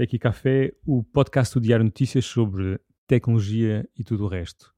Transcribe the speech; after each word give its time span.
Tech 0.00 0.18
Café, 0.18 0.72
o 0.86 1.02
podcast 1.02 1.52
do 1.52 1.60
Diário 1.60 1.84
Notícias 1.84 2.24
sobre 2.24 2.80
tecnologia 3.06 3.86
e 3.94 4.02
tudo 4.02 4.24
o 4.24 4.28
resto. 4.28 4.74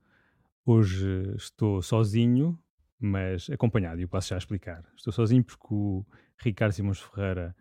Hoje 0.67 1.33
estou 1.37 1.80
sozinho, 1.80 2.58
mas 2.98 3.48
acompanhado, 3.48 4.01
e 4.01 4.03
eu 4.03 4.08
passo 4.08 4.30
já 4.30 4.35
a 4.35 4.38
explicar. 4.38 4.85
Estou 4.97 5.12
sozinho 5.12 5.44
porque 5.44 5.69
o 5.71 6.04
Ricardo 6.38 6.72
Simões 6.72 6.98
Ferreira 6.98 7.54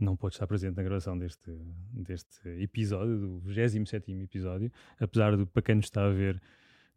não 0.00 0.16
pôde 0.16 0.36
estar 0.36 0.46
presente 0.46 0.74
na 0.74 0.82
gravação 0.82 1.18
deste, 1.18 1.50
deste 1.92 2.48
episódio, 2.62 3.18
do 3.18 3.40
27 3.40 4.10
episódio, 4.22 4.72
apesar 4.98 5.36
de, 5.36 5.44
para 5.44 5.60
quem 5.60 5.74
nos 5.74 5.84
está 5.84 6.06
a 6.06 6.10
ver, 6.10 6.40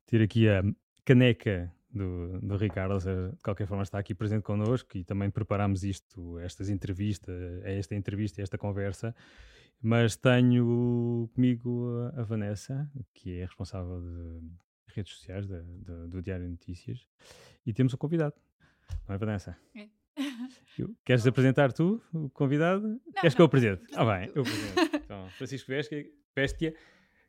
ter 0.05 0.21
aqui 0.21 0.47
a 0.47 0.63
caneca 1.03 1.69
do, 1.91 2.39
do 2.39 2.55
Ricardo, 2.55 2.93
ou 2.93 3.01
seja, 3.01 3.33
de 3.35 3.43
qualquer 3.43 3.67
forma 3.67 3.83
está 3.83 3.99
aqui 3.99 4.15
presente 4.15 4.43
connosco 4.43 4.97
e 4.97 5.03
também 5.03 5.29
preparámos 5.29 5.83
isto, 5.83 6.39
estas 6.39 6.69
entrevistas, 6.69 7.35
esta 7.65 7.95
entrevista, 7.95 8.41
esta 8.41 8.57
conversa 8.57 9.13
mas 9.81 10.15
tenho 10.15 11.29
comigo 11.33 12.11
a 12.15 12.23
Vanessa, 12.23 12.89
que 13.13 13.39
é 13.39 13.45
responsável 13.45 14.01
de 14.01 14.93
redes 14.93 15.13
sociais 15.13 15.45
de, 15.47 15.61
de, 15.61 16.07
do 16.07 16.21
Diário 16.21 16.47
Notícias, 16.49 17.07
e 17.65 17.73
temos 17.73 17.93
um 17.93 17.97
convidado. 17.97 18.35
Não 19.07 19.15
é, 19.15 19.17
Vanessa? 19.17 19.57
É. 19.75 19.87
Queres 21.05 21.27
apresentar 21.27 21.71
tu, 21.73 22.01
o 22.13 22.29
convidado? 22.29 22.87
Não, 22.87 22.99
Queres 23.13 23.33
não. 23.33 23.35
que 23.35 23.41
eu 23.41 23.45
apresente? 23.45 23.83
Ah, 23.93 24.05
bem, 24.05 24.31
eu 24.33 24.41
apresento. 24.41 24.95
Então, 25.05 25.29
Francisco 25.29 25.71
Bestia, 26.35 26.73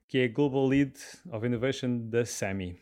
que 0.09 0.19
é 0.19 0.29
Global 0.29 0.67
Lead 0.67 0.95
of 1.31 1.47
Innovation 1.47 2.09
da 2.09 2.25
SAMI. 2.25 2.79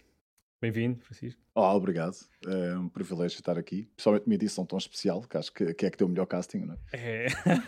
Bem-vindo, 0.60 0.98
Francisco. 1.00 1.40
Olá, 1.54 1.74
obrigado. 1.74 2.16
É 2.46 2.76
um 2.76 2.88
privilégio 2.88 3.36
estar 3.36 3.58
aqui. 3.58 3.84
Principalmente 3.94 4.26
uma 4.26 4.34
edição 4.34 4.64
tão 4.64 4.78
especial, 4.78 5.22
que 5.22 5.36
acho 5.36 5.52
que, 5.52 5.74
que 5.74 5.86
é 5.86 5.90
que 5.90 5.96
tem 5.96 6.06
o 6.06 6.10
melhor 6.10 6.26
casting, 6.26 6.60
não 6.60 6.74
é? 6.74 6.78
É. 6.92 7.26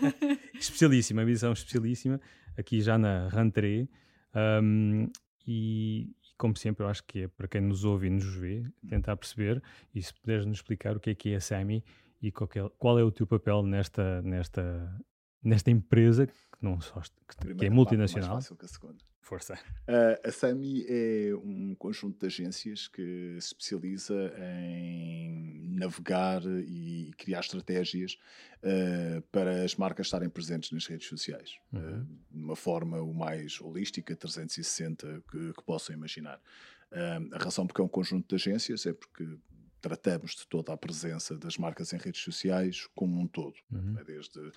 especialíssima, 0.58 1.22
uma 1.22 1.30
edição 1.30 1.52
especialíssima, 1.52 2.20
aqui 2.56 2.80
já 2.80 2.96
na 2.96 3.28
Rantree. 3.28 3.88
Um, 4.34 5.10
e, 5.46 6.10
como 6.36 6.56
sempre, 6.56 6.84
eu 6.84 6.88
acho 6.88 7.04
que 7.04 7.22
é 7.22 7.28
para 7.28 7.46
quem 7.46 7.60
nos 7.60 7.84
ouve 7.84 8.06
e 8.06 8.10
nos 8.10 8.34
vê, 8.34 8.64
tentar 8.88 9.16
perceber 9.16 9.62
e 9.94 10.02
se 10.02 10.12
puderes 10.14 10.44
nos 10.46 10.58
explicar 10.58 10.96
o 10.96 11.00
que 11.00 11.10
é 11.10 11.14
que 11.14 11.32
é 11.32 11.36
a 11.36 11.40
SAMI 11.40 11.84
e 12.20 12.32
qual 12.32 12.48
é, 12.54 12.70
qual 12.78 12.98
é 12.98 13.04
o 13.04 13.10
teu 13.10 13.26
papel 13.26 13.62
nesta, 13.62 14.22
nesta, 14.22 15.00
nesta 15.42 15.70
empresa 15.70 16.26
que 16.26 16.34
não 16.60 16.80
só 16.80 17.00
que, 17.00 17.54
que 17.54 17.66
é 17.66 17.70
multinacional. 17.70 18.30
Mais 18.30 18.44
fácil 18.44 18.56
que 18.56 18.64
a 18.64 18.68
segunda. 18.68 19.04
Força. 19.26 19.54
Uh, 19.88 20.28
a 20.28 20.30
SAMI 20.30 20.86
é 20.88 21.34
um 21.34 21.74
conjunto 21.74 22.20
de 22.20 22.26
agências 22.26 22.86
que 22.86 23.36
se 23.40 23.48
especializa 23.48 24.14
em 24.38 25.74
navegar 25.74 26.42
e 26.64 27.10
criar 27.18 27.40
estratégias 27.40 28.16
uh, 28.62 29.20
para 29.32 29.64
as 29.64 29.74
marcas 29.74 30.06
estarem 30.06 30.28
presentes 30.28 30.70
nas 30.70 30.86
redes 30.86 31.08
sociais, 31.08 31.58
uhum. 31.72 32.02
uh, 32.02 32.06
de 32.30 32.40
uma 32.44 32.54
forma 32.54 33.02
o 33.02 33.12
mais 33.12 33.60
holística, 33.60 34.14
360 34.14 35.24
que, 35.28 35.52
que 35.54 35.62
possam 35.64 35.96
imaginar. 35.96 36.40
a 37.32 37.42
razão 37.42 37.66
porque 37.66 37.80
é 37.80 37.84
um 37.84 37.88
conjunto 37.88 38.28
de 38.28 38.34
agências 38.36 38.86
é 38.86 38.92
porque 38.92 39.26
tratamos 39.80 40.36
de 40.36 40.46
toda 40.46 40.72
a 40.72 40.76
presença 40.76 41.36
das 41.36 41.56
marcas 41.58 41.92
em 41.92 41.98
redes 41.98 42.20
sociais 42.20 42.86
como 42.94 43.20
um 43.20 43.26
todo, 43.26 43.56
uhum. 43.72 43.92
Né, 43.92 44.04
desde 44.04 44.52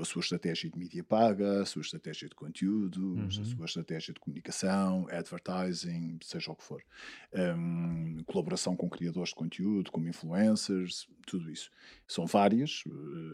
a 0.00 0.04
sua 0.04 0.20
estratégia 0.20 0.70
de 0.70 0.78
mídia 0.78 1.02
paga, 1.02 1.62
a 1.62 1.66
sua 1.66 1.80
estratégia 1.80 2.28
de 2.28 2.34
conteúdos, 2.34 3.38
uhum. 3.38 3.42
a 3.42 3.44
sua 3.46 3.64
estratégia 3.64 4.12
de 4.12 4.20
comunicação, 4.20 5.06
advertising, 5.10 6.18
seja 6.22 6.52
o 6.52 6.56
que 6.56 6.62
for. 6.62 6.82
Um, 7.32 8.22
colaboração 8.26 8.76
com 8.76 8.90
criadores 8.90 9.30
de 9.30 9.34
conteúdo, 9.34 9.90
como 9.90 10.06
influencers, 10.06 11.08
tudo 11.26 11.50
isso. 11.50 11.70
São 12.06 12.26
várias. 12.26 12.84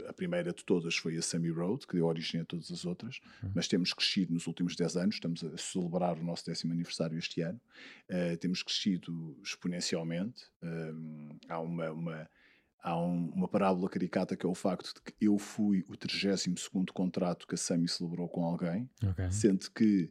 A 0.06 0.12
primeira 0.12 0.52
de 0.52 0.64
todas 0.64 0.96
foi 0.96 1.16
a 1.16 1.22
Sammy 1.22 1.50
Road, 1.50 1.86
que 1.86 1.94
deu 1.94 2.06
origem 2.06 2.40
a 2.40 2.44
todas 2.44 2.70
as 2.70 2.84
outras, 2.84 3.20
uhum. 3.42 3.52
mas 3.54 3.66
temos 3.66 3.92
crescido 3.92 4.32
nos 4.32 4.46
últimos 4.46 4.76
10 4.76 4.96
anos, 4.96 5.14
estamos 5.16 5.42
a 5.42 5.56
celebrar 5.56 6.16
o 6.16 6.22
nosso 6.22 6.46
décimo 6.46 6.72
aniversário 6.72 7.18
este 7.18 7.40
ano. 7.40 7.60
Uh, 8.08 8.36
temos 8.36 8.62
crescido 8.62 9.36
exponencialmente. 9.42 10.44
Um, 10.62 11.36
há 11.48 11.58
uma, 11.58 11.90
uma 11.90 12.30
há 12.82 12.98
um, 12.98 13.30
uma 13.30 13.48
parábola 13.48 13.88
caricata 13.88 14.36
que 14.36 14.46
é 14.46 14.48
o 14.48 14.54
facto 14.54 14.94
de 14.94 15.00
que 15.02 15.14
eu 15.20 15.38
fui 15.38 15.84
o 15.88 15.96
32 15.96 16.46
contrato 16.92 17.46
que 17.46 17.54
a 17.54 17.58
Sami 17.58 17.88
celebrou 17.88 18.28
com 18.28 18.44
alguém, 18.44 18.88
okay. 19.02 19.30
sendo 19.30 19.70
que 19.70 20.10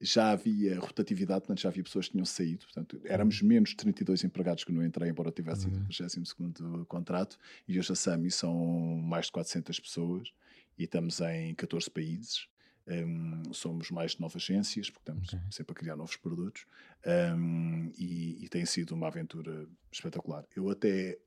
já 0.00 0.32
havia 0.32 0.80
rotatividade, 0.80 1.42
portanto 1.42 1.60
já 1.60 1.68
havia 1.68 1.84
pessoas 1.84 2.06
que 2.06 2.12
tinham 2.12 2.24
saído, 2.24 2.64
portanto 2.64 3.00
éramos 3.04 3.40
uhum. 3.40 3.48
menos 3.48 3.72
32 3.74 4.24
empregados 4.24 4.64
que 4.64 4.72
não 4.72 4.84
entrei, 4.84 5.08
embora 5.08 5.30
tivesse 5.30 5.62
sido 5.62 5.76
uhum. 5.76 5.84
o 5.84 6.52
32 6.52 6.86
contrato, 6.88 7.38
e 7.68 7.78
hoje 7.78 7.92
a 7.92 7.94
Sami 7.94 8.30
são 8.30 8.56
mais 8.96 9.26
de 9.26 9.32
400 9.32 9.78
pessoas 9.78 10.32
e 10.76 10.84
estamos 10.84 11.20
em 11.20 11.54
14 11.54 11.88
países. 11.88 12.48
Um, 12.86 13.52
somos 13.52 13.90
mais 13.90 14.12
de 14.12 14.20
nove 14.20 14.36
agências, 14.36 14.90
porque 14.90 15.10
estamos 15.10 15.28
okay. 15.28 15.40
sempre 15.50 15.72
a 15.72 15.74
criar 15.74 15.96
novos 15.96 16.16
produtos, 16.16 16.66
um, 17.36 17.92
e, 17.96 18.44
e, 18.44 18.48
tem 18.48 18.66
sido 18.66 18.92
uma 18.92 19.06
aventura 19.06 19.66
espetacular. 19.90 20.44
Eu 20.56 20.68
até 20.68 21.18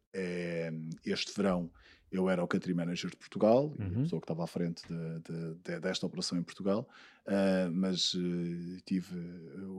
este 1.05 1.33
verão 1.35 1.69
eu 2.15 2.29
era 2.29 2.43
o 2.43 2.47
country 2.47 2.73
manager 2.73 3.09
de 3.09 3.17
Portugal, 3.17 3.73
uhum. 3.77 3.85
a 3.85 4.01
pessoa 4.03 4.21
que 4.21 4.25
estava 4.25 4.43
à 4.43 4.47
frente 4.47 4.83
de, 4.87 5.19
de, 5.19 5.55
de, 5.55 5.79
desta 5.79 6.05
operação 6.05 6.37
em 6.37 6.43
Portugal, 6.43 6.87
uh, 7.27 7.71
mas 7.71 8.13
uh, 8.13 8.81
tive 8.85 9.15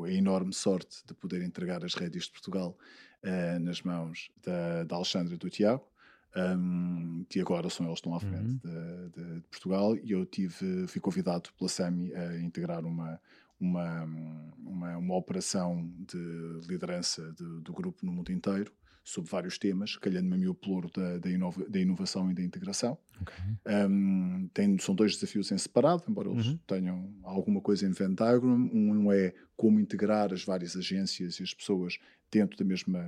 a 0.05 0.11
enorme 0.11 0.53
sorte 0.53 1.05
de 1.07 1.15
poder 1.15 1.43
entregar 1.43 1.85
as 1.85 1.95
rédeas 1.95 2.25
de 2.25 2.33
Portugal 2.33 2.77
uh, 3.25 3.59
nas 3.61 3.81
mãos 3.83 4.31
da, 4.43 4.85
da 4.85 4.97
Alexandra 4.97 5.35
e 5.35 5.39
do 5.39 5.49
Tiago. 5.49 5.87
Um, 6.37 7.25
que 7.31 7.41
agora 7.41 7.71
são 7.71 7.87
eles 7.87 7.99
que 8.01 8.07
estão 8.07 8.15
à 8.15 8.21
frente 8.21 8.61
uhum. 8.67 9.09
de, 9.09 9.41
de, 9.41 9.41
Portugal 9.49 9.97
e 9.97 10.13
eu 10.13 10.27
tive 10.27 10.87
fui 10.87 11.01
convidado 11.01 11.49
pela 11.57 11.69
SAMI 11.69 12.15
a 12.15 12.39
integrar 12.41 12.85
uma 12.85 13.19
uma, 13.59 14.05
uma, 14.59 14.97
uma 14.99 15.15
operação 15.17 15.91
de 16.07 16.61
liderança 16.69 17.33
de, 17.33 17.61
do 17.63 17.73
grupo 17.73 18.05
no 18.05 18.13
mundo 18.13 18.31
inteiro 18.31 18.71
sobre 19.07 19.31
vários 19.31 19.57
temas, 19.57 19.97
calhando-me 19.97 20.35
a 20.35 20.37
mim 20.37 20.47
o 20.49 20.91
da, 20.93 21.19
da, 21.19 21.31
inova, 21.31 21.65
da, 21.69 21.79
inovação 21.79 22.29
e 22.29 22.35
da 22.35 22.43
integração. 22.43 22.99
Okay. 23.23 23.87
Um, 23.89 24.51
tem, 24.53 24.77
são 24.79 24.97
dois 24.97 25.15
desafios 25.15 25.53
em 25.53 25.59
separado, 25.59 26.03
embora 26.09 26.29
eles 26.29 26.49
uhum. 26.49 26.59
tenham 26.67 27.15
alguma 27.23 27.61
coisa 27.61 27.87
em 27.87 27.93
Venn 27.93 28.15
Diagram. 28.15 28.69
Um 28.73 29.13
é 29.13 29.33
como 29.57 29.79
integrar 29.79 30.33
as 30.33 30.45
várias 30.45 30.77
agências 30.77 31.39
e 31.39 31.45
as 31.45 31.55
pessoas 31.55 31.99
dentro 32.29 32.59
do 32.59 32.65
mesmo 32.65 32.99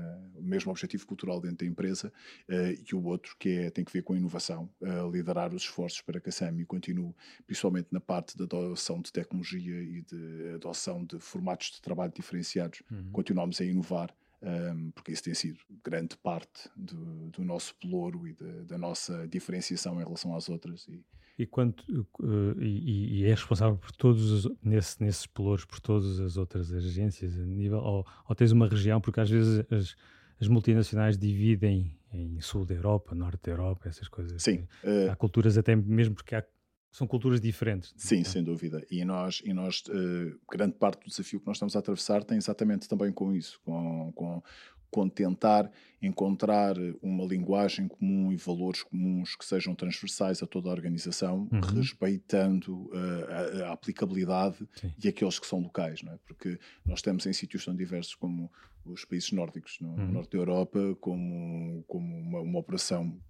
mesmo 0.40 0.70
objetivo 0.70 1.04
cultural 1.04 1.40
dentro 1.40 1.58
da 1.58 1.66
empresa 1.66 2.12
uh, 2.48 2.80
e 2.88 2.94
o 2.94 3.02
outro 3.04 3.34
que 3.36 3.48
é, 3.48 3.70
tem 3.70 3.84
que 3.84 3.92
ver 3.92 4.02
com 4.02 4.12
a 4.12 4.16
inovação, 4.16 4.70
uh, 4.80 5.10
liderar 5.10 5.52
os 5.52 5.62
esforços 5.62 6.00
para 6.00 6.20
que 6.20 6.28
a 6.28 6.32
SAMI 6.32 6.64
continue, 6.64 7.12
principalmente 7.44 7.88
na 7.90 7.98
parte 7.98 8.38
da 8.38 8.44
adoção 8.44 9.02
de 9.02 9.12
tecnologia 9.12 9.82
e 9.82 10.02
de 10.02 10.54
adoção 10.54 11.04
de 11.04 11.18
formatos 11.18 11.72
de 11.72 11.82
trabalho 11.82 12.12
diferenciados, 12.14 12.82
uhum. 12.88 13.10
continuamos 13.10 13.60
a 13.60 13.64
inovar 13.64 14.14
um, 14.40 14.90
porque 14.92 15.12
isso 15.12 15.24
tem 15.24 15.34
sido 15.34 15.58
grande 15.84 16.16
parte 16.16 16.68
do, 16.76 17.30
do 17.30 17.42
nosso 17.42 17.74
pelouro 17.76 18.26
e 18.26 18.32
de, 18.32 18.64
da 18.64 18.78
nossa 18.78 19.26
diferenciação 19.26 20.00
em 20.00 20.04
relação 20.04 20.34
às 20.34 20.48
outras. 20.48 20.86
E, 20.88 21.04
e, 21.38 21.46
quanto, 21.46 21.82
uh, 22.20 22.60
e, 22.60 23.20
e, 23.20 23.24
é 23.24 23.30
responsável 23.30 23.76
por 23.76 23.90
todos 23.92 24.30
os, 24.30 24.56
nesse, 24.62 25.02
nesses 25.02 25.26
pelouros, 25.26 25.64
por 25.64 25.80
todas 25.80 26.20
as 26.20 26.36
outras 26.36 26.72
agências 26.72 27.38
a 27.38 27.44
nível, 27.44 27.78
ou, 27.78 28.06
ou 28.28 28.34
tens 28.34 28.52
uma 28.52 28.68
região, 28.68 29.00
porque 29.00 29.20
às 29.20 29.30
vezes 29.30 29.64
as, 29.70 29.96
as 30.40 30.48
multinacionais 30.48 31.18
dividem 31.18 31.98
em 32.12 32.40
sul 32.40 32.64
da 32.64 32.74
Europa, 32.74 33.14
norte 33.14 33.42
da 33.44 33.52
Europa, 33.52 33.88
essas 33.88 34.08
coisas. 34.08 34.42
Sim. 34.42 34.66
Uh, 34.84 35.10
há 35.10 35.16
culturas 35.16 35.58
até 35.58 35.74
mesmo 35.74 36.14
porque 36.14 36.34
há 36.34 36.44
são 36.90 37.06
culturas 37.06 37.40
diferentes. 37.40 37.92
Sim, 37.96 38.20
então. 38.20 38.32
sem 38.32 38.42
dúvida. 38.42 38.84
E 38.90 39.04
nós, 39.04 39.42
e 39.44 39.52
nós 39.52 39.82
uh, 39.88 40.38
grande 40.50 40.74
parte 40.74 41.00
do 41.04 41.10
desafio 41.10 41.40
que 41.40 41.46
nós 41.46 41.56
estamos 41.56 41.76
a 41.76 41.78
atravessar 41.78 42.24
tem 42.24 42.38
exatamente 42.38 42.88
também 42.88 43.12
com 43.12 43.32
isso, 43.32 43.60
com, 43.64 44.12
com, 44.12 44.42
com 44.90 45.08
tentar 45.08 45.70
encontrar 46.00 46.76
uma 47.02 47.24
linguagem 47.24 47.88
comum 47.88 48.32
e 48.32 48.36
valores 48.36 48.82
comuns 48.82 49.36
que 49.36 49.44
sejam 49.44 49.74
transversais 49.74 50.42
a 50.42 50.46
toda 50.46 50.68
a 50.68 50.72
organização, 50.72 51.48
uhum. 51.52 51.60
respeitando 51.60 52.74
uh, 52.86 53.64
a, 53.64 53.66
a, 53.66 53.72
aplicabilidade 53.72 54.66
Sim. 54.74 54.92
e 55.02 55.08
aqueles 55.08 55.38
que 55.38 55.46
são 55.46 55.60
locais, 55.60 56.02
não 56.02 56.12
é? 56.12 56.18
Porque 56.26 56.58
nós 56.86 57.00
estamos 57.00 57.26
em 57.26 57.32
sítios 57.32 57.64
tão 57.64 57.76
diversos 57.76 58.14
como 58.14 58.50
os 58.84 59.04
países 59.04 59.30
nórdicos, 59.32 59.78
no, 59.80 59.90
uhum. 59.90 60.12
norte 60.12 60.32
da 60.32 60.38
Europa, 60.38 60.96
como, 61.00 61.84
como 61.86 62.16
uma, 62.16 62.40
uma 62.40 62.58
operação 62.58 63.20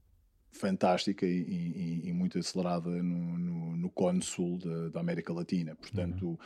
fantástica 0.50 1.27
e, 1.27 1.41
e, 1.41 2.09
e, 2.09 2.12
muito 2.12 2.39
acelerada 2.39 2.91
no, 2.91 3.39
no, 3.39 3.77
no 3.77 3.91
cone 3.91 4.23
sul 4.23 4.59
da, 4.59 4.89
da 4.89 5.00
América 5.00 5.33
Latina. 5.33 5.75
Portanto, 5.75 6.39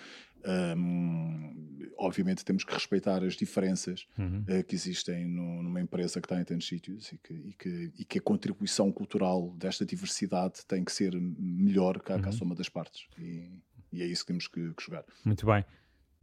uhum. 0.44 0.76
um, 0.76 1.90
obviamente 1.96 2.44
temos 2.44 2.64
que 2.64 2.72
respeitar 2.72 3.22
as 3.22 3.34
diferenças 3.34 4.06
uhum. 4.19 4.44
uh, 4.49 4.64
que 4.64 4.75
existem 4.75 5.26
no, 5.26 5.62
numa 5.62 5.81
empresa 5.81 6.20
que 6.20 6.26
está 6.26 6.40
em 6.40 6.44
tantos 6.44 6.66
sítios 6.66 7.12
e 7.12 7.19
que, 7.19 7.32
e 7.32 7.54
que, 7.58 7.93
e, 7.99 8.04
que, 8.04 8.19
a 8.19 8.22
contribuição 8.22 8.90
cultural 8.93 9.50
desta 9.56 9.87
diversidade 9.87 10.64
tem 10.66 10.84
que 10.84 10.93
ser 10.93 11.14
melhor 11.14 12.00
que 12.00 12.12
a, 12.12 12.16
uhum. 12.16 12.22
que 12.22 12.28
a 12.28 12.32
soma 12.32 12.54
das 12.54 12.69
partes. 12.69 13.06
E, 13.19 13.60
é 13.94 14.06
isso 14.06 14.22
que 14.22 14.28
temos 14.28 14.49
que, 14.49 14.72
que 14.75 14.82
jogar. 14.82 15.04
Muito 15.25 15.44
bem. 15.44 15.64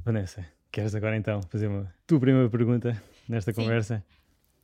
Vanessa, 0.03 0.45
queres 0.71 0.95
agora 0.95 1.15
então 1.15 1.41
fazer 1.43 1.67
uma 1.67 1.93
tua 2.07 2.19
primeira 2.19 2.49
pergunta 2.49 3.01
nesta 3.27 3.53
Sim. 3.53 3.61
conversa? 3.61 4.03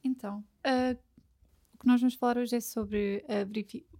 Então, 0.03 0.44
uh, 0.65 0.97
que 1.85 1.87
nós 1.87 2.01
vamos 2.01 2.15
falar 2.15 2.39
hoje 2.39 2.55
é 2.55 2.59
sobre, 2.59 3.23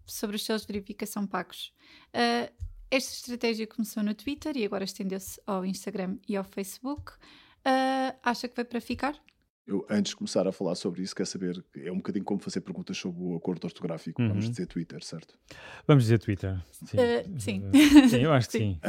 sobre 0.07 0.35
os 0.35 0.43
selos 0.43 0.63
de 0.63 0.67
verificação 0.67 1.27
pagos. 1.27 1.71
Uh, 2.07 2.51
esta 2.89 3.13
estratégia 3.13 3.67
começou 3.67 4.01
no 4.01 4.15
Twitter 4.15 4.57
e 4.57 4.65
agora 4.65 4.83
estendeu-se 4.83 5.39
ao 5.45 5.63
Instagram 5.63 6.17
e 6.27 6.35
ao 6.35 6.43
Facebook. 6.43 7.11
Uh, 7.63 8.17
acha 8.23 8.47
que 8.47 8.55
vai 8.55 8.65
para 8.65 8.81
ficar? 8.81 9.15
Eu, 9.67 9.85
antes 9.89 10.11
de 10.11 10.15
começar 10.15 10.47
a 10.47 10.51
falar 10.51 10.73
sobre 10.75 11.01
isso, 11.03 11.15
quero 11.15 11.27
saber, 11.27 11.63
é 11.77 11.91
um 11.91 11.97
bocadinho 11.97 12.25
como 12.25 12.39
fazer 12.39 12.61
perguntas 12.61 12.97
sobre 12.97 13.21
o 13.21 13.35
acordo 13.35 13.65
ortográfico. 13.65 14.19
Uhum. 14.21 14.29
Vamos 14.29 14.49
dizer 14.49 14.65
Twitter, 14.67 15.03
certo? 15.03 15.38
Vamos 15.88 16.03
dizer 16.05 16.19
Twitter. 16.19 16.59
Sim, 16.71 16.97
Uh, 16.97 17.39
sim. 17.39 17.61
Sim, 18.09 18.17
eu 18.17 18.33
acho 18.33 18.49
que 18.49 18.57
sim. 18.57 18.79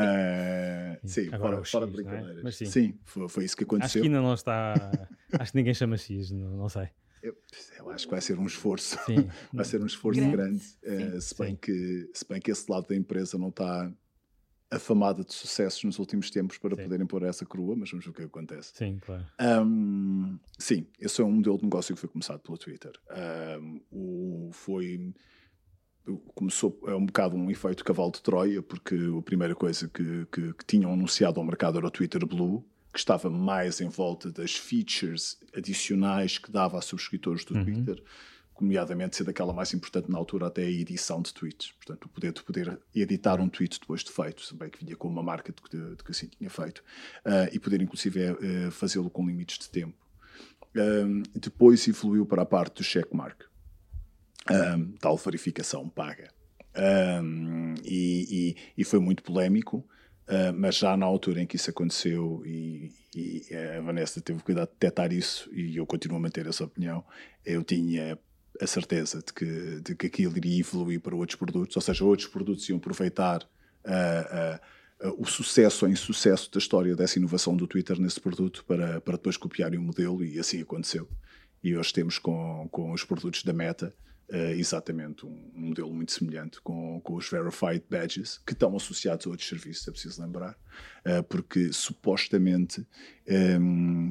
Sim, 1.05 1.29
Agora 1.35 1.63
fora, 1.65 1.87
de 1.87 1.93
é? 1.93 1.97
brincadeiras. 1.97 2.43
Mas 2.43 2.57
sim. 2.57 2.99
foi, 3.05 3.29
foi 3.29 3.45
isso 3.45 3.57
que 3.57 3.65
Acho 3.65 3.75
aconteceu. 3.75 4.03
que 4.03 4.09
ainda 4.09 4.21
não 4.23 4.33
está. 4.35 4.75
Acho 5.39 5.53
que 5.53 5.59
ninguém 5.59 5.75
chama 5.75 5.97
X, 5.99 6.31
não, 6.31 6.57
não 6.57 6.69
sei. 6.71 6.89
Eu, 7.23 7.37
eu 7.79 7.91
acho 7.91 8.07
que 8.07 8.11
vai 8.11 8.21
ser 8.21 8.39
um 8.39 8.47
esforço. 8.47 8.99
Sim. 9.07 9.29
Vai 9.53 9.65
ser 9.65 9.83
um 9.83 9.87
esforço 9.87 10.21
Grande, 10.21 10.37
grande, 10.37 10.59
sim. 10.61 11.21
se, 11.21 11.39
bem 11.39 11.51
Sim. 11.51 11.57
que, 11.57 12.11
se 12.15 12.29
bem 12.29 12.41
que 12.41 12.51
esse 12.51 12.71
lado 12.71 12.87
da 12.87 12.95
empresa 12.95 13.39
não 13.39 13.49
está 13.49 13.91
afamada 14.71 15.25
de 15.25 15.33
sucessos 15.33 15.83
nos 15.85 15.99
últimos 15.99 16.31
tempos 16.31 16.59
para 16.59 16.75
Sim. 16.77 16.83
poderem 16.83 17.07
pôr 17.07 17.23
essa 17.23 17.47
crua, 17.47 17.77
mas 17.77 17.91
vamos 17.91 18.05
ver 18.05 18.11
o 18.11 18.15
que 18.15 18.23
acontece. 18.23 18.73
Sim, 18.75 18.99
claro. 19.01 19.25
Um, 19.41 20.39
sim, 20.59 20.87
esse 21.01 21.21
é 21.21 21.25
um 21.25 21.33
modelo 21.33 21.59
de 21.59 21.65
negócio 21.65 21.95
que 21.95 22.01
foi 22.01 22.09
começado 22.09 22.41
pelo 22.41 22.59
Twitter. 22.59 22.93
Um, 23.61 23.81
o, 23.91 24.51
foi 24.53 25.15
começou 26.35 26.79
é 26.87 26.95
um 26.95 27.05
bocado 27.05 27.37
um 27.37 27.51
efeito 27.51 27.85
cavalo 27.85 28.13
de 28.13 28.23
Troia, 28.23 28.63
porque 28.63 28.95
a 29.19 29.23
primeira 29.23 29.55
coisa 29.55 29.89
que, 29.89 30.27
que, 30.27 30.53
que 30.53 30.65
tinham 30.65 30.93
anunciado 30.93 31.41
ao 31.41 31.47
mercado 31.47 31.79
era 31.79 31.87
o 31.87 31.91
Twitter 31.91 32.25
Blue, 32.25 32.65
que 32.97 33.01
estava 33.01 33.29
mais 33.29 33.79
em 33.83 33.89
volta 33.91 34.31
das 34.31 34.55
features 34.57 35.39
adicionais 35.55 36.39
que 36.39 36.51
dava 36.51 36.79
a 36.79 36.81
subscritores 36.81 37.45
do 37.45 37.55
Uhum. 37.55 37.63
Twitter, 37.65 38.03
nomeadamente 38.59 39.17
ser 39.17 39.25
daquela 39.25 39.53
mais 39.53 39.75
importante 39.75 40.11
na 40.11 40.17
altura 40.17 40.47
até 40.47 40.63
a 40.63 40.71
edição 40.71 41.21
de 41.21 41.35
tweets. 41.35 41.73
Portanto, 41.73 42.07
o 42.07 42.09
poder 42.09 42.33
de 42.33 42.43
poder 42.43 42.81
editar 42.95 43.39
um 43.39 43.51
tweet 43.51 43.79
depois 43.79 44.03
de 44.03 44.11
feito, 44.11 44.41
se 44.43 44.55
bem 44.55 44.71
que 44.71 44.83
vinha 44.83 44.97
com 44.97 45.09
uma 45.09 45.23
marca 45.23 45.53
de, 45.53 45.61
que- 45.61 45.77
de 45.97 46.03
que 46.03 46.11
assim 46.11 46.27
tinha 46.29 46.49
feito, 46.49 46.83
ah, 47.23 47.51
e 47.53 47.59
poder 47.59 47.83
inclusive 47.83 48.19
eh, 48.19 48.71
fazê-lo 48.71 49.11
com 49.11 49.27
limites 49.27 49.59
de 49.59 49.69
tempo. 49.69 49.95
Um, 50.75 51.23
depois 51.35 51.87
evoluiu 51.87 52.25
para 52.25 52.43
a 52.43 52.47
parte 52.47 52.77
do 52.79 52.83
checkmark, 52.85 53.43
um, 54.51 54.93
tal 54.93 55.19
verificação 55.19 55.87
paga. 55.89 56.31
Um, 57.23 57.75
e, 57.85 58.27
e- 58.31 58.57
e 58.79 58.85
foi 58.85 59.01
muito 59.01 59.23
polémico, 59.23 59.87
uh, 60.29 60.53
mas 60.55 60.77
já 60.77 60.97
na 60.97 61.07
altura 61.07 61.43
em 61.43 61.47
que 61.47 61.57
isso 61.57 61.71
aconteceu, 61.71 62.43
e, 62.45 62.93
e 63.15 63.47
a 63.77 63.81
Vanessa 63.81 64.21
teve 64.21 64.43
cuidado 64.43 64.69
de 64.69 64.75
detectar 64.75 65.13
isso, 65.13 65.51
e 65.53 65.77
eu 65.77 65.87
continuo 65.87 66.17
a 66.17 66.21
manter 66.21 66.47
essa 66.47 66.65
opinião, 66.65 67.05
eu 67.45 67.63
tinha 67.63 68.19
a 68.61 68.67
certeza 68.67 69.19
de 69.19 69.33
que, 69.33 69.81
de 69.81 69.95
que 69.95 70.07
aquilo 70.07 70.37
iria 70.37 70.61
evoluir 70.61 71.01
para 71.01 71.15
outros 71.15 71.37
produtos, 71.37 71.77
ou 71.77 71.83
seja, 71.83 72.05
outros 72.05 72.29
produtos 72.29 72.69
iam 72.69 72.79
aproveitar 72.79 73.43
uh, 73.85 75.09
uh, 75.09 75.23
o 75.23 75.27
sucesso 75.27 75.85
ou 75.85 75.91
insucesso 75.91 76.51
da 76.51 76.59
história 76.59 76.97
dessa 76.97 77.19
inovação 77.19 77.57
do 77.57 77.67
Twitter 77.67 78.01
nesse 78.01 78.21
produto 78.21 78.65
para, 78.67 79.01
para 79.01 79.17
depois 79.17 79.37
copiarem 79.37 79.79
o 79.79 79.83
modelo, 79.83 80.25
e 80.25 80.39
assim 80.39 80.61
aconteceu. 80.61 81.09
E 81.63 81.77
hoje 81.77 81.93
temos 81.93 82.19
com, 82.19 82.69
com 82.71 82.93
os 82.93 83.05
produtos 83.05 83.43
da 83.43 83.53
Meta 83.53 83.95
eh, 84.29 84.53
exatamente 84.53 85.25
um, 85.25 85.51
um 85.55 85.69
modelo 85.69 85.93
muito 85.93 86.13
semelhante 86.13 86.61
com, 86.61 87.01
com 87.01 87.15
os 87.15 87.29
Verified 87.29 87.85
Badges, 87.89 88.39
que 88.45 88.53
estão 88.53 88.75
associados 88.75 89.27
a 89.27 89.31
outros 89.31 89.49
serviços, 89.49 89.87
é 89.87 89.91
preciso 89.91 90.21
lembrar, 90.21 90.57
eh, 91.05 91.23
porque 91.23 91.73
supostamente, 91.73 92.87
ehm, 93.27 94.11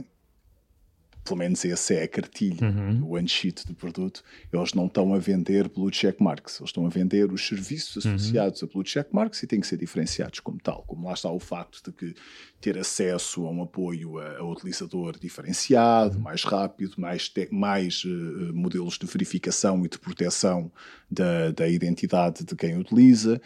pelo 1.25 1.37
menos 1.39 1.65
essa 1.65 1.93
é 1.95 2.03
a 2.03 2.07
cartilha, 2.07 2.69
Uhum. 2.69 3.03
o 3.03 3.09
one-sheet 3.15 3.65
do 3.67 3.73
produto, 3.73 4.23
eles 4.53 4.73
não 4.73 4.85
estão 4.85 5.13
a 5.13 5.17
vender 5.19 5.67
blue 5.67 5.89
check 5.91 6.19
marks, 6.21 6.59
eles 6.59 6.69
estão 6.69 6.85
a 6.85 6.89
vender 6.89 7.31
os 7.33 7.45
serviços 7.45 8.05
associados 8.05 8.61
a 8.63 8.67
blue 8.67 8.83
check 8.83 9.07
marks 9.11 9.41
e 9.43 9.47
têm 9.47 9.59
que 9.59 9.67
ser 9.67 9.77
diferenciados 9.77 10.39
como 10.39 10.59
tal, 10.61 10.83
como 10.87 11.07
lá 11.07 11.13
está 11.13 11.29
o 11.31 11.39
facto 11.39 11.81
de 11.83 11.91
que 11.91 12.15
ter 12.61 12.77
acesso 12.77 13.45
a 13.45 13.49
um 13.51 13.63
apoio 13.63 14.17
a, 14.19 14.37
a 14.37 14.43
utilizador 14.45 15.17
diferenciado, 15.19 16.19
mais 16.19 16.43
rápido, 16.43 16.93
mais, 16.97 17.31
mais 17.51 18.03
eh, 18.05 18.51
modelos 18.53 18.97
de 18.97 19.05
verificação 19.05 19.83
e 19.85 19.89
de 19.89 19.97
proteção 19.99 20.71
da, 21.09 21.51
da 21.51 21.67
identidade 21.67 22.43
de 22.45 22.55
quem 22.55 22.77
utiliza. 22.77 23.41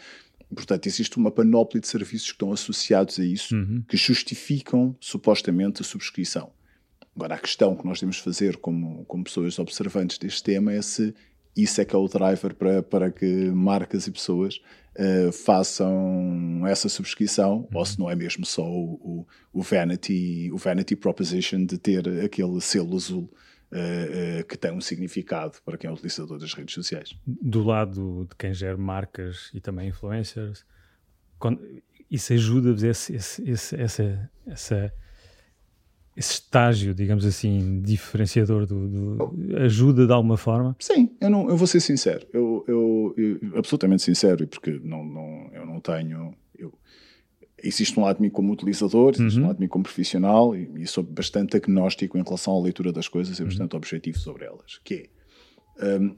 Portanto, 0.54 0.86
existe 0.86 1.16
uma 1.16 1.30
panóplia 1.30 1.80
de 1.80 1.86
serviços 1.86 2.26
que 2.28 2.32
estão 2.34 2.52
associados 2.52 3.18
a 3.20 3.24
isso, 3.24 3.54
Uhum. 3.54 3.82
que 3.88 3.96
justificam 3.96 4.96
supostamente 5.00 5.80
a 5.82 5.84
subscrição. 5.84 6.50
Agora, 7.14 7.34
a 7.34 7.38
questão 7.38 7.74
que 7.76 7.84
nós 7.84 7.98
temos 8.00 8.16
de 8.16 8.22
fazer 8.22 8.56
como, 8.56 9.04
como 9.06 9.24
pessoas 9.24 9.58
observantes 9.58 10.16
deste 10.18 10.42
tema 10.42 10.72
é 10.72 10.80
se 10.82 11.14
isso 11.56 11.80
é 11.80 11.84
que 11.84 11.94
é 11.94 11.98
o 11.98 12.06
driver 12.06 12.54
para, 12.54 12.82
para 12.82 13.10
que 13.10 13.26
marcas 13.50 14.06
e 14.06 14.10
pessoas 14.12 14.60
eh, 14.94 15.30
façam 15.32 16.64
essa 16.66 16.88
subscrição, 16.88 17.68
ou 17.74 17.84
se 17.84 17.98
não 17.98 18.08
é 18.08 18.14
mesmo 18.14 18.46
só 18.46 18.62
o, 18.64 18.94
o, 18.94 19.26
o 19.52 19.60
vanity, 19.62 20.50
o 20.52 20.56
vanity 20.56 20.94
proposition 20.94 21.64
de 21.64 21.76
ter 21.76 22.06
aquele 22.24 22.60
selo 22.60 22.94
azul 22.96 23.28
eh, 23.72 24.38
eh, 24.38 24.42
que 24.44 24.56
tem 24.56 24.72
um 24.72 24.80
significado 24.80 25.58
para 25.64 25.76
quem 25.76 25.90
é 25.90 25.92
utilizador 25.92 26.38
das 26.38 26.54
redes 26.54 26.74
sociais. 26.74 27.16
Do 27.26 27.64
lado 27.64 28.26
de 28.30 28.36
quem 28.36 28.54
gera 28.54 28.76
marcas 28.76 29.50
e 29.52 29.60
também 29.60 29.88
influencers, 29.88 30.64
quando- 31.38 31.60
isso 32.08 32.32
ajuda-vos 32.32 32.82
esse, 32.84 33.14
essa, 33.16 33.76
essa, 34.46 34.94
esse 36.16 36.32
estágio, 36.34 36.92
digamos 36.94 37.24
assim, 37.24 37.80
diferenciador 37.82 38.66
do, 38.66 38.88
do- 38.88 39.56
ajuda 39.58 40.06
de 40.06 40.12
alguma 40.12 40.36
forma? 40.36 40.76
Sim, 40.78 41.16
eu, 41.20 41.30
não, 41.30 41.48
eu 41.48 41.56
vou 41.56 41.66
ser 41.66 41.80
sincero, 41.80 42.26
eu, 42.32 42.64
eu, 42.68 43.14
eu- 43.16 43.58
absolutamente 43.58 44.02
sincero, 44.02 44.42
e 44.42 44.46
porque 44.46 44.78
não, 44.82 45.04
não, 45.04 45.50
eu 45.52 45.64
não 45.64 45.80
tenho. 45.80 46.34
Eu, 46.58 46.72
existe 47.62 47.98
um 47.98 48.02
lado 48.02 48.16
de 48.16 48.22
mim 48.22 48.30
como 48.30 48.52
utilizador, 48.52 49.12
existe 49.14 49.38
um 49.38 49.42
Uhum. 49.42 49.46
lado 49.48 49.56
de 49.56 49.62
mim 49.62 49.68
como 49.68 49.84
profissional, 49.84 50.56
e, 50.56 50.70
e 50.82 50.86
sou 50.86 51.04
bastante 51.04 51.56
agnóstico 51.56 52.18
em 52.18 52.22
relação 52.22 52.54
à 52.56 52.60
leitura 52.62 52.92
das 52.92 53.06
coisas 53.08 53.38
e 53.38 53.44
bastante 53.44 53.76
objetivo 53.76 54.18
sobre 54.18 54.44
elas. 54.46 54.78
Que 54.84 55.08
é. 55.78 55.96
hum, 55.98 56.14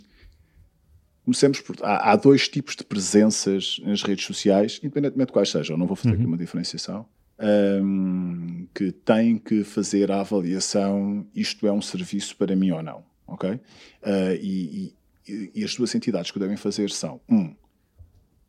Comecemos 1.25 1.61
por. 1.61 1.77
Há, 1.83 2.11
há 2.13 2.17
dois 2.17 2.49
tipos 2.49 2.75
de 2.75 2.83
presenças 2.85 3.81
nas 3.85 4.03
redes 4.03 4.25
sociais, 4.25 4.81
independentemente 4.83 5.29
de 5.29 5.33
quais 5.33 5.51
sejam, 5.51 5.77
não 5.77 5.87
vou 5.87 5.95
fazer 5.95 6.15
aqui 6.15 6.23
Uhum. 6.23 6.29
uma 6.29 6.37
diferenciação, 6.37 7.07
hum, 7.43 8.67
que 8.75 8.93
têm 8.93 9.39
que 9.39 9.65
fazer 9.65 10.11
a 10.11 10.21
avaliação: 10.21 11.27
isto 11.35 11.67
é 11.67 11.73
um 11.73 11.83
serviço 11.83 12.37
para 12.37 12.55
mim 12.57 12.71
ou 12.71 12.83
não. 12.83 13.05
Ok? 13.27 13.59
Ah, 14.03 14.35
e, 14.35 14.95
e- 15.27 15.51
e 15.55 15.65
as 15.65 15.75
duas 15.75 15.95
entidades 15.95 16.31
que 16.31 16.39
devem 16.39 16.57
fazer 16.57 16.91
são: 16.91 17.21
um, 17.29 17.55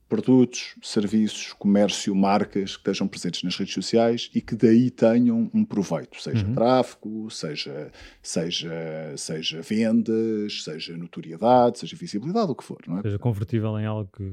produtos, 0.09 0.75
serviços, 0.83 1.53
comércio, 1.53 2.13
marcas 2.13 2.75
que 2.75 2.81
estejam 2.81 3.07
presentes 3.07 3.41
nas 3.43 3.55
redes 3.55 3.73
sociais 3.73 4.29
e 4.35 4.41
que 4.41 4.55
daí 4.55 4.91
tenham 4.91 5.49
um 5.53 5.65
proveito, 5.65 6.21
seja 6.21 6.45
Uhum. 6.45 6.53
tráfego, 6.53 7.31
seja, 7.31 7.91
seja, 8.21 8.71
seja 9.17 9.61
vendas, 9.61 10.63
seja 10.63 10.95
notoriedade, 10.95 11.79
seja 11.79 11.95
visibilidade, 11.95 12.51
o 12.51 12.55
que 12.55 12.63
for, 12.63 12.79
não 12.87 12.99
é? 12.99 13.01
Seja 13.01 13.17
convertível 13.17 13.79
em 13.79 13.85
algo 13.85 14.09
que. 14.15 14.23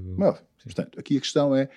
Portanto, 0.64 0.99
aqui 1.00 1.17
a 1.17 1.21
questão 1.21 1.55
é: 1.57 1.69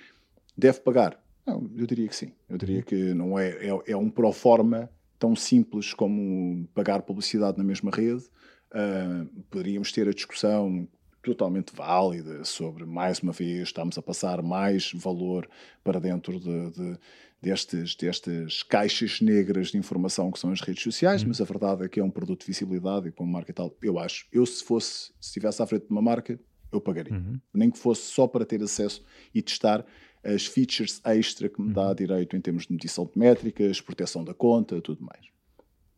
deve 0.58 0.80
pagar? 0.82 1.18
Não, 1.46 1.70
eu 1.76 1.86
diria 1.86 2.08
que 2.08 2.16
sim. 2.16 2.32
Eu 2.48 2.58
diria 2.58 2.82
que 2.82 3.14
não 3.14 3.38
é, 3.38 3.50
é, 3.68 3.82
é 3.88 3.98
um 3.98 4.10
pro 4.10 4.32
forma 4.32 4.90
tão 5.20 5.36
simples 5.36 5.94
como 5.94 6.68
pagar 6.74 7.02
publicidade 7.02 7.58
na 7.58 7.64
mesma 7.64 7.92
rede. 7.92 8.24
Ah, 8.72 9.26
poderíamos 9.50 9.92
ter 9.92 10.08
a 10.08 10.14
discussão 10.14 10.88
totalmente 11.22 11.74
válida 11.74 12.44
sobre, 12.44 12.86
mais 12.86 13.20
uma 13.20 13.32
vez, 13.32 13.70
estamos 13.70 13.98
a 13.98 14.02
passar 14.02 14.42
mais 14.42 14.92
valor 14.94 15.50
para 15.84 15.98
dentro 16.00 16.38
de, 16.40 16.70
de- 16.72 17.00
destes, 17.42 17.96
destas 17.96 18.62
caixas 18.64 19.22
negras 19.22 19.70
de 19.70 19.78
informação 19.78 20.32
que 20.32 20.40
são 20.40 20.52
as 20.52 20.60
redes 20.60 20.84
sociais, 20.84 21.24
mas 21.24 21.40
a 21.40 21.46
verdade 21.46 21.86
é 21.86 21.90
que 21.90 22.00
é 22.00 22.04
um 22.04 22.10
produto 22.10 22.42
de 22.42 22.48
visibilidade 22.48 23.08
e 23.08 23.12
como 23.12 23.32
marca 23.32 23.52
e 23.52 23.54
tal, 23.54 23.74
eu 23.82 23.98
acho. 24.00 24.28
Eu, 24.34 24.46
se 24.46 24.62
fosse, 24.64 25.14
se 25.20 25.28
estivesse 25.28 25.62
à 25.62 25.66
frente 25.68 25.86
de 25.86 25.92
uma 25.92 26.02
marca, 26.02 26.38
eu 26.72 26.82
pagaria 26.82 27.14
Uhum. 27.14 27.40
nem 27.54 27.70
que 27.70 27.78
fosse 27.78 28.02
só 28.12 28.28
para 28.28 28.46
ter 28.46 28.62
acesso 28.62 29.02
e 29.34 29.42
testar 29.42 29.86
as 30.24 30.46
features 30.46 31.02
extra 31.04 31.50
que 31.50 31.62
me 31.62 31.74
dá 31.74 31.94
direito 31.94 32.36
em 32.36 32.42
termos 32.42 32.66
de 32.66 32.74
medição 32.74 33.06
de 33.06 33.18
métricas, 33.18 33.82
proteção 33.82 34.24
da 34.24 34.34
conta, 34.34 34.82
tudo 34.82 35.04
mais. 35.04 35.26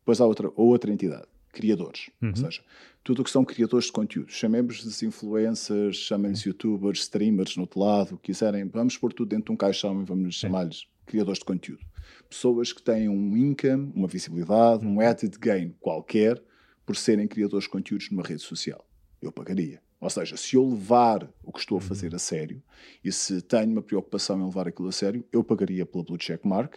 Depois 0.00 0.20
há 0.20 0.26
outra, 0.26 0.50
outra 0.56 0.92
entidade, 0.92 1.26
criadores. 1.52 2.10
Uhum. 2.20 2.30
Ou 2.30 2.36
seja, 2.36 2.62
tudo 3.02 3.22
o 3.22 3.24
que 3.24 3.30
são 3.30 3.44
criadores 3.44 3.86
de 3.86 3.92
conteúdo. 3.92 4.30
Chamemos-lhes 4.30 5.02
influencers, 5.02 5.96
chamem-lhes 5.96 6.42
youtubers, 6.42 7.00
streamers 7.00 7.56
no 7.56 7.62
outro 7.62 7.80
lado, 7.80 8.18
quiserem, 8.18 8.68
vamos 8.68 8.96
pôr 8.98 9.12
tudo 9.12 9.28
dentro 9.28 9.46
de 9.46 9.52
um 9.52 9.56
caixão 9.56 10.00
e 10.00 10.04
vamos 10.04 10.34
chamar-lhes 10.34 10.86
criadores 11.06 11.38
de 11.38 11.44
conteúdo. 11.44 11.84
Pessoas 12.28 12.72
que 12.72 12.82
têm 12.82 13.08
um 13.08 13.36
income, 13.36 13.92
uma 13.94 14.08
visibilidade, 14.08 14.84
um 14.84 15.00
added 15.00 15.38
gain 15.38 15.74
qualquer 15.80 16.42
por 16.84 16.96
serem 16.96 17.26
criadores 17.26 17.64
de 17.64 17.70
conteúdos 17.70 18.10
numa 18.10 18.22
rede 18.22 18.42
social. 18.42 18.84
Eu 19.22 19.32
pagaria. 19.32 19.80
Ou 20.00 20.10
seja, 20.10 20.36
se 20.36 20.56
eu 20.56 20.68
levar 20.68 21.28
o 21.42 21.52
que 21.52 21.58
estou 21.58 21.78
a 21.78 21.80
fazer 21.80 22.14
a 22.14 22.18
sério 22.18 22.62
e 23.02 23.10
se 23.10 23.40
tenho 23.40 23.72
uma 23.72 23.82
preocupação 23.82 24.40
em 24.40 24.44
levar 24.44 24.68
aquilo 24.68 24.88
a 24.88 24.92
sério, 24.92 25.24
eu 25.32 25.42
pagaria 25.42 25.86
pela 25.86 26.04
Blue 26.04 26.18
Check 26.18 26.44
Mark, 26.44 26.76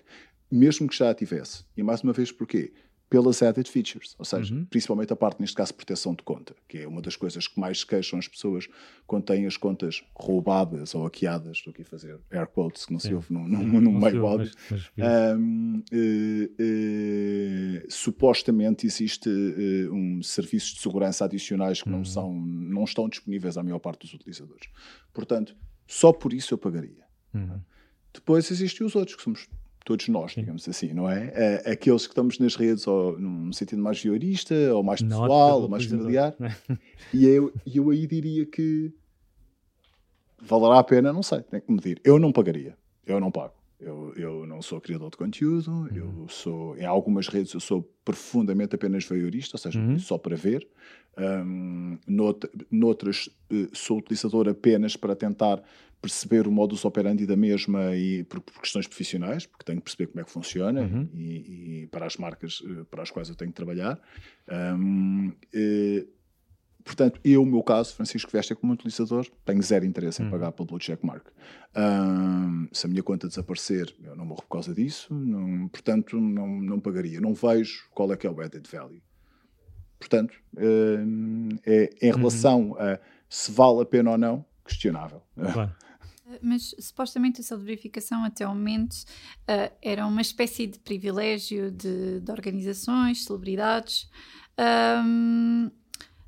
mesmo 0.49 0.87
que 0.87 0.95
já 0.95 1.09
a 1.09 1.13
tivesse. 1.13 1.65
E 1.75 1.83
mais 1.83 2.01
uma 2.01 2.13
vez, 2.13 2.31
porquê? 2.31 2.73
Pelas 3.09 3.41
added 3.41 3.67
features, 3.69 4.15
ou 4.19 4.25
seja, 4.25 4.53
uhum. 4.53 4.65
principalmente 4.65 5.11
a 5.11 5.15
parte, 5.15 5.41
neste 5.41 5.55
caso, 5.55 5.73
proteção 5.73 6.13
de 6.13 6.21
conta, 6.21 6.55
que 6.67 6.77
é 6.77 6.87
uma 6.87 7.01
das 7.01 7.15
coisas 7.15 7.47
que 7.47 7.59
mais 7.59 7.79
se 7.79 7.85
queixam 7.87 8.19
as 8.19 8.27
pessoas 8.27 8.69
quando 9.07 9.23
têm 9.23 9.47
as 9.47 9.57
contas 9.57 10.03
roubadas 10.13 10.93
ou 10.93 11.03
hackeadas, 11.03 11.57
estou 11.57 11.71
aqui 11.71 11.81
a 11.81 11.85
fazer 11.85 12.19
air 12.29 12.45
quotes, 12.47 12.85
que 12.85 12.93
não 12.93 12.99
se 12.99 13.11
ouve 13.11 13.33
no, 13.33 13.47
no, 13.47 13.81
no 13.81 13.91
meio 13.91 14.27
áudio. 14.27 14.51
Um, 14.97 15.81
uh, 15.91 16.45
uh, 17.81 17.91
supostamente 17.91 18.85
existe 18.85 19.27
uh, 19.27 19.93
um 19.93 20.21
serviços 20.21 20.75
de 20.75 20.81
segurança 20.81 21.25
adicionais 21.25 21.81
que 21.81 21.89
uhum. 21.89 21.97
não, 21.97 22.05
são, 22.05 22.31
não 22.31 22.83
estão 22.83 23.09
disponíveis 23.09 23.57
à 23.57 23.63
maior 23.63 23.79
parte 23.79 24.01
dos 24.01 24.13
utilizadores. 24.13 24.69
Portanto, 25.11 25.55
só 25.87 26.13
por 26.13 26.31
isso 26.31 26.53
eu 26.53 26.59
pagaria. 26.59 27.03
Uhum. 27.33 27.59
Depois 28.13 28.51
existem 28.51 28.85
os 28.85 28.95
outros, 28.95 29.15
que 29.15 29.23
somos 29.23 29.47
todos 29.85 30.07
nós, 30.07 30.33
digamos 30.33 30.67
assim, 30.67 30.93
não 30.93 31.09
é? 31.09 31.31
é? 31.33 31.71
Aqueles 31.71 32.05
que 32.05 32.11
estamos 32.11 32.37
nas 32.39 32.55
redes, 32.55 32.85
ou 32.87 33.17
num 33.19 33.51
sentido 33.51 33.81
mais 33.81 34.01
viorista, 34.01 34.55
ou 34.73 34.83
mais 34.83 35.01
pessoal, 35.01 35.61
ou 35.61 35.69
mais 35.69 35.85
familiar. 35.85 36.35
e 37.13 37.25
eu, 37.25 37.51
eu 37.65 37.89
aí 37.89 38.05
diria 38.05 38.45
que 38.45 38.93
valerá 40.41 40.79
a 40.79 40.83
pena, 40.83 41.11
não 41.11 41.23
sei, 41.23 41.41
tem 41.41 41.59
que 41.59 41.71
medir. 41.71 41.99
Eu 42.03 42.19
não 42.19 42.31
pagaria, 42.31 42.77
eu 43.05 43.19
não 43.19 43.31
pago. 43.31 43.53
Eu, 43.79 44.13
eu 44.17 44.45
não 44.45 44.61
sou 44.61 44.81
criador 44.81 45.09
de 45.09 45.15
conteúdo, 45.15 45.71
uhum. 45.71 45.87
eu 45.95 46.27
sou, 46.27 46.77
em 46.77 46.85
algumas 46.85 47.29
redes 47.29 47.53
eu 47.53 47.61
sou 47.61 47.89
profundamente 48.03 48.75
apenas 48.75 49.05
voyeurista, 49.05 49.55
ou 49.55 49.59
seja, 49.59 49.79
uhum. 49.79 49.97
só 49.97 50.17
para 50.17 50.35
ver. 50.35 50.67
Um, 51.17 51.97
nout 52.07 52.47
noutras 52.69 53.27
uh, 53.51 53.69
sou 53.73 53.97
utilizador 53.97 54.47
apenas 54.47 54.95
para 54.95 55.15
tentar 55.15 55.61
perceber 56.01 56.47
o 56.47 56.51
modus 56.51 56.85
operandi 56.85 57.25
da 57.25 57.35
mesma 57.35 57.95
e 57.95 58.23
por, 58.23 58.39
por 58.39 58.61
questões 58.61 58.87
profissionais, 58.87 59.45
porque 59.45 59.65
tenho 59.65 59.79
que 59.79 59.83
perceber 59.83 60.07
como 60.07 60.21
é 60.21 60.23
que 60.23 60.31
funciona 60.31 60.81
uhum. 60.81 61.09
e, 61.13 61.83
e, 61.83 61.87
para 61.87 62.05
as 62.05 62.17
marcas 62.17 62.61
uh, 62.61 62.85
para 62.85 63.03
as 63.03 63.11
quais 63.11 63.29
eu 63.29 63.35
tenho 63.35 63.51
que 63.51 63.55
trabalhar. 63.55 63.99
Um, 64.49 65.29
uh, 65.29 66.07
portanto, 66.83 67.19
eu, 67.23 67.45
no 67.45 67.51
meu 67.51 67.63
caso, 67.63 67.95
Francisco 67.95 68.31
Vesta, 68.31 68.55
como 68.55 68.73
utilizador, 68.73 69.27
tenho 69.43 69.61
zero 69.61 69.85
interesse 69.85 70.21
em 70.21 70.25
uhum. 70.25 70.31
pagar 70.31 70.51
pelo 70.53 70.67
Blue 70.67 70.79
Check 70.79 71.03
Mark. 71.03 71.27
Um, 71.75 72.67
se 72.71 72.85
a 72.85 72.89
minha 72.89 73.03
conta 73.03 73.27
desaparecer, 73.27 73.93
eu 74.01 74.15
não 74.15 74.25
morro 74.25 74.41
por 74.43 74.49
causa 74.49 74.73
disso, 74.73 75.13
não, 75.13 75.67
portanto, 75.67 76.19
não, 76.19 76.47
não 76.47 76.79
pagaria. 76.79 77.19
Não 77.19 77.33
vejo 77.33 77.89
qual 77.91 78.11
é 78.13 78.17
que 78.17 78.25
é 78.25 78.31
o 78.31 78.39
added 78.39 78.67
value. 78.71 79.01
Portanto, 79.99 80.33
um, 80.57 81.49
é, 81.65 81.89
em 82.01 82.11
uhum. 82.11 82.17
relação 82.17 82.75
a 82.79 82.97
se 83.27 83.51
vale 83.51 83.81
a 83.81 83.85
pena 83.85 84.11
ou 84.11 84.17
não, 84.17 84.45
questionável. 84.65 85.21
Claro. 85.35 85.75
Mas 86.41 86.75
supostamente 86.79 87.41
a 87.41 87.43
sua 87.43 87.57
verificação 87.57 88.23
até 88.23 88.43
ao 88.43 88.53
momento 88.53 88.93
uh, 88.93 89.73
era 89.81 90.05
uma 90.05 90.21
espécie 90.21 90.67
de 90.67 90.79
privilégio 90.79 91.71
de, 91.71 92.19
de 92.19 92.31
organizações, 92.31 93.25
celebridades. 93.25 94.09
Um, 94.59 95.71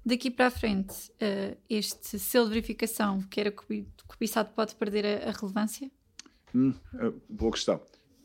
daqui 0.06 0.32
para 0.32 0.48
a 0.48 0.52
frente, 0.52 1.12
uh, 1.12 1.58
este 1.70 2.18
selo 2.18 2.48
de 2.48 2.54
verificação 2.56 3.22
que 3.24 3.40
era 3.40 3.52
cobiçado 4.08 4.50
pode 4.56 4.76
perder 4.76 5.06
a, 5.06 5.30
a 5.30 5.32
relevância? 5.32 5.92
Hum, 6.54 6.74
é 6.96 7.12
boa 7.30 7.52
questão. 7.52 7.82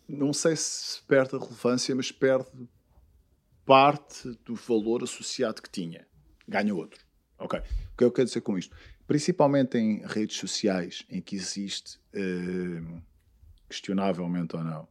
Não 0.08 0.32
sei 0.32 0.54
se 0.56 1.02
perde 1.02 1.36
a 1.36 1.38
relevância, 1.38 1.94
mas 1.94 2.12
perde 2.12 2.68
parte 3.64 4.28
do 4.44 4.54
valor 4.54 5.02
associado 5.02 5.60
que 5.60 5.68
tinha. 5.68 6.06
Ganha 6.46 6.74
outro. 6.74 7.04
Ok. 7.38 7.58
O 7.58 7.96
que 7.96 8.04
eu 8.04 8.12
quero 8.12 8.26
dizer 8.26 8.40
com 8.40 8.56
isto? 8.56 8.74
Principalmente 9.06 9.78
em 9.78 10.04
redes 10.04 10.36
sociais 10.36 11.04
em 11.08 11.20
que 11.20 11.36
existe, 11.36 11.98
uh, 12.14 13.02
questionavelmente 13.68 14.56
ou 14.56 14.64
não, 14.64 14.88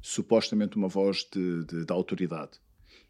supostamente 0.00 0.76
uma 0.76 0.88
voz 0.88 1.26
de, 1.32 1.64
de, 1.64 1.84
de, 1.84 1.92
autoridade 1.92 2.60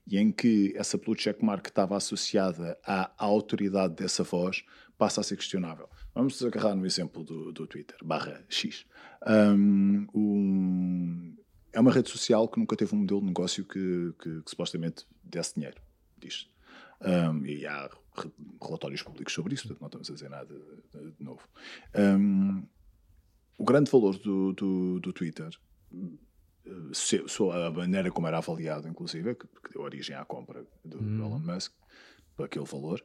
e 0.06 0.18
em 0.18 0.30
que 0.30 0.74
essa 0.76 0.98
blue 0.98 1.16
checkmark 1.18 1.66
estava 1.66 1.96
associada 1.96 2.78
à, 2.84 3.10
autoridade 3.16 3.94
dessa 3.94 4.22
voz 4.22 4.64
passa 4.98 5.20
a 5.20 5.24
ser 5.24 5.36
questionável. 5.36 5.88
Vamos 6.14 6.44
agarrar 6.44 6.74
no 6.74 6.84
exemplo 6.84 7.24
do, 7.24 7.50
do 7.52 7.66
Twitter, 7.66 7.96
barra 8.04 8.44
X. 8.48 8.84
Um, 9.26 10.06
um, 10.14 11.36
é 11.72 11.80
uma 11.80 11.90
rede 11.90 12.10
social 12.10 12.46
que 12.46 12.58
nunca 12.58 12.76
teve 12.76 12.94
um 12.94 12.98
modelo 12.98 13.20
de 13.20 13.26
negócio 13.26 13.64
que, 13.64 14.12
que, 14.20 14.42
que 14.42 14.50
supostamente 14.50 15.06
desse 15.24 15.54
dinheiro, 15.54 15.80
diz. 16.18 16.48
Um, 17.00 17.44
e 17.46 17.66
há 17.66 17.90
relatórios 18.60 19.02
públicos 19.02 19.32
sobre 19.32 19.54
isso, 19.54 19.68
portanto 19.68 19.80
não 19.80 20.00
estamos 20.00 20.10
a 20.10 20.14
dizer 20.14 20.30
nada 20.30 20.54
de, 21.18 21.24
novo. 21.24 21.48
Um, 21.94 22.62
o 23.58 23.64
grande 23.64 23.90
valor 23.90 24.18
do, 24.18 24.52
do, 24.52 25.00
do 25.00 25.12
Twitter, 25.12 25.50
se, 26.92 27.22
se, 27.26 27.42
a 27.50 27.70
maneira 27.70 28.10
como 28.10 28.26
era 28.26 28.38
avaliado, 28.38 28.88
inclusive, 28.88 29.34
que, 29.34 29.46
que 29.46 29.72
deu 29.72 29.82
origem 29.82 30.16
à 30.16 30.24
compra 30.24 30.64
do 30.84 30.98
hum. 30.98 31.24
Elon 31.24 31.38
Musk, 31.38 31.72
por 32.36 32.46
aquele 32.46 32.64
valor, 32.64 33.04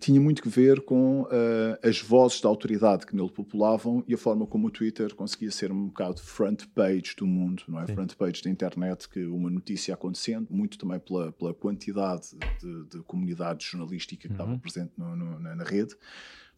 tinha 0.00 0.20
muito 0.20 0.42
que 0.42 0.48
ver 0.48 0.80
com 0.80 1.22
uh, 1.22 1.78
as 1.82 2.00
vozes 2.00 2.40
da 2.40 2.48
autoridade 2.48 3.06
que 3.06 3.14
nele 3.14 3.30
populavam 3.30 4.04
e 4.08 4.14
a 4.14 4.18
forma 4.18 4.46
como 4.46 4.66
o 4.66 4.70
Twitter 4.70 5.14
conseguia 5.14 5.50
ser 5.50 5.70
um 5.70 5.86
bocado 5.86 6.20
front 6.20 6.64
page 6.74 7.14
do 7.16 7.26
mundo, 7.26 7.62
não 7.68 7.80
é? 7.80 7.86
Sim. 7.86 7.94
Front 7.94 8.14
page 8.16 8.42
da 8.42 8.50
internet, 8.50 9.08
que 9.08 9.24
uma 9.24 9.48
notícia 9.48 9.94
acontecendo, 9.94 10.48
muito 10.50 10.76
também 10.78 10.98
pela, 10.98 11.30
pela 11.32 11.54
quantidade 11.54 12.30
de, 12.60 12.84
de 12.88 13.02
comunidade 13.04 13.64
jornalística 13.64 14.20
que 14.20 14.26
uhum. 14.26 14.32
estava 14.32 14.58
presente 14.58 14.92
no, 14.96 15.14
no, 15.14 15.38
na, 15.38 15.54
na 15.54 15.64
rede 15.64 15.94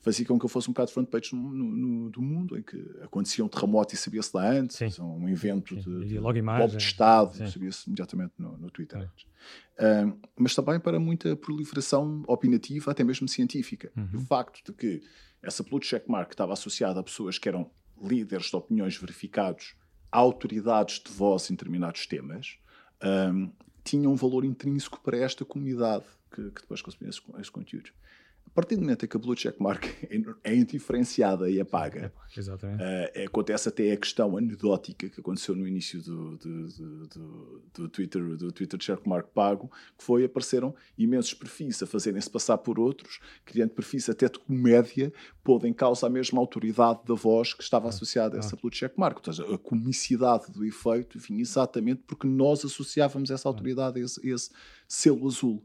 fazia 0.07 0.25
com 0.25 0.39
que 0.39 0.45
eu 0.45 0.49
fosse 0.49 0.71
um 0.71 0.73
bocado 0.73 0.93
front 0.93 1.09
page 1.09 1.35
no, 1.35 1.53
no, 1.53 2.11
do 2.11 2.23
mundo, 2.23 2.57
em 2.57 2.63
que 2.63 2.81
acontecia 3.03 3.45
um 3.45 3.49
terremoto 3.49 3.93
e 3.93 3.99
sabia-se 3.99 4.31
lá 4.33 4.49
antes, 4.49 4.77
Sim. 4.77 5.03
um 5.03 5.29
evento 5.29 5.75
Sim. 5.75 5.81
de, 5.81 6.07
de 6.07 6.19
golpe 6.21 6.77
de 6.77 6.77
Estado, 6.77 7.51
sabia-se 7.51 7.89
imediatamente 7.89 8.35
no, 8.39 8.57
no 8.57 8.71
Twitter. 8.71 9.11
Um, 9.81 10.17
mas 10.39 10.55
também 10.55 10.79
para 10.79 11.01
muita 11.01 11.35
proliferação 11.35 12.23
opinativa, 12.29 12.93
até 12.93 13.03
mesmo 13.03 13.27
científica. 13.27 13.91
Uhum. 13.97 14.21
O 14.21 14.21
facto 14.21 14.65
de 14.65 14.73
que 14.73 15.03
essa 15.43 15.65
blue 15.65 15.83
checkmark 15.83 16.31
estava 16.31 16.53
associada 16.53 17.01
a 17.01 17.03
pessoas 17.03 17.37
que 17.37 17.49
eram 17.49 17.69
líderes 18.01 18.47
de 18.47 18.55
opiniões 18.55 18.97
verificados, 18.97 19.75
autoridades 20.13 21.03
de 21.05 21.11
voz 21.11 21.51
em 21.51 21.55
determinados 21.55 22.07
temas, 22.07 22.59
um, 23.33 23.51
tinha 23.83 24.09
um 24.09 24.15
valor 24.15 24.45
intrínseco 24.45 25.01
para 25.01 25.17
esta 25.17 25.45
comunidade 25.45 26.05
que, 26.31 26.49
que 26.53 26.61
depois 26.61 26.81
consumia 26.81 27.11
esses, 27.11 27.23
esses 27.35 27.51
conteúdos. 27.51 27.93
A 28.57 28.63
partir 28.63 28.77
do 28.77 28.81
momento 28.81 29.05
em 29.05 29.09
que 29.09 29.15
a 29.15 29.21
blue 29.21 29.37
checkmark 29.37 29.85
é 30.43 30.55
indiferenciada 30.55 31.51
e 31.51 31.61
apaga, 31.61 32.11
Exatamente. 32.35 32.83
Uh, 32.83 33.27
acontece 33.27 33.69
até 33.69 33.93
a 33.93 33.97
questão 33.99 34.35
anedótica 34.35 35.11
que 35.11 35.21
aconteceu 35.21 35.55
no 35.55 35.69
início 35.69 36.01
do, 36.01 36.39
do, 36.39 36.69
do, 37.07 37.63
do 37.75 37.89
Twitter, 37.91 38.23
do 38.35 38.51
Twitter 38.51 38.83
checkmark 38.83 39.29
pago, 39.35 39.71
que 39.99 40.03
foi 40.03 40.25
apareceram 40.25 40.75
imensos 40.97 41.35
perfis 41.35 41.83
a 41.83 41.87
fazerem-se 41.87 42.31
passar 42.31 42.57
por 42.57 42.79
outros, 42.79 43.21
criando 43.45 43.73
perfis 43.73 44.09
até 44.09 44.27
de 44.27 44.39
comédia, 44.39 45.13
pondo 45.45 45.67
em 45.67 45.75
causa 45.75 46.07
a 46.07 46.11
mesma 46.11 46.41
autoridade 46.41 47.01
da 47.05 47.15
voz 47.15 47.53
que 47.53 47.63
estava 47.63 47.91
associada 47.91 48.37
a 48.37 48.39
essa 48.39 48.57
blue 48.57 48.73
checkmark. 48.73 49.19
Ou 49.19 49.35
seja, 49.35 49.55
a 49.55 49.59
comicidade 49.59 50.51
do 50.51 50.65
efeito 50.65 51.19
vinha 51.19 51.43
exatamente 51.43 52.05
porque 52.07 52.27
nós 52.27 52.65
associávamos 52.65 53.31
essa 53.31 53.51
autoridade 53.51 54.01
a 54.01 54.03
esse, 54.03 54.27
a 54.27 54.35
esse 54.35 54.51
selo 54.89 55.27
azul. 55.27 55.63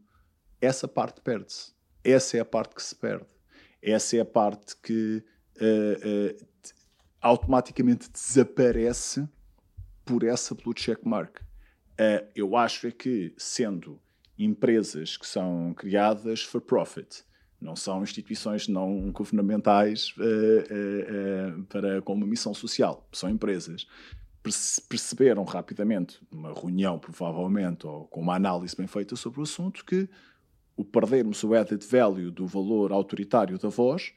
Essa 0.60 0.89
parte 0.89 1.21
perde-se 1.21 1.79
essa 2.03 2.38
é 2.38 2.39
a 2.39 2.46
parte 2.46 2.75
que 2.75 2.84
se 2.84 2.96
perde. 2.96 3.25
Essa 3.81 4.17
é 4.17 4.20
a 4.20 4.25
parte 4.25 4.75
que 4.77 5.24
uh, 5.60 6.36
uh, 6.36 6.48
automaticamente 7.22 8.10
desaparece 8.10 9.27
por 10.05 10.24
essa 10.24 10.53
blue 10.55 10.74
check 10.74 11.03
mark. 11.03 11.39
Uh, 11.39 12.27
eu 12.36 12.55
acho 12.55 12.88
é 12.88 12.91
que, 12.91 13.34
sendo 13.38 14.00
empresas 14.38 15.17
que 15.17 15.27
são 15.27 15.74
criadas 15.75 16.43
for 16.43 16.62
profit, 16.62 17.24
não 17.60 17.75
são 17.75 18.01
instituições 18.01 18.67
não 18.67 19.12
governamentais 19.12 20.15
para, 21.70 22.01
com 22.01 22.13
uma 22.13 22.25
missão 22.25 22.55
social, 22.55 23.08
são 23.13 23.29
empresas 23.29 23.86
perceberam 24.89 25.43
rapidamente, 25.43 26.20
numa 26.31 26.53
reunião 26.53 26.98
provavelmente, 26.98 27.86
ou 27.86 28.08
com 28.08 28.22
uma 28.22 28.36
análise 28.36 28.75
bem 28.75 28.88
feita 28.88 29.15
sobre 29.15 29.39
o 29.39 29.43
assunto, 29.43 29.86
que 29.86 30.10
o 30.75 30.86
perdermos 30.86 31.44
o 31.44 31.54
added 31.54 31.86
value 31.86 32.32
do 32.32 32.48
valor 32.48 32.92
autoritário 32.92 33.58
da 33.58 33.70
voz 33.70 34.13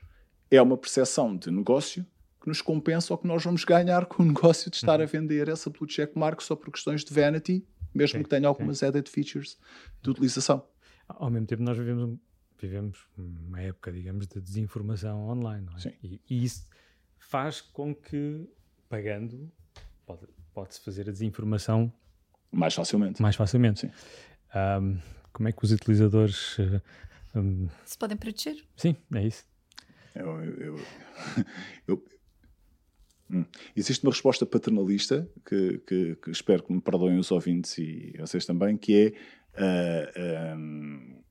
é 0.51 0.61
uma 0.61 0.77
percepção 0.77 1.37
de 1.37 1.51
negócio 1.51 2.07
que 2.41 2.49
nos 2.49 2.61
compensa 2.61 3.13
ou 3.13 3.19
que 3.19 3.27
nós 3.27 3.43
vamos 3.43 3.65
ganhar 3.65 4.07
com 4.07 4.23
o 4.23 4.27
negócio 4.27 4.71
de 4.71 4.77
estar 4.77 4.99
uhum. 4.99 5.05
a 5.05 5.07
vender 5.07 5.49
essa 5.49 5.71
blue 5.71 5.87
check 5.87 6.15
mark 6.15 6.41
só 6.43 6.55
por 6.55 6.71
questões 6.71 7.03
de 7.05 7.13
vanity, 7.13 7.67
mesmo 7.95 8.23
que 8.23 8.29
tenha 8.29 8.47
algumas 8.47 8.83
added 8.83 9.11
features 9.11 9.59
de 10.03 10.11
utilização. 10.11 10.63
Ao 11.09 11.31
mesmo 11.31 11.47
tempo, 11.47 11.63
nós 11.63 11.77
vivemos, 11.77 12.19
vivemos 12.61 13.07
uma 13.17 13.61
época, 13.61 13.91
digamos, 13.91 14.27
de 14.27 14.41
desinformação 14.41 15.29
online, 15.29 15.67
não 15.67 15.75
é? 15.75 15.81
Sim. 15.81 15.93
E, 16.03 16.21
e 16.29 16.45
isso 16.45 16.67
faz 17.19 17.61
com 17.61 17.95
que, 17.95 18.47
pagando, 18.89 19.51
pode-se 20.07 20.33
pode 20.53 20.79
fazer 20.81 21.09
a 21.09 21.13
desinformação 21.13 21.93
mais 22.53 22.75
facilmente. 22.75 23.21
Mais 23.21 23.37
facilmente. 23.37 23.81
Sim. 23.81 23.91
Um, 24.55 24.99
como 25.35 25.49
é 25.49 25.53
que 25.53 25.63
os 25.63 25.71
utilizadores 25.71 26.57
uh, 26.59 26.81
um... 27.35 27.69
se 27.85 27.99
podem 27.99 28.17
proteger? 28.17 28.65
Sim, 28.77 28.97
é 29.15 29.27
isso. 29.27 29.45
Eu, 30.15 30.43
eu, 30.43 30.81
eu, 31.89 32.05
hum. 33.31 33.45
Existe 33.77 34.03
uma 34.05 34.13
resposta 34.13 34.47
paternalista 34.47 35.29
que, 35.45 35.79
que, 35.81 36.17
que, 36.17 36.31
espero 36.31 36.63
que 36.63 36.73
me 36.73 36.81
perdoem 36.81 37.19
os 37.19 37.31
ouvintes 37.31 37.77
e 37.77 38.15
vocês 38.19 38.47
também, 38.47 38.77
que 38.77 39.15
Uh, 39.55 40.57
um, 40.57 41.23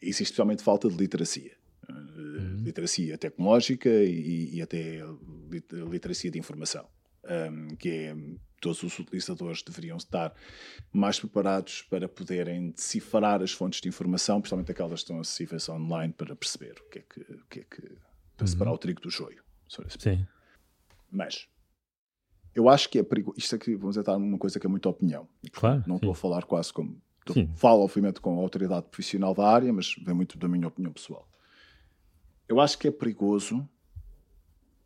existe 0.00 0.24
especialmente 0.24 0.62
falta 0.62 0.88
de 0.88 0.96
literacia. 0.96 1.52
Uhum. 1.88 2.62
Literacia 2.64 3.16
tecnológica 3.18 3.88
e, 3.88 4.56
e, 4.56 4.62
até 4.62 5.00
literacia 5.90 6.30
de 6.30 6.38
informação. 6.38 6.86
Um, 7.24 7.76
que 7.76 7.88
é 7.88 8.16
todos 8.60 8.82
os 8.82 8.98
utilizadores 8.98 9.62
deveriam 9.62 9.96
estar 9.96 10.34
mais 10.92 11.18
preparados 11.18 11.82
para 11.82 12.08
poderem 12.08 12.70
decifrar 12.70 13.42
as 13.42 13.52
fontes 13.52 13.80
de 13.80 13.88
informação, 13.88 14.40
principalmente 14.40 14.70
aquelas 14.70 15.00
que 15.00 15.04
estão 15.04 15.20
acessíveis 15.20 15.68
online, 15.68 16.12
para 16.12 16.34
perceber 16.34 16.74
o 16.80 16.90
que 16.90 16.98
é 16.98 17.02
que, 17.02 17.20
o 17.20 17.46
que, 17.48 17.60
é 17.60 17.64
que 17.64 17.82
para 18.36 18.44
uhum. 18.44 18.46
separar 18.46 18.72
o 18.72 18.78
trigo 18.78 19.00
do 19.00 19.10
joio. 19.10 19.42
Sim. 19.98 20.26
Mas 21.10 21.48
eu 22.54 22.68
acho 22.68 22.88
que 22.88 22.98
é 22.98 23.02
perigoso. 23.02 23.38
Isto 23.38 23.56
aqui, 23.56 23.74
vamos 23.76 23.96
entrar 23.96 24.18
numa 24.18 24.38
coisa 24.38 24.58
que 24.58 24.66
é 24.66 24.70
muita 24.70 24.88
opinião. 24.88 25.28
Claro. 25.52 25.84
Não 25.86 25.96
estou 25.96 26.10
a 26.10 26.14
falar 26.14 26.44
quase 26.44 26.72
como. 26.72 27.00
Estou, 27.26 27.46
falo, 27.56 27.82
obviamente, 27.82 28.20
com 28.20 28.38
a 28.38 28.42
autoridade 28.42 28.86
profissional 28.86 29.34
da 29.34 29.46
área, 29.46 29.72
mas 29.72 29.94
vem 30.04 30.14
muito 30.14 30.38
da 30.38 30.48
minha 30.48 30.66
opinião 30.66 30.92
pessoal. 30.92 31.28
Eu 32.48 32.60
acho 32.60 32.78
que 32.78 32.88
é 32.88 32.90
perigoso 32.90 33.68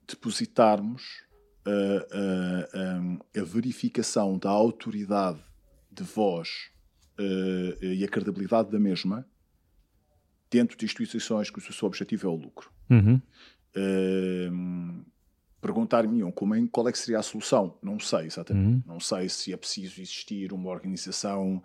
depositarmos 0.06 1.24
a, 1.64 3.38
a, 3.38 3.40
a, 3.40 3.44
verificação 3.44 4.38
da 4.38 4.50
autoridade 4.50 5.40
de 5.90 6.02
voz 6.02 6.70
uh, 7.18 7.84
e 7.84 8.04
a 8.04 8.08
credibilidade 8.08 8.70
da 8.70 8.80
mesma 8.80 9.26
dentro 10.50 10.76
de 10.76 10.84
instituições 10.84 11.50
cujo 11.50 11.72
seu 11.72 11.86
objetivo 11.86 12.26
é 12.26 12.30
o 12.30 12.34
lucro. 12.34 12.70
Uhum. 12.90 13.20
Uh, 13.76 15.12
Perguntar-me 15.62 16.32
como 16.32 16.56
é, 16.56 16.66
qual 16.72 16.88
é 16.88 16.92
que 16.92 16.98
seria 16.98 17.20
a 17.20 17.22
solução. 17.22 17.78
Não 17.80 17.96
sei, 18.00 18.26
exatamente. 18.26 18.66
Uhum. 18.66 18.82
Não 18.84 18.98
sei 18.98 19.28
se 19.28 19.52
é 19.52 19.56
preciso 19.56 20.00
existir 20.00 20.52
uma 20.52 20.68
organização 20.68 21.62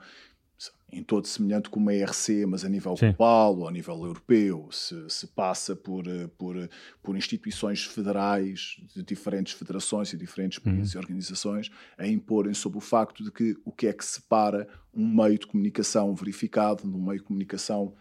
em 0.92 1.04
todo 1.04 1.28
semelhante 1.28 1.70
com 1.70 1.80
uma 1.80 1.94
ERC, 1.94 2.46
mas 2.48 2.64
a 2.64 2.70
nível 2.70 2.96
Sim. 2.96 3.08
global 3.08 3.58
ou 3.60 3.68
a 3.68 3.72
nível 3.72 3.96
europeu, 4.06 4.70
se, 4.72 5.10
se 5.10 5.28
passa 5.28 5.76
por, 5.76 6.08
eh, 6.08 6.30
por, 6.38 6.56
eh, 6.56 6.70
por 7.04 7.18
instituições 7.18 7.84
federais 7.84 8.78
de 8.96 9.04
diferentes 9.04 9.54
federações 9.54 10.14
e 10.14 10.18
diferentes 10.18 10.60
países 10.60 10.94
uhum. 10.94 11.02
e 11.02 11.04
organizações 11.04 11.70
a 11.98 12.08
imporem 12.08 12.54
sobre 12.54 12.78
o 12.78 12.82
facto 12.82 13.22
de 13.22 13.32
que 13.32 13.58
o 13.66 13.72
que 13.72 13.88
é 13.88 13.94
que 13.94 14.06
separa 14.06 14.68
um 14.94 15.06
meio 15.06 15.38
de 15.38 15.46
comunicação 15.46 16.16
verificado 16.16 16.84
de 16.90 16.96
um 16.96 17.04
meio 17.04 17.20
de 17.20 17.26
comunicação 17.26 17.94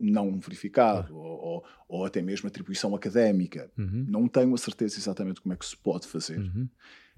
não 0.00 0.38
verificado 0.38 1.14
ou, 1.14 1.24
ou, 1.24 1.64
ou, 1.88 2.04
até 2.06 2.22
mesmo 2.22 2.48
atribuição 2.48 2.94
académica. 2.94 3.70
Uhum. 3.76 4.06
Não 4.08 4.26
tenho 4.26 4.54
a 4.54 4.58
certeza 4.58 4.98
exatamente 4.98 5.42
como 5.42 5.52
é 5.52 5.56
que 5.56 5.66
se 5.66 5.76
pode 5.76 6.06
fazer. 6.06 6.38
Uhum. 6.38 6.68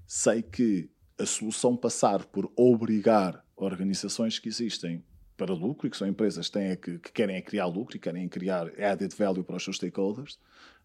Sei 0.05 0.41
que 0.41 0.89
a 1.17 1.25
solução 1.25 1.77
passar 1.77 2.25
por 2.25 2.51
obrigar 2.55 3.45
organizações 3.65 4.39
que 4.39 4.49
existem 4.49 5.03
para 5.37 5.53
lucro 5.53 5.87
e 5.87 5.89
que 5.89 5.97
são 5.97 6.07
empresas 6.07 6.47
que, 6.47 6.53
têm, 6.53 6.75
que, 6.75 6.99
que 6.99 7.11
querem 7.11 7.41
criar 7.41 7.65
lucro 7.65 7.95
e 7.95 7.99
querem 7.99 8.27
criar 8.29 8.67
added 8.79 9.15
value 9.15 9.43
para 9.43 9.55
os 9.55 9.63
seus 9.63 9.77
stakeholders, 9.77 10.37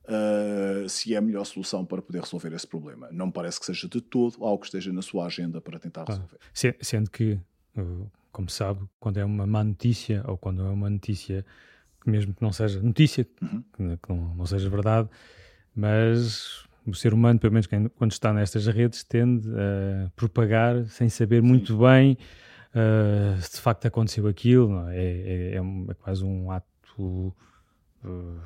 uh, 0.04 0.88
se 0.88 1.14
é 1.14 1.18
a 1.18 1.21
melhor 1.21 1.45
solução 1.45 1.85
para 1.85 2.00
poder 2.00 2.21
resolver 2.21 2.52
esse 2.54 2.66
problema. 2.66 3.09
Não 3.12 3.26
me 3.26 3.33
parece 3.33 3.61
que 3.61 3.66
seja 3.66 3.88
de 3.88 4.00
todo 4.00 4.42
algo 4.42 4.61
que 4.61 4.66
esteja 4.66 4.92
na 4.92 5.02
sua 5.02 5.26
agenda 5.26 5.61
para 5.61 5.78
tentar 5.78 6.04
resolver. 6.06 6.38
Ah, 6.40 6.75
sendo 6.80 7.11
que, 7.11 7.38
como 8.33 8.49
sabe, 8.49 8.80
quando 8.99 9.18
é 9.18 9.25
uma 9.25 9.47
má 9.47 9.62
notícia 9.62 10.25
ou 10.26 10.38
quando 10.38 10.62
é 10.62 10.71
uma 10.71 10.88
notícia 10.88 11.45
que 12.02 12.09
mesmo 12.09 12.33
que 12.33 12.40
não 12.40 12.52
seja 12.52 12.80
notícia, 12.80 13.26
uhum. 13.42 13.64
que, 13.75 14.09
não, 14.09 14.35
não 14.37 14.47
seja 14.47 14.71
verdade, 14.71 15.09
mas 15.75 16.64
o 16.87 16.95
ser 16.95 17.12
humano, 17.12 17.38
pelo 17.38 17.52
menos 17.52 17.66
quando 17.66 18.12
está 18.12 18.33
nestas 18.33 18.66
redes, 18.68 19.02
tende 19.02 19.49
a 19.50 20.09
propagar 20.14 20.87
sem 20.87 21.09
saber 21.09 21.42
Sim. 21.42 21.49
muito 21.49 21.76
bem 21.76 22.16
uh, 22.76 23.40
se 23.40 23.56
de 23.56 23.61
facto 23.61 23.87
aconteceu 23.87 24.26
aquilo. 24.26 24.88
É? 24.90 24.97
É, 24.97 25.54
é, 25.54 25.56
é, 25.56 25.95
quase 25.95 26.25
um 26.25 26.50
ato. 26.50 27.35
Uh, 28.04 28.40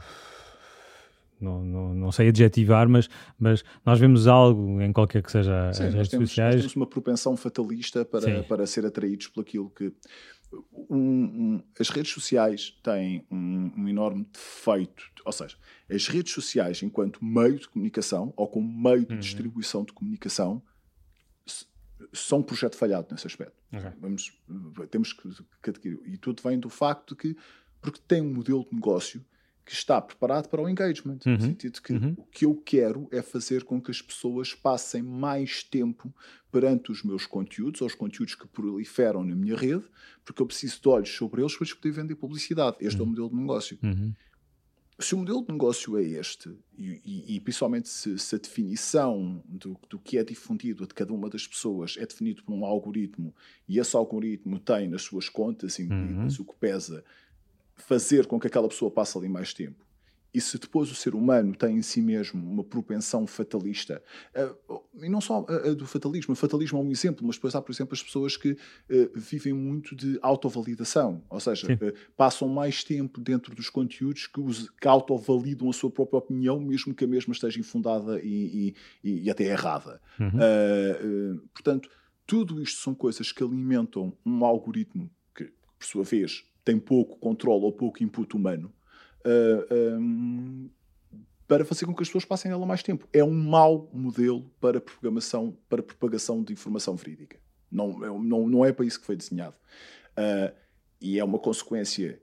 não, 1.41 1.65
não, 1.65 1.95
não, 1.95 2.13
sei 2.13 2.29
adjetivar, 2.29 2.87
mas, 2.89 3.09
mas 3.39 3.65
nós 3.85 3.99
vemos 3.99 4.27
algo 4.27 4.81
em 4.83 4.93
qualquer 4.93 5.23
que 5.23 5.33
seja 5.33 5.73
Sim, 5.73 5.85
as 5.85 5.95
redes 5.95 6.11
temos, 6.11 6.29
sociais. 6.29 6.55
Nós 6.57 6.65
temos 6.65 6.77
uma 6.77 6.87
propensão 6.87 7.35
fatalista 7.37 8.05
para, 8.05 8.43
para 8.43 8.67
ser 8.67 8.85
atraídos 8.85 9.29
por 9.29 9.41
aquilo 9.41 9.71
que. 9.71 9.93
Um, 10.91 10.97
um, 10.99 11.63
as 11.79 11.89
redes 11.91 12.13
sociais 12.13 12.77
têm 12.83 13.25
um, 13.31 13.71
um, 13.77 13.89
enorme 13.89 14.27
defeito, 14.33 15.05
ou 15.25 15.31
seja, 15.31 15.57
as 15.89 16.09
redes 16.09 16.33
sociais, 16.33 16.83
enquanto 16.83 17.25
meio 17.25 17.59
de 17.59 17.69
comunicação 17.69 18.35
ou 18.37 18.49
como 18.49 18.69
meio 18.69 19.07
de 19.07 19.15
uhum. 19.15 19.21
distribuição 19.21 19.85
de 19.85 19.93
comunicação, 19.93 20.61
são 22.13 22.39
um 22.39 22.43
projeto 22.43 22.77
falhado 22.77 23.09
nesse 23.11 23.27
aspecto. 23.27 23.55
Okay. 23.73 23.91
Vamos, 24.01 24.33
temos 24.91 25.13
que, 25.13 25.29
que 25.63 25.71
adquirir. 25.71 26.01
E 26.05 26.17
tudo 26.17 26.43
vem 26.43 26.59
do 26.59 26.71
facto 26.71 27.15
de 27.15 27.21
que, 27.21 27.37
porque 27.81 28.01
tem 28.07 28.21
um 28.21 28.33
modelo 28.33 28.67
de 28.69 28.75
negócio 28.75 29.25
que 29.65 29.73
está 29.73 30.01
preparado 30.01 30.49
para 30.49 30.61
o 30.61 30.69
engagement. 30.69 31.19
Uhum. 31.25 31.35
No 31.35 31.41
sentido 31.41 31.81
que 31.81 31.93
uhum. 31.93 32.15
o 32.17 32.25
que 32.25 32.45
eu 32.45 32.57
quero 32.57 33.09
é 33.13 33.23
fazer 33.23 33.63
com 33.63 33.81
que 33.81 33.91
as 33.91 34.03
pessoas 34.03 34.53
passem 34.53 35.03
mais 35.03 35.63
tempo 35.63 36.13
perante 36.51 36.91
os 36.91 37.05
meus 37.05 37.25
conteúdos, 37.25 37.81
ou 37.81 37.87
os 37.87 37.95
conteúdos 37.95 38.35
que 38.35 38.49
proliferam 38.49 39.23
na 39.23 39.37
minha 39.37 39.57
rede, 39.57 39.85
porque 40.25 40.43
eu 40.43 40.47
preciso 40.47 40.81
de 40.83 40.89
olhos 40.89 41.15
sobre 41.15 41.41
eles 41.41 41.57
para 41.57 41.69
poder 41.69 41.93
vender 41.93 42.17
publicidade. 42.17 42.79
Este 42.81 43.01
uhum. 43.01 43.03
é 43.03 43.03
o 43.03 43.05
uhum. 43.05 43.11
modelo 43.11 43.29
de 43.29 43.37
negócio. 43.37 43.79
Se 45.01 45.15
o 45.15 45.19
modelo 45.19 45.45
de 45.45 45.53
negócio 45.53 45.97
é 45.97 46.03
este, 46.03 46.55
e, 46.77 47.01
e, 47.05 47.37
e 47.37 47.41
principalmente 47.41 47.89
se, 47.89 48.19
se, 48.19 48.35
a 48.35 48.39
definição 48.39 49.43
do, 49.47 49.79
do, 49.89 49.99
que 49.99 50.19
é 50.19 50.25
difundido 50.25 50.87
de 50.87 50.95
cada 50.95 51.13
uma 51.13 51.29
das 51.31 51.47
pessoas 51.47 51.97
é 51.99 52.05
definido 52.05 52.45
por 52.45 52.53
um 52.53 52.65
algoritmo, 52.65 53.35
e 53.69 53.79
esse 53.79 53.97
algoritmo 53.97 54.59
tem 54.59 54.89
nas 54.89 55.03
suas 55.03 55.29
contas 55.29 55.79
e 55.79 55.85
uhum. 55.85 56.27
o 56.27 56.45
que 56.45 56.55
pesa 56.61 57.05
fazer 57.77 58.27
com 58.27 58.39
que 58.39 58.47
aquela 58.47 58.69
pessoa 58.69 58.91
passe 58.91 59.17
ali 59.17 59.29
mais 59.29 59.55
tempo. 59.55 59.85
E 60.33 60.41
se 60.41 60.59
depois 60.59 60.91
o 60.91 60.95
ser 60.95 61.15
humano 61.15 61.55
tem 61.55 61.77
em 61.77 61.83
si 61.83 62.01
mesmo 62.01 62.41
uma 62.41 62.63
propensão 62.63 63.27
fatalista, 63.27 64.03
uh, 64.69 64.81
e 65.03 65.09
não 65.09 65.21
só 65.21 65.45
a, 65.49 65.75
do 65.75 65.87
fatalismo, 65.87 66.33
o 66.33 66.37
fatalismo 66.37 66.79
é 66.79 66.83
um 66.83 66.91
exemplo, 66.91 67.27
mas 67.27 67.37
depois 67.37 67.55
há, 67.55 67.61
por 67.61 67.73
exemplo, 67.73 67.95
as 67.95 68.03
pessoas 68.03 68.37
que 68.37 68.53
uh, 68.53 68.57
vivem 69.15 69.53
muito 69.53 69.97
de 69.97 70.19
autovalidação, 70.23 71.23
ou 71.29 71.41
seja, 71.41 71.73
uh, 71.73 71.93
passam 72.17 72.49
mais 72.49 72.85
tempo 72.85 73.21
dentro 73.21 73.55
dos 73.55 73.69
conteúdos 73.69 74.29
que, 74.29 74.41
os, 74.41 74.71
que 74.71 74.87
autovalidam 74.87 75.69
a 75.69 75.73
sua 75.73 75.91
própria 75.91 76.19
opinião, 76.19 76.61
mesmo 76.61 76.95
que 76.95 77.05
a 77.05 77.09
mesma 77.09 77.33
esteja 77.33 77.59
infundada 77.59 78.21
e, 78.23 78.75
e, 79.03 79.25
e 79.25 79.31
até 79.31 79.45
errada. 79.45 80.01
Uhum. 80.19 81.41
portanto, 81.53 81.89
tudo 82.27 82.63
isto 82.63 82.81
são 82.81 82.95
coisas 82.95 83.33
que 83.33 83.43
alimentam 83.43 84.13
um 84.25 84.45
algoritmo 84.45 85.11
que, 85.35 85.45
por 85.79 85.85
sua 85.85 86.05
vez, 86.05 86.45
tem 86.65 86.79
pouco 86.79 87.19
controle 87.19 87.65
ou 87.65 87.73
pouco 87.73 88.03
input 88.03 88.37
humano 88.37 88.73
uh, 89.25 89.67
ah, 89.71 89.99
um, 89.99 90.71
para 91.47 91.65
fazer 91.65 91.85
com 91.85 91.95
que 91.95 92.03
as 92.03 92.09
pessoas 92.09 92.25
passem 92.25 92.51
nela 92.51 92.65
mais 92.65 92.83
tempo. 92.83 93.09
É 93.13 93.25
um 93.25 93.35
mau 93.35 93.91
modelo 93.93 94.49
para 94.61 94.81
propagação, 94.81 95.57
para 95.69 95.83
propagação 95.83 96.43
de 96.43 96.53
informação 96.53 96.95
verídica. 96.95 97.39
Não, 97.71 98.05
é 98.05 98.09
não, 98.09 98.49
não 98.49 98.65
é 98.65 98.73
para 98.73 98.85
isso 98.85 99.01
que 99.01 99.07
foi 99.07 99.17
desenhado. 99.17 99.57
Uh, 100.13 100.55
e 101.01 101.19
é 101.19 101.25
uma 101.25 101.39
consequência 101.39 102.21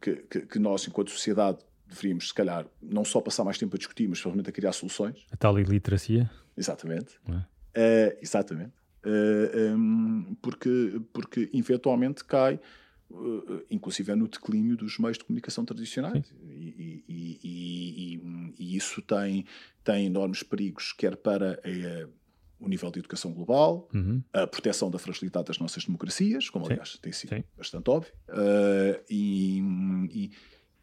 que, 0.00 0.16
que, 0.16 0.40
que, 0.46 0.58
nós, 0.58 0.86
enquanto 0.88 1.10
sociedade, 1.10 1.58
deveríamos, 1.86 2.28
se 2.28 2.34
calhar, 2.34 2.66
não 2.80 3.04
só 3.04 3.20
passar 3.20 3.44
mais 3.44 3.58
tempo 3.58 3.76
a 3.76 3.78
discutir, 3.78 4.08
mas 4.08 4.20
provavelmente 4.20 4.50
a 4.50 4.52
criar 4.52 4.72
soluções. 4.72 5.26
A 5.30 5.36
tal 5.36 5.58
iliteracia. 5.58 6.30
Exatamente. 6.56 7.20
É? 7.74 8.14
Uh, 8.14 8.18
exatamente. 8.22 8.72
Uh, 9.04 9.76
um, 9.76 10.36
porque, 10.42 11.00
porque 11.12 11.50
eventualmente 11.54 12.24
cai 12.24 12.60
inclusive 13.70 14.12
é 14.12 14.14
no 14.14 14.28
declínio 14.28 14.76
dos 14.76 14.98
meios 14.98 15.18
de 15.18 15.24
comunicação 15.24 15.64
tradicionais. 15.64 16.32
E, 16.42 17.04
e, 17.08 17.40
e, 17.42 18.54
e, 18.58 18.76
isso 18.76 19.02
tem, 19.02 19.44
tem 19.82 20.06
enormes 20.06 20.42
perigos, 20.42 20.92
quer 20.92 21.16
para 21.16 21.60
a, 21.64 22.08
o 22.60 22.68
nível 22.68 22.90
de 22.90 22.98
educação 22.98 23.32
global, 23.32 23.88
uhum. 23.92 24.22
a 24.32 24.46
proteção 24.46 24.90
da 24.90 24.98
fragilidade 24.98 25.46
das 25.46 25.58
nossas 25.58 25.84
democracias, 25.84 26.50
como 26.50 26.66
Sim. 26.66 26.72
aliás 26.72 26.98
tem 26.98 27.10
sido 27.10 27.34
Sim. 27.34 27.44
bastante 27.56 27.88
óbvio, 27.88 28.12
uh, 28.28 29.02
e, 29.08 30.30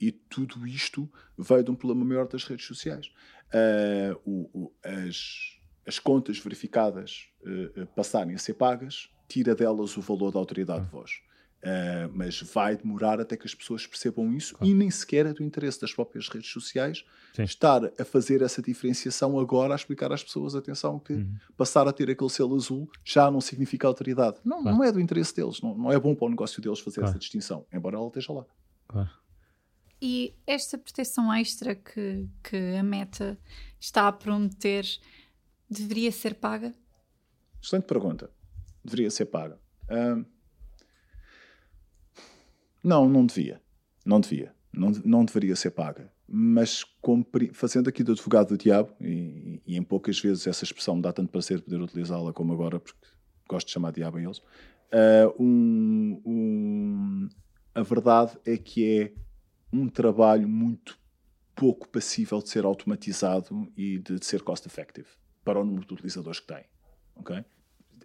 e, 0.02 0.12
tudo 0.12 0.66
isto 0.66 1.10
veio 1.38 1.64
de 1.64 1.72
um 1.72 1.76
problema 1.76 2.04
maior 2.04 2.28
das 2.28 2.44
redes 2.44 2.66
sociais. 2.66 3.12
Uh, 3.48 4.20
o, 4.26 4.50
o, 4.54 4.74
as, 4.84 5.58
as 5.86 6.00
contas 6.00 6.40
verificadas 6.40 7.30
uh, 7.42 7.86
passarem 7.96 8.34
a 8.34 8.40
ser 8.40 8.56
pagas 8.56 9.10
tira 9.28 9.54
delas 9.54 9.96
o 9.98 10.02
valor 10.02 10.32
da 10.32 10.40
autoridade 10.40 10.86
de 10.86 10.92
voz. 10.92 11.22
Uh, 11.68 12.10
mas 12.14 12.40
vai 12.40 12.78
demorar 12.78 13.20
até 13.20 13.36
que 13.36 13.46
as 13.46 13.54
pessoas 13.54 13.86
percebam 13.86 14.32
isso 14.32 14.56
claro. 14.56 14.72
e 14.72 14.76
nem 14.76 14.92
sequer 14.92 15.26
é 15.26 15.34
do 15.34 15.44
interesse 15.44 15.82
das 15.82 15.92
próprias 15.92 16.30
redes 16.30 16.50
sociais 16.50 17.04
Sim. 17.34 17.44
estar 17.44 17.82
a 18.00 18.06
fazer 18.06 18.44
essa 18.44 18.62
diferenciação 18.62 19.38
agora, 19.38 19.74
a 19.74 19.76
explicar 19.76 20.14
às 20.14 20.24
pessoas, 20.24 20.56
atenção, 20.56 21.00
que 21.00 21.14
uhum. 21.14 21.36
passar 21.58 21.88
a 21.88 21.92
ter 21.92 22.10
aquele 22.10 22.30
selo 22.30 22.56
azul 22.56 22.88
já 23.04 23.30
não 23.32 23.42
significa 23.42 23.88
autoridade. 23.88 24.38
Não, 24.46 24.62
claro. 24.62 24.78
não 24.78 24.84
é 24.84 24.92
do 24.92 25.00
interesse 25.00 25.36
deles, 25.36 25.60
não, 25.60 25.76
não 25.76 25.92
é 25.92 26.00
bom 26.00 26.16
para 26.16 26.28
o 26.28 26.30
negócio 26.30 26.62
deles 26.62 26.80
fazer 26.80 27.02
claro. 27.02 27.10
essa 27.10 27.20
distinção, 27.20 27.66
embora 27.74 27.98
ela 27.98 28.08
esteja 28.08 28.32
lá. 28.32 28.46
Claro. 28.88 29.10
E 30.02 30.36
esta 30.46 30.78
proteção 30.78 31.34
extra 31.34 31.76
que, 31.76 32.30
que 32.44 32.78
a 32.80 32.84
Meta 32.84 33.38
está 33.80 34.08
a 34.08 34.12
prometer 34.12 34.86
deveria 35.68 36.12
ser 36.12 36.36
paga? 36.36 36.74
Excelente 37.62 37.88
pergunta. 37.88 38.30
Deveria 38.86 39.10
ser 39.10 39.26
paga. 39.26 39.60
Uh, 39.90 40.24
Não, 42.88 43.10
não 43.10 43.26
devia. 43.26 43.62
Não 44.06 44.22
devia. 44.22 44.56
Não, 44.72 44.92
não 45.04 45.26
deveria 45.26 45.58
ser 45.58 45.72
paga. 45.72 46.10
Mas 46.26 46.86
fazendo 47.52 47.90
aqui 47.90 48.02
do 48.02 48.14
advogado 48.14 48.48
do 48.48 48.58
diabo, 48.58 48.94
e, 49.02 49.62
e, 49.68 49.76
em 49.76 49.84
poucas 49.84 50.18
vezes 50.22 50.48
essa 50.48 50.64
expressão 50.64 50.96
me 50.96 51.02
dá 51.02 51.12
tanto 51.12 51.30
prazer 51.30 51.62
poder 51.62 51.82
utilizá-la 51.82 52.32
como 52.32 52.54
agora, 52.54 52.80
porque 52.80 53.06
gosto 53.50 53.68
de 53.68 53.74
chamar 53.74 53.92
diabo 53.92 54.18
a 54.18 54.22
eles, 54.22 54.38
uh, 54.38 55.34
um, 55.38 56.22
um, 56.26 57.30
a 57.76 57.82
verdade 57.82 58.38
é 58.46 58.56
que 58.56 59.02
é 59.02 59.14
um 59.74 59.90
trabalho 59.90 60.48
muito 60.48 60.98
pouco 61.54 61.90
passível 61.90 62.42
de 62.42 62.48
ser 62.48 62.64
automatizado 62.64 63.70
e 63.76 64.00
de, 64.00 64.18
de 64.18 64.26
ser 64.26 64.44
cost-effective 64.44 65.10
para 65.44 65.60
o 65.60 65.66
número 65.66 65.86
de 65.86 65.94
utilizadores 65.94 66.40
que 66.40 66.48
tem. 66.48 66.64
Okay? 67.18 67.44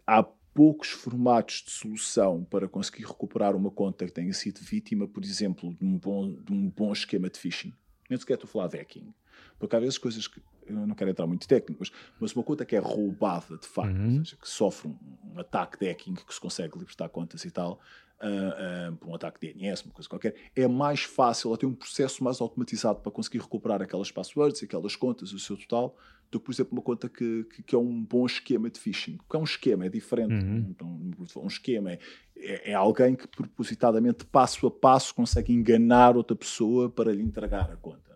Há 0.04 0.26
poucos 0.54 0.90
formatos 0.90 1.62
de 1.64 1.70
solução 1.70 2.44
para 2.44 2.68
conseguir 2.68 3.04
recuperar 3.04 3.56
uma 3.56 3.70
conta 3.70 4.04
que 4.06 4.12
tenha 4.12 4.32
sido 4.32 4.60
vítima, 4.60 5.08
por 5.08 5.24
exemplo, 5.24 5.74
de 5.74 5.84
um 5.84 5.98
bom, 5.98 6.32
de 6.32 6.52
um 6.52 6.68
bom 6.68 6.92
esquema 6.92 7.30
de 7.30 7.38
phishing. 7.38 7.72
Nem 8.08 8.18
sequer 8.18 8.34
estou 8.34 8.48
a 8.48 8.52
falar 8.52 8.68
de 8.68 8.78
hacking. 8.78 9.14
Porque 9.58 9.76
há 9.76 9.80
vezes 9.80 9.98
coisas 9.98 10.26
que. 10.26 10.42
Eu 10.64 10.86
não 10.86 10.94
quero 10.94 11.10
entrar 11.10 11.26
muito 11.26 11.48
técnico, 11.48 11.80
mas, 11.80 11.90
mas 12.20 12.36
uma 12.36 12.44
conta 12.44 12.64
que 12.64 12.76
é 12.76 12.78
roubada 12.78 13.58
de 13.58 13.66
facto, 13.66 13.96
uhum. 13.96 14.18
ou 14.18 14.24
seja, 14.24 14.36
que 14.36 14.48
sofre 14.48 14.88
um, 14.88 14.96
um, 15.34 15.40
ataque 15.40 15.76
de 15.76 15.90
hacking, 15.90 16.14
que 16.14 16.32
se 16.32 16.40
consegue 16.40 16.78
libertar 16.78 17.08
contas 17.08 17.44
e 17.44 17.50
tal, 17.50 17.80
uh, 18.20 18.92
uh, 18.92 18.96
por 18.96 19.08
um 19.08 19.14
ataque 19.14 19.40
de 19.40 19.52
DNS, 19.52 19.84
uma 19.84 19.92
coisa 19.92 20.08
qualquer, 20.08 20.36
é 20.54 20.68
mais 20.68 21.02
fácil, 21.02 21.50
ela 21.50 21.58
tem 21.58 21.68
um 21.68 21.74
processo 21.74 22.22
mais 22.22 22.40
automatizado 22.40 23.00
para 23.00 23.10
conseguir 23.10 23.38
recuperar 23.38 23.82
aquelas 23.82 24.12
passwords, 24.12 24.62
aquelas 24.62 24.94
contas, 24.94 25.32
o 25.32 25.38
seu 25.40 25.56
total, 25.56 25.96
do 26.32 26.40
que, 26.40 26.46
por 26.46 26.52
exemplo, 26.52 26.72
uma 26.72 26.82
conta 26.82 27.10
que, 27.10 27.44
que, 27.44 27.62
que, 27.62 27.74
é 27.74 27.78
um 27.78 28.02
bom 28.02 28.24
esquema 28.24 28.70
de 28.70 28.80
phishing. 28.80 29.18
Porque 29.18 29.36
é 29.36 29.38
um 29.38 29.44
esquema, 29.44 29.84
é 29.84 29.88
diferente. 29.90 30.32
Uhum. 30.32 30.66
Então, 30.70 31.42
um 31.42 31.46
esquema 31.46 31.92
é, 31.92 31.98
é, 32.34 32.70
é, 32.70 32.74
alguém 32.74 33.14
que 33.14 33.28
propositadamente, 33.28 34.24
passo 34.24 34.66
a 34.66 34.70
passo, 34.70 35.14
consegue 35.14 35.52
enganar 35.52 36.16
outra 36.16 36.34
pessoa 36.34 36.88
para 36.88 37.12
lhe 37.12 37.22
entregar 37.22 37.70
a 37.70 37.76
conta. 37.76 38.10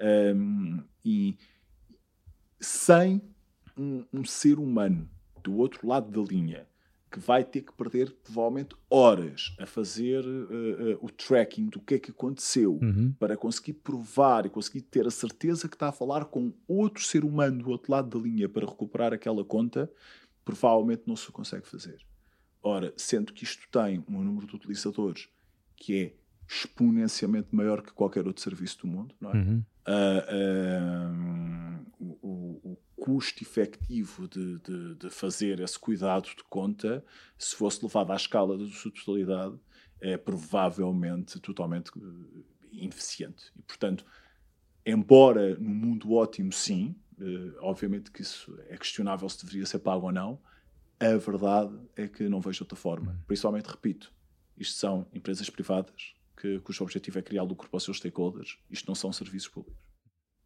É? 0.00 0.34
Um, 0.34 0.82
e 1.04 1.36
sem 2.58 3.20
um, 3.76 4.06
um 4.10 4.24
ser 4.24 4.58
humano 4.58 5.06
do 5.42 5.54
outro 5.58 5.86
lado 5.86 6.10
da 6.10 6.26
linha 6.26 6.66
que 7.12 7.20
vai 7.20 7.44
ter 7.44 7.60
que 7.60 7.72
perder 7.74 8.10
provavelmente 8.24 8.74
horas 8.88 9.54
a 9.60 9.66
fazer 9.66 10.24
uh, 10.24 10.94
uh, 10.94 10.98
o 11.02 11.10
tracking 11.10 11.66
do 11.66 11.78
que 11.78 11.94
é 11.94 11.98
que 11.98 12.10
aconteceu 12.10 12.78
uhum. 12.80 13.12
para 13.18 13.36
conseguir 13.36 13.74
provar 13.74 14.46
e 14.46 14.48
conseguir 14.48 14.80
ter 14.80 15.06
a 15.06 15.10
certeza 15.10 15.68
que 15.68 15.76
está 15.76 15.88
a 15.88 15.92
falar 15.92 16.24
com 16.24 16.54
outro 16.66 17.04
ser 17.04 17.22
humano 17.22 17.62
do 17.62 17.70
outro 17.70 17.92
lado 17.92 18.18
da 18.18 18.24
linha 18.24 18.48
para 18.48 18.66
recuperar 18.66 19.12
aquela 19.12 19.44
conta, 19.44 19.92
provavelmente 20.42 21.02
não 21.06 21.14
se 21.14 21.30
consegue 21.30 21.68
fazer. 21.68 21.98
Ora, 22.62 22.94
sendo 22.96 23.32
que 23.34 23.44
isto 23.44 23.68
tem 23.70 24.02
um 24.08 24.24
número 24.24 24.46
de 24.46 24.56
utilizadores 24.56 25.28
que 25.76 26.00
é 26.00 26.14
exponencialmente 26.48 27.48
maior 27.52 27.82
que 27.82 27.92
qualquer 27.92 28.26
outro 28.26 28.42
serviço 28.42 28.78
do 28.80 28.86
mundo, 28.86 29.14
não 29.20 29.30
é? 29.30 29.34
Uhum. 29.34 29.64
Uh, 29.86 31.12
o, 32.00 32.60
o, 32.62 32.78
custo 33.02 33.42
efetivo 33.42 34.28
de, 34.28 34.60
de, 34.60 34.94
de, 34.94 35.10
fazer 35.10 35.58
esse 35.58 35.76
cuidado 35.76 36.28
de 36.28 36.44
conta, 36.48 37.04
se 37.36 37.56
fosse 37.56 37.82
levado 37.82 38.12
à 38.12 38.14
escala 38.14 38.56
da 38.56 38.64
sua 38.68 38.92
totalidade, 38.92 39.58
é 40.00 40.16
provavelmente 40.16 41.40
totalmente 41.40 41.90
eh, 41.96 42.42
ineficiente. 42.70 43.50
E, 43.58 43.62
portanto, 43.62 44.06
embora 44.86 45.56
no 45.56 45.70
mundo 45.70 46.12
ótimo, 46.12 46.52
sim, 46.52 46.94
uh, 47.18 47.56
obviamente 47.62 48.12
que 48.12 48.22
isso 48.22 48.56
é 48.68 48.76
questionável 48.76 49.28
se 49.28 49.44
deveria 49.44 49.66
ser 49.66 49.80
pago 49.80 50.06
ou 50.06 50.12
não, 50.12 50.40
a 51.00 51.16
verdade 51.16 51.76
é 51.96 52.06
que 52.06 52.28
não 52.28 52.40
vejo 52.40 52.62
outra 52.62 52.76
forma. 52.76 53.10
Uhum. 53.10 53.18
Principalmente, 53.26 53.66
repito, 53.66 54.12
isto 54.56 54.78
são 54.78 55.08
empresas 55.12 55.50
privadas 55.50 56.14
que, 56.36 56.60
cujo 56.60 56.84
objetivo 56.84 57.18
é 57.18 57.22
criar 57.22 57.42
lucro 57.42 57.68
para 57.68 57.78
os 57.78 57.82
seus 57.82 57.96
stakeholders. 57.96 58.58
Isto 58.70 58.86
não 58.86 58.94
são 58.94 59.12
serviços 59.12 59.48
públicos. 59.48 59.91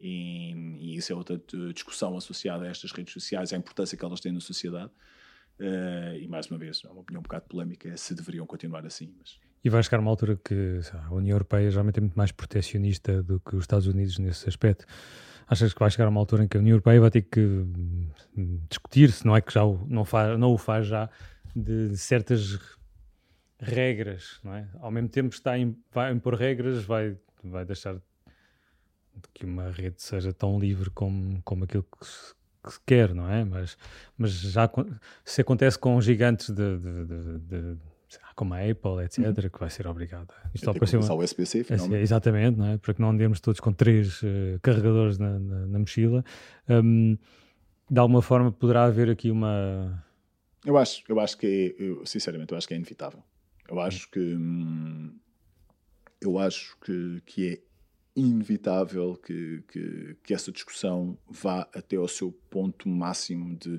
E, 0.00 0.52
e 0.78 0.96
isso 0.96 1.12
é 1.12 1.16
outra 1.16 1.40
discussão 1.72 2.16
associada 2.16 2.64
a 2.64 2.68
estas 2.68 2.92
redes 2.92 3.12
sociais, 3.12 3.52
a 3.52 3.56
importância 3.56 3.96
que 3.96 4.04
elas 4.04 4.20
têm 4.20 4.32
na 4.32 4.40
sociedade. 4.40 4.90
Uh, 5.58 6.16
e 6.20 6.28
mais 6.28 6.46
uma 6.48 6.58
vez, 6.58 6.82
é 6.84 6.88
uma 6.88 7.00
opinião 7.00 7.20
um 7.20 7.22
bocado 7.22 7.46
polémica, 7.48 7.96
se 7.96 8.14
deveriam 8.14 8.46
continuar 8.46 8.84
assim. 8.84 9.14
Mas... 9.18 9.38
E 9.64 9.70
vai 9.70 9.82
chegar 9.82 9.98
uma 10.00 10.10
altura 10.10 10.36
que 10.36 10.80
a 10.92 11.14
União 11.14 11.34
Europeia 11.34 11.70
geralmente 11.70 11.98
é 11.98 12.00
muito 12.00 12.16
mais 12.16 12.30
protecionista 12.30 13.22
do 13.22 13.40
que 13.40 13.56
os 13.56 13.64
Estados 13.64 13.86
Unidos 13.86 14.18
nesse 14.18 14.48
aspecto. 14.48 14.84
Achas 15.48 15.72
que 15.72 15.78
vai 15.78 15.90
chegar 15.90 16.08
uma 16.08 16.20
altura 16.20 16.44
em 16.44 16.48
que 16.48 16.56
a 16.56 16.60
União 16.60 16.74
Europeia 16.74 17.00
vai 17.00 17.10
ter 17.10 17.22
que 17.22 17.40
hum, 17.40 18.10
discutir, 18.68 19.10
se 19.12 19.24
não 19.24 19.34
é 19.34 19.40
que 19.40 19.52
já 19.52 19.64
o, 19.64 19.86
não, 19.88 20.04
faz, 20.04 20.38
não 20.38 20.52
o 20.52 20.58
faz 20.58 20.86
já, 20.86 21.08
de 21.54 21.96
certas 21.96 22.58
regras, 23.58 24.38
não 24.44 24.54
é? 24.54 24.68
Ao 24.80 24.90
mesmo 24.90 25.08
tempo 25.08 25.34
está 25.34 25.52
a 25.52 26.10
impor 26.10 26.34
regras, 26.34 26.84
vai, 26.84 27.16
vai 27.42 27.64
deixar 27.64 27.96
que 29.34 29.44
uma 29.44 29.70
rede 29.70 30.02
seja 30.02 30.32
tão 30.32 30.58
livre 30.58 30.90
como, 30.90 31.40
como 31.42 31.64
aquilo 31.64 31.84
que 31.84 32.06
se, 32.06 32.34
que 32.64 32.72
se 32.72 32.80
quer, 32.86 33.14
não 33.14 33.30
é? 33.30 33.44
Mas, 33.44 33.76
mas 34.16 34.30
já 34.32 34.70
se 35.24 35.40
acontece 35.40 35.78
com 35.78 36.00
gigantes 36.00 36.50
de, 36.50 36.78
de, 36.78 37.04
de, 37.04 37.38
de 37.38 37.78
como 38.34 38.52
a 38.54 38.58
Apple, 38.58 39.02
etc., 39.04 39.18
uhum. 39.18 39.50
que 39.50 39.58
vai 39.58 39.70
ser 39.70 39.86
obrigada. 39.86 40.32
Isto 40.54 40.66
ser 40.86 40.98
o 40.98 41.18
USB-C, 41.18 41.64
finalmente. 41.64 42.02
Exatamente, 42.02 42.58
não 42.58 42.66
é? 42.66 42.78
para 42.78 42.92
que 42.92 43.00
não 43.00 43.10
andemos 43.10 43.40
todos 43.40 43.60
com 43.60 43.72
três 43.72 44.22
uh, 44.22 44.60
carregadores 44.62 45.18
na, 45.18 45.38
na, 45.38 45.66
na 45.66 45.78
mochila. 45.78 46.24
Um, 46.68 47.16
de 47.90 47.98
alguma 47.98 48.20
forma 48.20 48.52
poderá 48.52 48.84
haver 48.84 49.08
aqui 49.08 49.30
uma... 49.30 50.04
Eu 50.64 50.76
acho, 50.76 51.02
eu 51.08 51.18
acho 51.18 51.38
que, 51.38 51.46
é, 51.78 51.82
eu, 51.82 52.04
sinceramente, 52.04 52.52
eu 52.52 52.58
acho 52.58 52.68
que 52.68 52.74
é 52.74 52.76
inevitável. 52.76 53.22
Eu 53.68 53.80
acho 53.80 54.10
que 54.10 54.20
hum, 54.20 55.14
eu 56.20 56.38
acho 56.38 56.76
que, 56.80 57.22
que 57.24 57.48
é 57.52 57.58
inevitável 58.16 59.16
que, 59.16 59.62
que, 59.68 60.16
que, 60.24 60.34
essa 60.34 60.50
discussão 60.50 61.18
vá 61.28 61.68
até 61.74 61.96
ao 61.96 62.08
seu 62.08 62.32
ponto 62.32 62.88
máximo 62.88 63.54
de, 63.56 63.78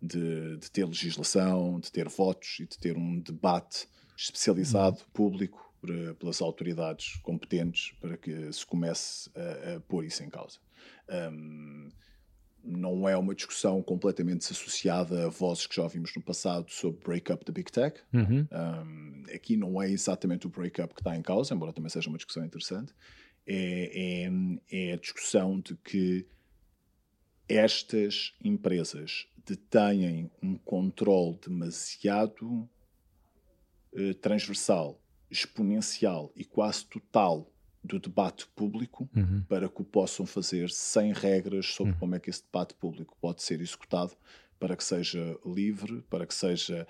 de, 0.00 0.56
de, 0.56 0.70
ter 0.70 0.86
legislação, 0.86 1.80
de 1.80 1.90
ter 1.90 2.08
votos 2.08 2.60
e 2.60 2.66
de 2.66 2.78
ter 2.78 2.96
um 2.96 3.18
debate 3.18 3.88
especializado, 4.16 4.98
uhum. 4.98 5.06
público, 5.12 5.72
pelas 6.18 6.40
autoridades 6.40 7.16
competentes 7.22 7.92
para 8.00 8.16
que 8.16 8.52
se 8.52 8.64
comece 8.64 9.28
a, 9.34 9.76
a 9.76 9.80
pôr 9.80 10.04
isso 10.04 10.22
em 10.22 10.30
causa. 10.30 10.58
Um, 11.08 11.90
não 12.64 13.08
é 13.08 13.16
uma 13.16 13.34
discussão 13.34 13.82
completamente 13.82 14.38
desassociada 14.38 15.26
a 15.26 15.28
vozes 15.28 15.66
que 15.66 15.74
já 15.74 15.82
ouvimos 15.82 16.14
no 16.14 16.22
passado 16.22 16.70
sobre 16.70 17.02
break-up 17.02 17.44
da 17.44 17.52
Big 17.52 17.72
Tech. 17.72 18.00
Uhum. 18.12 18.46
Um, 18.52 19.24
aqui 19.34 19.56
não 19.56 19.82
é 19.82 19.90
exatamente 19.90 20.46
o 20.46 20.50
break-up 20.50 20.94
que 20.94 21.00
está 21.00 21.16
em 21.16 21.22
causa, 21.22 21.52
embora 21.52 21.72
também 21.72 21.90
seja 21.90 22.08
uma 22.08 22.18
discussão 22.18 22.44
interessante. 22.44 22.94
É, 23.46 24.28
é, 24.28 24.88
é 24.90 24.92
a 24.92 24.96
discussão 24.96 25.58
de 25.58 25.74
que 25.76 26.26
estas 27.48 28.34
empresas 28.42 29.26
detêm 29.44 30.30
um 30.42 30.56
controle 30.56 31.38
demasiado 31.44 32.68
uh, 33.92 34.14
transversal, 34.20 35.00
exponencial 35.30 36.32
e 36.36 36.44
quase 36.44 36.86
total 36.86 37.52
do 37.82 37.98
debate 37.98 38.46
público 38.54 39.10
uhum. 39.14 39.42
para 39.48 39.68
que 39.68 39.82
o 39.82 39.84
possam 39.84 40.24
fazer 40.24 40.70
sem 40.70 41.12
regras 41.12 41.66
sobre 41.66 41.92
uhum. 41.92 41.98
como 41.98 42.14
é 42.14 42.20
que 42.20 42.30
esse 42.30 42.44
debate 42.44 42.74
público 42.74 43.16
pode 43.20 43.42
ser 43.42 43.60
executado 43.60 44.16
para 44.58 44.76
que 44.76 44.84
seja 44.84 45.36
livre, 45.44 46.02
para 46.02 46.24
que 46.24 46.34
seja 46.34 46.86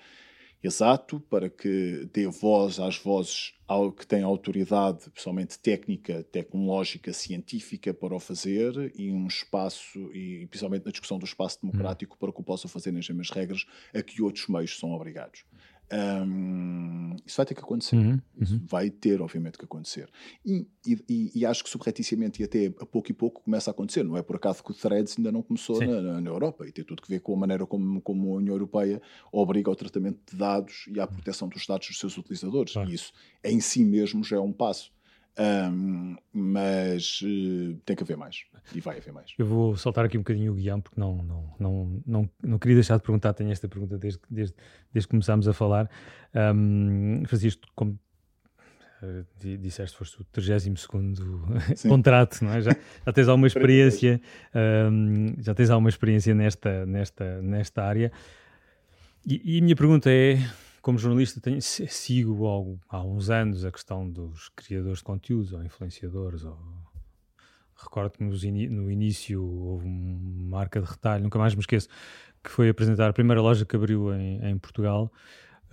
exato, 0.63 1.19
para 1.29 1.49
que 1.49 2.07
dê 2.13 2.25
voz 2.27 2.79
às 2.79 2.97
vozes 2.97 3.53
ao 3.67 3.91
que 3.91 4.05
têm 4.05 4.23
autoridade, 4.23 5.09
pessoalmente 5.09 5.59
técnica, 5.59 6.23
tecnológica, 6.31 7.11
científica 7.11 7.93
para 7.93 8.15
o 8.15 8.19
fazer 8.19 8.93
e 8.95 9.11
um 9.11 9.27
espaço, 9.27 9.99
e 10.13 10.45
principalmente 10.47 10.85
na 10.85 10.91
discussão 10.91 11.19
do 11.19 11.25
espaço 11.25 11.59
democrático, 11.61 12.13
uhum. 12.13 12.19
para 12.19 12.31
que 12.31 12.41
o 12.41 12.43
possam 12.43 12.69
fazer 12.69 12.91
nas 12.91 13.07
mesmas 13.07 13.29
regras 13.29 13.65
a 13.93 14.01
que 14.01 14.21
outros 14.21 14.47
meios 14.47 14.77
são 14.77 14.91
obrigados. 14.91 15.43
Um, 15.91 17.15
isso 17.25 17.37
vai 17.37 17.45
ter 17.45 17.53
que 17.53 17.61
acontecer. 17.61 17.95
Uhum, 17.95 18.19
uhum. 18.39 18.61
vai 18.65 18.89
ter, 18.89 19.21
obviamente, 19.21 19.57
que 19.57 19.65
acontecer. 19.65 20.09
E, 20.45 20.67
e, 20.85 21.31
e, 21.35 21.45
acho 21.45 21.63
que 21.63 21.69
subrepticiamente 21.69 22.41
e 22.41 22.45
até 22.45 22.67
a 22.79 22.85
pouco 22.85 23.11
e 23.11 23.13
pouco 23.13 23.41
começa 23.43 23.69
a 23.69 23.71
acontecer. 23.71 24.03
Não 24.03 24.17
é 24.17 24.21
por 24.21 24.35
acaso 24.35 24.63
que 24.63 24.71
o 24.71 24.73
Threads 24.73 25.15
ainda 25.17 25.31
não 25.31 25.41
começou 25.41 25.79
na, 25.79 26.21
na, 26.21 26.29
Europa 26.29 26.67
e 26.67 26.71
tem 26.71 26.83
tudo 26.83 27.01
que 27.01 27.09
ver 27.09 27.19
com 27.19 27.33
a 27.33 27.37
maneira 27.37 27.65
como, 27.65 28.01
como 28.01 28.33
a 28.33 28.37
União 28.37 28.55
Europeia 28.55 29.01
obriga 29.31 29.69
ao 29.69 29.75
tratamento 29.75 30.19
de 30.31 30.37
dados 30.37 30.85
e 30.87 30.99
à 30.99 31.07
proteção 31.07 31.47
dos 31.47 31.65
dados 31.65 31.87
dos 31.87 31.99
seus 31.99 32.17
utilizadores. 32.17 32.73
E 32.75 32.93
isso 32.93 33.13
em 33.43 33.59
si 33.59 33.83
mesmo 33.83 34.23
já 34.23 34.37
é 34.37 34.41
um 34.41 34.51
passo. 34.51 34.91
Um, 35.37 36.15
mas 36.31 37.21
uh, 37.21 37.75
tem 37.85 37.95
que 37.95 38.03
haver 38.03 38.15
mais 38.15 38.45
e 38.73 38.79
vai 38.79 38.97
haver 38.97 39.11
mais. 39.11 39.33
Eu 39.37 39.45
vou 39.45 39.75
soltar 39.75 40.05
aqui 40.05 40.17
um 40.17 40.21
bocadinho 40.21 40.51
o 40.51 40.55
guião 40.55 40.79
porque 40.79 40.99
não, 40.99 41.17
não, 41.23 41.55
não, 41.59 42.03
não, 42.05 42.29
não 42.41 42.59
queria 42.59 42.75
deixar 42.75 42.97
de 42.97 43.03
perguntar. 43.03 43.33
Tenho 43.33 43.51
esta 43.51 43.67
pergunta 43.67 43.97
desde, 43.97 44.19
desde, 44.29 44.55
desde 44.93 45.07
que 45.07 45.11
começámos 45.11 45.47
a 45.47 45.53
falar. 45.53 45.89
Um, 46.35 47.23
isto 47.23 47.67
como 47.75 47.99
uh, 49.01 49.25
disseste, 49.57 49.97
foste 49.97 50.21
o 50.21 50.23
32 50.25 50.85
contrato, 51.89 52.43
não 52.43 52.53
é? 52.53 52.61
já, 52.61 52.71
já 53.05 53.13
tens 53.13 53.27
alguma 53.27 53.47
experiência, 53.47 54.21
um, 54.91 55.33
já 55.39 55.55
tens 55.55 55.69
alguma 55.71 55.89
experiência 55.89 56.35
nesta, 56.35 56.85
nesta, 56.85 57.41
nesta 57.41 57.83
área. 57.83 58.11
E, 59.25 59.55
e 59.55 59.59
a 59.59 59.63
minha 59.63 59.75
pergunta 59.75 60.11
é: 60.11 60.37
como 60.83 60.97
jornalista, 60.97 61.39
tenho, 61.39 61.61
sigo 61.61 62.77
há, 62.89 62.97
há 62.97 63.03
uns 63.03 63.29
anos 63.29 63.63
a 63.63 63.71
questão 63.71 64.07
dos 64.07 64.49
criadores 64.49 64.97
de 64.97 65.05
conteúdos 65.05 65.53
ou 65.53 65.63
influenciadores. 65.63 66.43
Ou... 66.43 66.59
Recordo-me 67.73 68.29
no 68.69 68.91
início 68.91 69.41
houve 69.41 69.85
uma 69.85 70.57
marca 70.57 70.81
de 70.81 70.85
retalho, 70.85 71.23
nunca 71.23 71.39
mais 71.39 71.55
me 71.55 71.61
esqueço, 71.61 71.87
que 72.43 72.49
foi 72.49 72.67
apresentar 72.67 73.09
a 73.09 73.13
primeira 73.13 73.41
loja 73.41 73.65
que 73.65 73.77
abriu 73.77 74.13
em, 74.13 74.45
em 74.45 74.57
Portugal. 74.57 75.09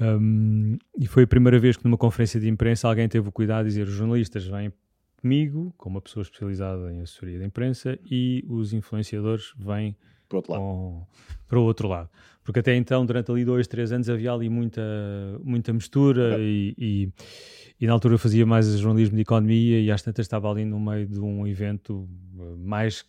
Um, 0.00 0.78
e 0.96 1.08
foi 1.08 1.24
a 1.24 1.26
primeira 1.26 1.58
vez 1.58 1.76
que 1.76 1.84
numa 1.84 1.98
conferência 1.98 2.38
de 2.38 2.48
imprensa 2.48 2.86
alguém 2.86 3.08
teve 3.08 3.28
o 3.28 3.32
cuidado 3.32 3.64
de 3.64 3.70
dizer 3.70 3.88
os 3.88 3.92
jornalistas 3.92 4.46
vêm 4.46 4.72
comigo, 5.20 5.74
como 5.76 5.96
uma 5.96 6.00
pessoa 6.00 6.22
especializada 6.22 6.92
em 6.92 7.00
assessoria 7.00 7.38
de 7.40 7.44
imprensa, 7.44 7.98
e 8.04 8.44
os 8.48 8.72
influenciadores 8.72 9.52
vêm 9.58 9.96
para 10.28 10.36
o 10.36 10.38
outro 10.38 10.52
lado. 10.52 10.60
Com, 10.62 11.06
para 11.48 11.58
o 11.58 11.62
outro 11.64 11.88
lado. 11.88 12.08
Porque 12.50 12.58
até 12.58 12.74
então, 12.74 13.06
durante 13.06 13.30
ali 13.30 13.44
dois, 13.44 13.68
três 13.68 13.92
anos, 13.92 14.10
havia 14.10 14.32
ali 14.32 14.48
muita, 14.48 14.82
muita 15.40 15.72
mistura 15.72 16.36
é. 16.36 16.40
e, 16.40 16.74
e, 16.76 17.12
e, 17.80 17.86
na 17.86 17.92
altura 17.92 18.14
eu 18.14 18.18
fazia 18.18 18.44
mais 18.44 18.66
jornalismo 18.76 19.14
de 19.14 19.22
economia 19.22 19.80
e 19.80 19.88
às 19.88 20.02
tantas 20.02 20.26
estava 20.26 20.50
ali 20.50 20.64
no 20.64 20.80
meio 20.80 21.06
de 21.06 21.20
um 21.20 21.46
evento 21.46 22.08
eh, 22.40 22.56
mais 22.58 23.06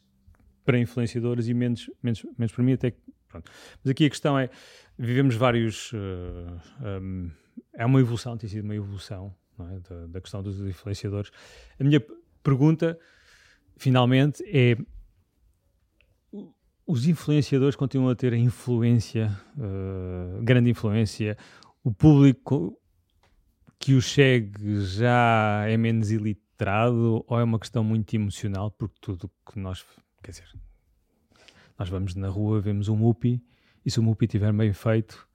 para 0.64 0.78
influenciadores 0.78 1.48
e 1.48 1.56
menos, 1.56 1.90
menos, 2.04 2.24
menos 2.38 2.54
para 2.54 2.64
mim 2.64 2.74
até 2.74 2.94
pronto. 3.28 3.52
Mas 3.84 3.90
aqui 3.90 4.06
a 4.06 4.10
questão 4.12 4.38
é, 4.38 4.48
vivemos 4.96 5.34
vários, 5.34 5.92
uh, 5.92 5.98
eh, 6.84 7.00
um, 7.02 7.32
é 7.74 7.84
uma 7.84 8.00
evolução, 8.00 8.38
tem 8.38 8.48
sido 8.48 8.64
uma 8.64 8.76
evolução 8.76 9.34
é? 9.60 9.80
da, 9.90 10.06
da 10.06 10.22
questão 10.22 10.44
dos 10.44 10.62
influenciadores. 10.62 11.32
A 11.80 11.84
minha 11.84 12.04
pergunta, 12.44 12.96
finalmente, 13.76 14.44
é 14.46 14.78
os 16.92 17.08
influenciadores 17.08 17.78
continuam 17.78 18.12
a 18.12 18.16
ter 18.16 18.34
influência, 18.34 19.32
uh, 19.56 20.44
grande 20.44 20.70
influência. 20.70 21.38
O 21.82 21.94
público 21.94 22.78
que 23.80 23.94
os 23.94 24.12
segue 24.12 24.82
já 24.82 25.64
é 25.70 25.78
menos 25.78 26.12
iliterado 26.12 27.24
ou 27.26 27.40
é 27.40 27.44
uma 27.46 27.58
questão 27.58 27.82
muito 27.82 28.14
emocional? 28.14 28.72
Porque 28.72 28.98
tudo 29.00 29.32
que 29.50 29.58
nós, 29.58 29.86
quer 30.22 30.32
dizer, 30.32 30.50
nós 31.80 31.88
vamos 31.88 32.14
na 32.14 32.28
rua, 32.28 32.60
vemos 32.60 32.90
um 32.90 32.98
Mupi 32.98 33.42
e 33.86 33.90
se 33.90 33.98
o 34.02 34.04
Mupi 34.04 34.26
estiver 34.26 34.52
bem 34.52 34.74
feito, 34.74 35.26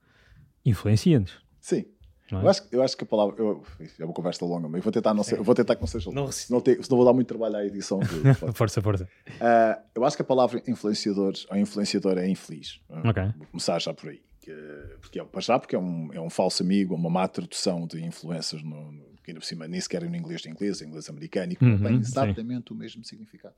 influencia-nos. 0.63 1.43
Sim. 1.59 1.85
É? 2.31 2.35
Eu, 2.35 2.49
acho, 2.49 2.63
eu 2.71 2.83
acho 2.83 2.97
que 2.97 3.03
a 3.03 3.07
palavra. 3.07 3.35
Eu, 3.37 3.63
é 3.99 4.03
uma 4.03 4.13
conversa 4.13 4.45
longa, 4.45 4.67
mas 4.67 4.79
eu 4.79 4.83
vou 4.83 4.91
tentar 4.91 5.13
não 5.13 5.23
ser, 5.23 5.41
vou 5.41 5.55
tentar 5.55 5.75
que 5.75 5.81
não 5.81 5.87
seja 5.87 6.09
longa. 6.09 6.21
Não, 6.21 6.31
senão, 6.31 6.61
senão 6.61 6.97
vou 6.97 7.05
dar 7.05 7.13
muito 7.13 7.27
trabalho 7.27 7.55
à 7.55 7.65
edição. 7.65 7.99
De, 7.99 8.33
força, 8.53 8.81
força. 8.81 9.09
Uh, 9.27 9.81
eu 9.95 10.03
acho 10.03 10.15
que 10.15 10.21
a 10.21 10.25
palavra 10.25 10.61
influenciadores 10.67 11.45
ou 11.49 11.57
influenciador 11.57 12.17
é 12.17 12.27
infeliz. 12.27 12.81
Okay. 12.89 13.31
Vou 13.37 13.47
começar 13.47 13.79
já 13.79 13.93
por 13.93 14.09
aí. 14.09 14.21
Que, 14.41 14.53
porque 15.01 15.19
é, 15.19 15.23
para 15.23 15.41
já, 15.41 15.59
porque 15.59 15.75
é 15.75 15.79
um, 15.79 16.09
é 16.13 16.21
um 16.21 16.29
falso 16.29 16.63
amigo, 16.63 16.95
uma 16.95 17.09
má 17.09 17.27
tradução 17.27 17.85
de 17.85 18.03
influências 18.03 18.63
no, 18.63 18.91
no, 18.91 19.05
que 19.23 19.31
ainda 19.31 19.41
por 19.41 19.45
cima 19.45 19.67
nem 19.67 19.81
sequer 19.81 20.03
é 20.03 20.07
no 20.07 20.15
inglês 20.15 20.41
de 20.41 20.49
inglês, 20.49 20.81
inglês 20.81 21.09
americano, 21.09 21.51
e 21.51 21.55
que 21.55 21.65
uhum, 21.65 21.81
tem 21.81 21.97
exatamente 21.97 22.69
sim. 22.69 22.73
o 22.73 22.77
mesmo 22.77 23.03
significado. 23.03 23.55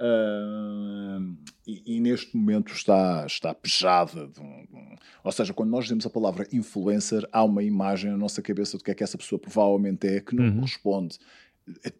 Uh, 0.00 1.36
e, 1.66 1.96
e, 1.96 2.00
neste 2.00 2.34
momento 2.34 2.72
está, 2.72 3.26
está 3.26 3.54
pejada. 3.54 4.26
De 4.28 4.40
um, 4.40 4.64
de 4.64 4.74
um, 4.74 4.96
ou 5.22 5.30
seja, 5.30 5.52
quando 5.52 5.68
nós 5.68 5.84
dizemos 5.84 6.06
a 6.06 6.10
palavra 6.10 6.46
influencer, 6.50 7.28
há 7.30 7.44
uma 7.44 7.62
imagem 7.62 8.10
na 8.10 8.16
nossa 8.16 8.40
cabeça 8.40 8.78
do 8.78 8.84
que 8.84 8.90
é 8.90 8.94
que 8.94 9.04
essa 9.04 9.18
pessoa 9.18 9.38
provavelmente 9.38 10.06
é, 10.06 10.20
que 10.20 10.34
não 10.34 10.44
uhum. 10.44 10.54
corresponde 10.56 11.18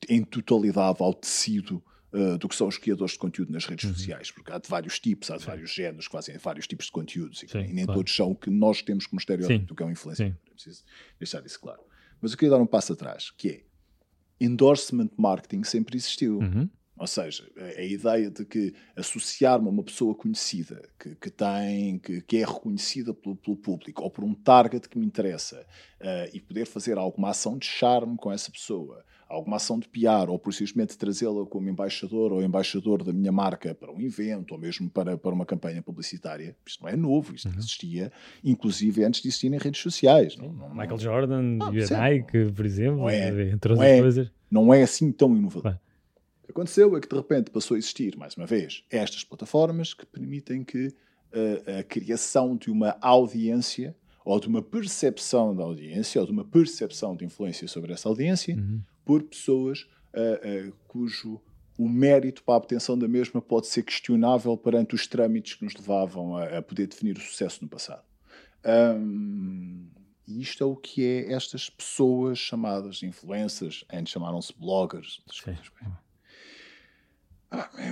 em 0.09 0.25
totalidade 0.25 1.03
ao 1.03 1.13
tecido 1.13 1.83
uh, 2.13 2.39
do 2.39 2.49
que 2.49 2.57
são 2.57 2.69
os 2.69 2.79
criadores 2.79 3.13
de 3.13 3.19
conteúdo 3.19 3.53
nas 3.53 3.67
redes 3.67 3.85
uhum. 3.85 3.95
sociais, 3.95 4.31
porque 4.31 4.51
há 4.51 4.59
de 4.59 4.69
vários 4.69 4.99
tipos, 4.99 5.31
há 5.31 5.37
de 5.37 5.43
Sim. 5.43 5.49
vários 5.49 5.71
géneros 5.71 6.07
que 6.07 6.13
fazem 6.13 6.39
vários 6.39 6.67
tipos 6.67 6.87
de 6.87 6.93
conteúdos 6.93 7.43
e, 7.43 7.49
Sim, 7.49 7.65
e 7.65 7.73
nem 7.73 7.85
claro. 7.85 8.01
todos 8.01 8.17
são 8.17 8.31
o 8.31 8.35
que 8.35 8.49
nós 8.49 8.81
temos 8.81 9.07
como 9.07 9.21
estereótipo 9.21 9.67
do 9.67 9.75
que 9.75 9.83
é 9.83 9.87
um 9.87 9.91
influencer. 9.91 10.35
Preciso 10.51 10.85
deixar 11.19 11.45
isso 11.45 11.61
claro. 11.61 11.81
Mas 12.21 12.33
eu 12.33 12.39
queria 12.39 12.51
dar 12.51 12.63
um 12.63 12.67
passo 12.67 12.95
atrás, 12.95 13.31
que 13.31 13.49
é 13.49 13.65
endorsement 14.41 15.11
marketing 15.19 15.65
sempre 15.65 15.97
existiu. 15.97 16.39
Uhum. 16.39 16.69
Ou 17.01 17.07
seja, 17.07 17.49
a, 17.57 17.83
ideia 17.83 18.31
de 18.31 18.45
que 18.45 18.75
associar-me 18.95 19.69
a 19.69 19.71
uma 19.71 19.83
pessoa 19.83 20.15
conhecida, 20.15 20.87
que, 20.99 21.15
que 21.15 21.31
tem, 21.31 21.99
que, 21.99 22.21
que, 22.21 22.37
é 22.37 22.45
reconhecida 22.45 23.15
pelo, 23.15 23.35
pelo, 23.37 23.57
público, 23.57 24.03
ou 24.03 24.11
por 24.11 24.23
um 24.23 24.35
target 24.35 24.87
que 24.87 24.99
me 24.99 25.07
interessa, 25.07 25.65
uh, 25.99 26.31
e 26.31 26.39
poder 26.39 26.67
fazer 26.67 26.99
alguma 26.99 27.31
ação 27.31 27.57
de 27.57 27.65
charme 27.65 28.19
com 28.19 28.31
essa 28.31 28.51
pessoa, 28.51 29.03
alguma 29.27 29.57
ação 29.57 29.79
de 29.79 29.89
PR, 29.89 30.29
ou 30.29 30.39
por 30.39 30.53
simplesmente 30.53 30.99
trazê-la 30.99 31.47
como 31.47 31.71
embaixador 31.71 32.35
ou 32.35 32.43
embaixador 32.43 33.03
da 33.03 33.15
minha 33.15 33.33
marca 33.33 33.75
para 33.75 33.91
um 33.91 34.01
evento, 34.03 34.53
ou 34.53 34.61
mesmo 34.61 34.91
para, 34.91 35.17
para 35.17 35.33
uma 35.33 35.47
campanha 35.47 35.81
publicitária, 35.81 36.55
isto 36.67 36.83
não 36.83 36.91
é 36.91 36.97
novo, 36.97 37.35
isto 37.35 37.49
uhum. 37.49 37.55
existia, 37.57 38.13
inclusive 38.45 39.05
antes 39.05 39.23
de 39.23 39.29
existir 39.29 39.47
em 39.47 39.57
redes 39.57 39.81
sociais. 39.81 40.37
Não, 40.37 40.53
não, 40.53 40.69
Michael 40.69 40.99
Jordan 40.99 41.59
e 41.73 41.83
a 41.83 41.99
Nike, 41.99 42.53
por 42.53 42.67
exemplo, 42.67 43.09
é, 43.09 43.53
entre 43.53 43.73
outras 43.73 43.81
é, 43.81 44.01
coisas. 44.03 44.31
Não 44.51 44.75
é 44.75 44.83
assim 44.83 45.11
tão 45.11 45.35
inovador 45.35 45.79
aconteceu 46.51 46.97
é 46.97 47.01
que 47.01 47.09
de 47.09 47.17
repente 47.17 47.51
passou 47.51 47.75
a 47.75 47.79
existir, 47.79 48.17
mais 48.17 48.35
uma 48.35 48.47
vez, 48.47 48.85
estas 48.91 49.25
plataformas 49.25 49.95
que 49.95 50.07
permitem 50.07 50.65
que 50.65 50.89
uh, 50.89 51.79
a 51.79 51.83
criação 51.83 52.57
de 52.57 52.71
uma 52.71 52.97
audiência 53.01 53.97
ou 54.25 54.39
de 54.39 54.49
uma 54.49 54.63
percepção 54.63 55.55
da 55.55 55.65
audiência 55.65 56.21
ou 56.21 56.27
de 56.27 56.33
uma 56.33 56.45
percepção 56.45 57.17
de 57.17 57.25
influência 57.25 57.67
sobre 57.67 57.93
essa 57.93 58.09
audiência 58.09 58.55
uhum. 58.55 58.81
por 59.05 59.23
pessoas 59.23 59.89
uh, 60.15 60.69
uh, 60.69 60.73
cujo 60.87 61.41
o 61.79 61.89
mérito 61.89 62.43
para 62.45 62.55
a 62.55 62.59
obtenção 62.59 62.99
da 62.99 63.09
mesma 63.09 63.41
pode 63.41 63.67
ser 63.67 63.83
questionável 63.83 64.55
perante 64.57 64.95
os 64.95 65.07
trâmites 65.07 65.55
que 65.55 65.65
nos 65.65 65.75
levavam 65.75 66.37
a, 66.37 66.59
a 66.59 66.63
poder 66.63 66.87
definir 66.87 67.17
o 67.17 67.21
sucesso 67.21 67.61
no 67.63 67.71
passado. 67.71 68.05
Um, 68.63 69.89
e 70.29 70.43
isto 70.43 70.63
é 70.63 70.67
o 70.67 70.77
que 70.77 71.05
é 71.05 71.33
estas 71.33 71.71
pessoas 71.71 72.39
chamadas 72.39 73.03
influencers, 73.03 73.85
antes 73.91 74.13
chamaram-se 74.13 74.53
bloggers. 74.57 75.23
Sim. 75.33 75.57
Ah, 75.83 75.99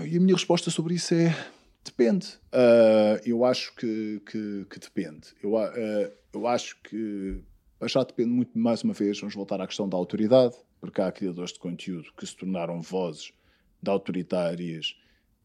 e 0.07 0.16
a 0.16 0.21
minha 0.21 0.35
resposta 0.35 0.71
sobre 0.71 0.94
isso 0.94 1.14
é 1.14 1.35
depende. 1.85 2.27
Uh, 2.53 3.21
eu 3.25 3.44
acho 3.44 3.75
que, 3.75 4.21
que, 4.27 4.66
que 4.71 4.79
depende. 4.79 5.29
Eu, 5.42 5.55
uh, 5.55 6.12
eu 6.33 6.47
acho 6.47 6.77
que 6.83 7.40
já 7.83 8.03
depende 8.03 8.31
muito, 8.31 8.59
mais 8.59 8.83
uma 8.83 8.92
vez, 8.92 9.18
vamos 9.21 9.35
voltar 9.35 9.61
à 9.61 9.66
questão 9.66 9.88
da 9.88 9.97
autoridade, 9.97 10.55
porque 10.81 11.01
há 11.01 11.11
criadores 11.11 11.53
de 11.53 11.59
conteúdo 11.59 12.12
que 12.16 12.27
se 12.27 12.37
tornaram 12.37 12.81
vozes 12.81 13.33
de 13.83 13.90
autoritárias 13.90 14.97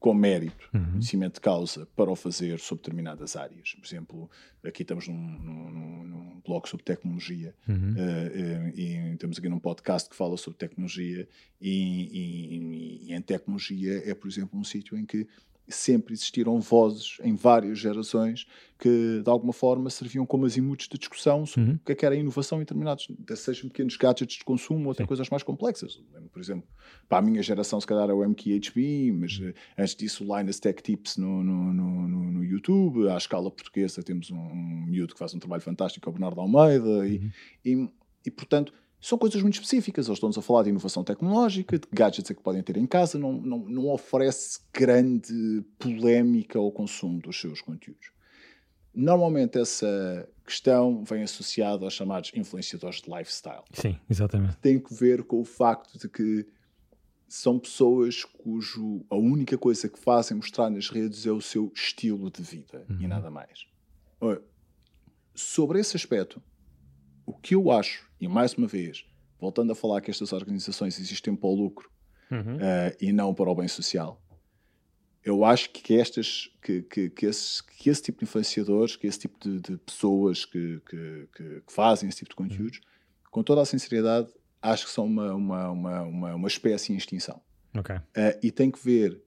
com 0.03 0.13
mérito, 0.13 0.69
uhum. 0.73 0.91
conhecimento 0.91 1.35
de 1.35 1.39
causa, 1.39 1.87
para 1.95 2.11
o 2.11 2.15
fazer 2.15 2.59
sobre 2.59 2.81
determinadas 2.81 3.37
áreas. 3.37 3.73
Por 3.73 3.87
exemplo, 3.87 4.29
aqui 4.61 4.81
estamos 4.81 5.07
num, 5.07 5.15
num, 5.15 6.03
num 6.03 6.41
blog 6.45 6.67
sobre 6.67 6.83
tecnologia 6.83 7.55
uhum. 7.65 7.93
uh, 7.93 8.67
uh, 8.67 8.77
e 8.77 9.13
estamos 9.13 9.39
aqui 9.39 9.47
num 9.47 9.59
podcast 9.59 10.09
que 10.09 10.15
fala 10.17 10.35
sobre 10.35 10.59
tecnologia 10.59 11.25
e, 11.61 12.09
e, 12.11 13.07
e 13.07 13.13
em 13.13 13.21
tecnologia 13.21 14.03
é, 14.05 14.13
por 14.13 14.27
exemplo, 14.27 14.59
um 14.59 14.63
sítio 14.65 14.97
em 14.97 15.05
que 15.05 15.25
sempre 15.67 16.13
existiram 16.13 16.60
vozes 16.60 17.17
em 17.23 17.36
várias 17.36 17.80
gerações 17.80 18.45
que, 18.78 19.21
de 19.23 19.30
alguma 19.30 19.54
forma, 19.54 19.89
serviam 19.89 20.26
como 20.26 20.45
azimutos 20.45 20.89
de 20.89 20.97
discussão 20.97 21.45
sobre 21.45 21.69
uhum. 21.69 21.76
o 21.76 21.80
que, 21.80 21.93
é 21.93 21.95
que 21.95 22.06
era 22.06 22.13
a 22.13 22.17
inovação 22.17 22.58
em 22.58 22.62
determinados, 22.62 23.08
sejam 23.38 23.69
pequenos 23.69 23.95
gadgets 23.95 24.38
de 24.38 24.43
consumo 24.43 24.88
ou 24.88 24.91
até 24.91 25.06
coisas 25.06 25.30
mais 25.30 25.41
complexas. 25.41 26.02
Por 26.34 26.41
exemplo, 26.41 26.67
para 27.08 27.19
a 27.19 27.21
minha 27.21 27.41
geração, 27.41 27.80
se 27.80 27.88
calhar, 27.88 28.10
é 28.10 28.13
o 28.13 28.28
MKHB, 28.28 29.13
mas 29.13 29.39
uhum. 29.39 29.54
antes 29.78 29.95
disso, 29.95 30.26
o 30.26 30.38
Linus 30.38 30.60
Tech 30.60 30.84
Tips 30.84 31.15
no, 31.15 31.43
no, 31.43 31.73
no, 31.73 32.08
no, 32.08 32.43
YouTube. 32.43 33.10
À 33.10 33.15
escala 33.15 33.49
portuguesa, 33.49 34.04
temos 34.04 34.30
um, 34.32 34.38
um 34.38 34.86
miúdo 34.86 35.13
que 35.13 35.19
faz 35.19 35.34
um 35.34 35.39
trabalho 35.39 35.62
fantástico, 35.62 36.08
é 36.08 36.10
o 36.10 36.13
Bernardo 36.13 36.41
Almeida, 36.41 36.86
uhum. 36.86 37.06
e, 37.06 37.32
e, 37.63 37.89
e, 38.26 38.32
portanto 38.32 38.73
são 39.03 39.17
coisas 39.17 39.41
muito 39.41 39.55
específicas. 39.55 40.07
Eles 40.07 40.15
estão-nos 40.15 40.37
a 40.37 40.41
falar 40.41 40.63
de 40.63 40.69
inovação 40.69 41.03
tecnológica, 41.03 41.77
de 41.77 41.87
gadgets 41.91 42.31
que 42.31 42.41
podem 42.41 42.63
ter 42.63 42.77
em 42.77 42.87
casa, 42.87 43.19
não, 43.19 43.33
não, 43.33 43.59
não 43.59 43.89
oferece 43.89 44.61
grande 44.73 45.61
polémica 45.77 46.57
ao 46.57 46.71
consumo 46.71 47.19
dos 47.19 47.37
seus 47.37 47.59
conteúdos. 47.59 48.11
Normalmente 48.95 49.59
essa 49.59 50.29
questão 50.45 51.03
vem 51.03 51.23
associada 51.23 51.83
aos 51.83 51.93
chamados 51.93 52.31
influenciadores 52.33 53.01
de 53.01 53.11
lifestyle. 53.11 53.63
Sim, 53.73 53.99
exatamente. 54.09 54.55
Tem 54.57 54.79
que 54.79 54.93
ver 54.93 55.23
com 55.23 55.41
o 55.41 55.45
facto 55.45 55.99
de 55.99 56.07
que 56.07 56.47
são 57.27 57.59
pessoas 57.59 58.23
cujo 58.23 59.03
a 59.09 59.17
única 59.17 59.57
coisa 59.57 59.89
que 59.89 59.99
fazem 59.99 60.37
mostrar 60.37 60.69
nas 60.69 60.89
redes 60.89 61.25
é 61.25 61.31
o 61.31 61.41
seu 61.41 61.69
estilo 61.75 62.31
de 62.31 62.41
vida 62.41 62.85
uhum. 62.89 63.01
e 63.01 63.07
nada 63.07 63.29
mais. 63.29 63.67
Sobre 65.35 65.79
esse 65.81 65.97
aspecto, 65.97 66.41
o 67.25 67.33
que 67.33 67.55
eu 67.55 67.71
acho, 67.71 68.09
e 68.23 68.27
mais 68.27 68.53
uma 68.53 68.67
vez, 68.67 69.05
voltando 69.39 69.71
a 69.71 69.75
falar 69.75 69.99
que 69.99 70.09
estas 70.09 70.31
organizações 70.31 70.97
existem 70.97 71.36
para 71.36 71.49
o 71.49 71.53
lucro 71.53 71.91
uhum. 72.31 72.55
uh, 72.55 72.95
e 73.01 73.12
não 73.12 73.33
para 73.33 73.49
o 73.49 73.55
bem 73.55 73.67
social, 73.67 74.21
eu 75.23 75.43
acho 75.43 75.69
que 75.71 75.95
estas 75.95 76.49
que, 76.62 76.81
que, 76.83 77.09
que, 77.09 77.25
esse, 77.25 77.62
que 77.63 77.89
esse 77.89 78.01
tipo 78.01 78.19
de 78.19 78.23
influenciadores, 78.25 78.95
que 78.95 79.07
esse 79.07 79.19
tipo 79.19 79.38
de, 79.39 79.59
de 79.59 79.77
pessoas 79.77 80.45
que, 80.45 80.81
que, 80.89 81.27
que, 81.36 81.63
fazem 81.67 82.07
esse 82.07 82.19
tipo 82.19 82.29
de 82.29 82.36
conteúdos, 82.36 82.77
uhum. 82.77 83.31
com 83.31 83.43
toda 83.43 83.62
a 83.62 83.65
sinceridade, 83.65 84.29
acho 84.62 84.86
que 84.86 84.91
são 84.91 85.05
uma, 85.05 85.33
uma, 85.33 85.69
uma, 85.69 86.01
uma, 86.01 86.36
uma 86.36 86.47
espécie 86.47 86.93
em 86.93 86.95
extinção. 86.95 87.41
Okay. 87.77 87.97
Uh, 87.97 88.39
e 88.41 88.51
tem 88.51 88.71
que 88.71 88.79
ver 88.83 89.21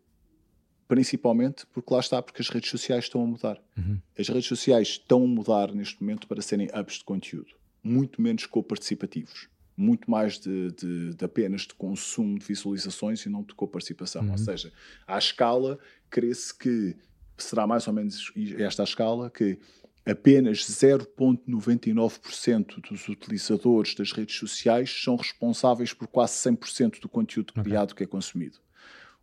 principalmente 0.88 1.66
porque 1.66 1.92
lá 1.92 2.00
está, 2.00 2.22
porque 2.22 2.40
as 2.40 2.48
redes 2.48 2.70
sociais 2.70 3.04
estão 3.04 3.22
a 3.22 3.26
mudar. 3.26 3.60
Uhum. 3.76 4.00
As 4.18 4.28
redes 4.28 4.46
sociais 4.46 4.88
estão 4.88 5.24
a 5.24 5.26
mudar 5.26 5.72
neste 5.74 6.00
momento 6.00 6.26
para 6.26 6.40
serem 6.40 6.68
hubs 6.74 6.98
de 6.98 7.04
conteúdo. 7.04 7.56
Muito 7.86 8.20
menos 8.20 8.46
co-participativos. 8.46 9.48
Muito 9.76 10.10
mais 10.10 10.38
de, 10.38 10.72
de, 10.72 11.14
de, 11.14 11.24
apenas 11.24 11.62
de 11.62 11.74
consumo 11.74 12.38
de 12.38 12.46
visualizações 12.46 13.24
e 13.26 13.28
não 13.28 13.42
de 13.42 13.54
co-participação. 13.54 14.22
Uhum. 14.22 14.32
Ou 14.32 14.38
seja, 14.38 14.72
à 15.06 15.18
escala, 15.18 15.78
crê-se 16.08 16.56
que 16.56 16.96
será 17.36 17.66
mais 17.66 17.86
ou 17.86 17.92
menos 17.92 18.32
esta 18.58 18.82
a 18.82 18.84
escala 18.84 19.30
que 19.30 19.58
apenas 20.06 20.60
0,99% 20.60 22.88
dos 22.88 23.06
utilizadores 23.08 23.94
das 23.94 24.12
redes 24.12 24.36
sociais 24.36 24.90
são 25.02 25.16
responsáveis 25.16 25.92
por 25.92 26.08
quase 26.08 26.32
100% 26.34 27.00
do 27.00 27.08
conteúdo 27.08 27.52
criado 27.52 27.92
okay. 27.92 27.98
que 27.98 28.04
é 28.04 28.06
consumido. 28.06 28.58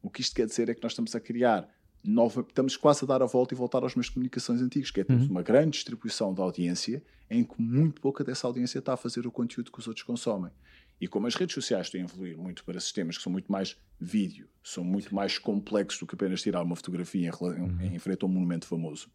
O 0.02 0.10
que 0.10 0.22
isto 0.22 0.36
quer 0.36 0.46
dizer 0.46 0.70
é 0.70 0.76
que 0.76 0.84
nós 0.84 0.92
estamos 0.92 1.16
a 1.16 1.20
criar 1.20 1.68
nova, 2.04 2.42
estamos 2.42 2.76
quase 2.76 3.06
a 3.06 3.08
dar 3.08 3.22
a 3.22 3.26
volta 3.26 3.54
e 3.54 3.58
voltar 3.58 3.84
aos 3.84 3.96
meios 3.96 4.08
de 4.08 4.14
comunicações 4.14 4.62
antigos, 4.62 4.92
que 4.92 5.02
é 5.02 5.04
temos 5.04 5.24
uhum. 5.24 5.32
uma 5.32 5.42
grande 5.42 5.72
distribuição 5.72 6.34
da 6.34 6.44
audiência 6.44 7.04
em 7.30 7.44
que 7.44 7.62
muito 7.62 8.02
pouca 8.02 8.24
dessa 8.24 8.46
audiência 8.46 8.80
está 8.80 8.94
a 8.94 8.98
fazer 8.98 9.26
o 9.26 9.32
conteúdo 9.32 9.72
que 9.72 9.80
os 9.80 9.88
outros 9.88 10.06
consomem. 10.06 10.52
E 11.00 11.08
como 11.08 11.28
as 11.28 11.36
redes 11.36 11.54
sociais 11.56 11.88
estão 11.88 12.02
a 12.02 12.04
evoluir 12.04 12.38
muito 12.38 12.64
para 12.64 12.80
sistemas 12.80 13.18
que 13.18 13.24
são 13.24 13.32
muito 13.32 13.52
mais 13.52 13.78
vídeo, 14.00 14.48
são 14.64 14.84
muito 14.84 15.14
mais 15.14 15.38
complexos 15.38 16.00
do 16.00 16.08
que 16.08 16.16
apenas 16.16 16.42
tirar 16.42 16.62
uma 16.62 16.76
fotografia 16.76 17.30
em, 17.30 17.62
uhum. 17.62 17.82
em 17.82 18.00
frente 18.00 18.24
a 18.24 18.26
um 18.28 18.30
monumento 18.30 18.68
famoso, 18.68 19.10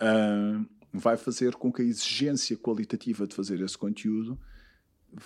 uh, 0.00 0.66
vai 0.92 1.16
fazer 1.16 1.54
com 1.54 1.72
que 1.72 1.82
a 1.82 1.84
exigência 1.84 2.56
qualitativa 2.56 3.26
de 3.26 3.34
fazer 3.34 3.60
esse 3.60 3.76
conteúdo 3.76 4.38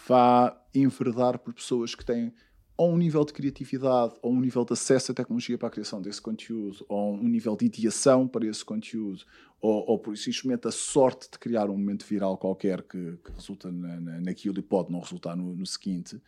vá 0.08 0.56
enverdar 0.74 1.38
por 1.38 1.52
pessoas 1.52 1.94
que 1.94 2.04
têm 2.04 2.32
ou 2.80 2.94
um 2.94 2.96
nível 2.96 3.26
de 3.26 3.34
criatividade, 3.34 4.14
ou 4.22 4.32
um 4.32 4.40
nível 4.40 4.64
de 4.64 4.72
acesso 4.72 5.12
à 5.12 5.14
tecnologia 5.14 5.58
para 5.58 5.68
a 5.68 5.70
criação 5.70 6.00
desse 6.00 6.18
conteúdo, 6.18 6.82
ou 6.88 7.12
um 7.12 7.28
nível 7.28 7.54
de 7.54 7.66
ideação 7.66 8.26
para 8.26 8.46
esse 8.46 8.64
conteúdo, 8.64 9.22
ou, 9.60 9.84
ou 9.86 9.98
por 9.98 10.16
simplesmente 10.16 10.66
a 10.66 10.70
sorte 10.70 11.28
de 11.30 11.38
criar 11.38 11.68
um 11.68 11.76
momento 11.76 12.06
viral 12.06 12.38
qualquer 12.38 12.80
que, 12.80 13.18
que 13.22 13.32
resulta 13.32 13.70
na, 13.70 14.00
na, 14.00 14.20
naquilo 14.22 14.58
e 14.58 14.62
pode 14.62 14.90
não 14.90 15.00
resultar 15.00 15.36
no, 15.36 15.54
no, 15.54 15.66
seguinte, 15.66 16.18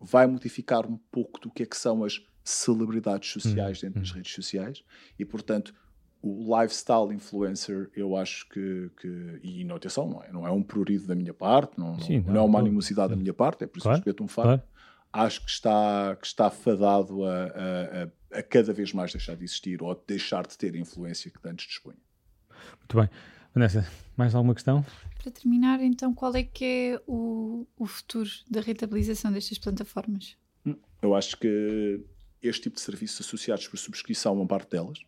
vai 0.00 0.28
modificar 0.28 0.86
um 0.86 0.96
pouco 1.10 1.40
do 1.40 1.50
que 1.50 1.64
é 1.64 1.66
que 1.66 1.76
são 1.76 2.04
as 2.04 2.24
celebridades 2.44 3.28
sociais 3.28 3.78
hum, 3.78 3.80
dentro 3.86 3.98
hum. 3.98 4.02
das 4.02 4.12
redes 4.12 4.32
sociais 4.32 4.84
e, 5.18 5.24
portanto, 5.24 5.74
o 6.22 6.56
lifestyle 6.56 7.12
influencer, 7.12 7.90
eu 7.96 8.14
acho 8.14 8.48
que, 8.48 8.92
que 9.00 9.40
e 9.42 9.64
não 9.64 9.74
atenção, 9.74 10.08
não 10.08 10.22
é, 10.22 10.32
não 10.32 10.46
é 10.46 10.52
um 10.52 10.62
prurido 10.62 11.08
da 11.08 11.16
minha 11.16 11.34
parte, 11.34 11.80
não, 11.80 11.98
Sim, 11.98 12.20
não, 12.20 12.34
não, 12.34 12.40
é 12.42 12.44
uma 12.44 12.60
animosidade 12.60 13.10
da 13.10 13.16
minha 13.16 13.34
parte, 13.34 13.64
é 13.64 13.66
por 13.66 13.78
isso 13.78 13.88
claro, 13.88 14.00
que 14.00 14.08
respeito 14.08 14.22
um 14.22 14.28
facto. 14.28 14.46
Claro 14.46 14.69
acho 15.12 15.44
que 15.44 15.50
está, 15.50 16.16
que 16.16 16.26
está 16.26 16.50
fadado 16.50 17.24
a, 17.24 17.44
a, 17.44 18.38
a, 18.38 18.42
cada 18.42 18.72
vez 18.72 18.92
mais 18.92 19.12
deixar 19.12 19.36
de 19.36 19.44
existir 19.44 19.82
ou 19.82 19.90
a 19.90 19.96
deixar 20.06 20.46
de 20.46 20.56
ter 20.56 20.74
a 20.74 20.78
influência 20.78 21.30
que 21.30 21.48
antes 21.48 21.66
dispunha. 21.66 21.98
Muito 22.78 22.96
bem. 22.96 23.10
Vanessa, 23.54 23.86
mais 24.16 24.34
alguma 24.34 24.54
questão? 24.54 24.84
Para 25.20 25.32
terminar, 25.32 25.80
então, 25.80 26.14
qual 26.14 26.34
é 26.36 26.44
que 26.44 26.64
é 26.64 27.02
o, 27.06 27.66
o 27.76 27.86
futuro 27.86 28.30
da 28.48 28.60
rentabilização 28.60 29.32
destas 29.32 29.58
plataformas? 29.58 30.36
Hum, 30.64 30.76
eu 31.02 31.14
acho 31.14 31.36
que 31.36 32.04
este 32.40 32.62
tipo 32.62 32.76
de 32.76 32.82
serviços 32.82 33.20
associados 33.26 33.66
por 33.66 33.76
subscrição, 33.76 34.34
uma 34.34 34.46
parte 34.46 34.70
delas, 34.70 35.00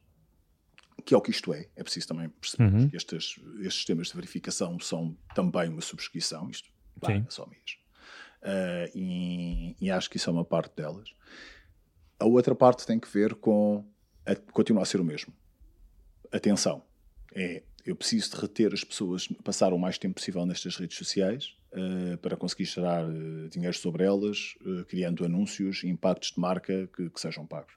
que 1.04 1.14
é 1.14 1.16
o 1.16 1.20
que 1.20 1.30
isto 1.30 1.54
é, 1.54 1.68
é 1.76 1.82
preciso 1.82 2.08
também 2.08 2.28
perceber 2.28 2.72
uhum. 2.72 2.88
que 2.88 2.96
estes, 2.96 3.40
estes 3.60 3.74
sistemas 3.74 4.08
de 4.08 4.14
verificação 4.14 4.78
são 4.80 5.16
também 5.34 5.68
uma 5.68 5.80
subscrição, 5.80 6.50
isto 6.50 6.68
vai 7.00 7.24
só 7.28 7.46
mês 7.46 7.81
uh, 8.42 8.90
e, 8.94 9.76
e, 9.80 9.90
acho 9.90 10.10
que 10.10 10.16
isso 10.16 10.28
é 10.28 10.32
uma 10.32 10.44
parte 10.44 10.76
delas. 10.76 11.14
A 12.18 12.26
outra 12.26 12.54
parte 12.54 12.86
tem 12.86 12.98
que 12.98 13.08
ver 13.08 13.34
com 13.34 13.84
a, 14.26 14.34
continuar 14.52 14.82
a 14.82 14.86
ser 14.86 15.00
o 15.00 15.04
mesmo. 15.04 15.32
Atenção, 16.30 16.82
é 17.34 17.62
eu 17.84 17.96
preciso 17.96 18.30
de 18.30 18.40
reter 18.40 18.72
as 18.72 18.84
pessoas, 18.84 19.26
passar 19.42 19.72
o 19.72 19.78
mais 19.78 19.98
tempo 19.98 20.14
possível 20.14 20.46
nestas 20.46 20.76
redes 20.76 20.96
sociais 20.96 21.56
uh, 21.72 22.16
para 22.18 22.36
conseguir 22.36 22.64
gerar 22.64 23.04
uh, 23.04 23.48
dinheiro 23.48 23.76
sobre 23.76 24.04
elas, 24.04 24.54
criando 24.86 25.24
anúncios 25.24 25.82
e 25.82 25.88
impactos 25.88 26.30
de 26.30 26.40
marca 26.40 26.88
que, 26.94 27.10
que 27.10 27.20
sejam 27.20 27.44
pagos. 27.44 27.74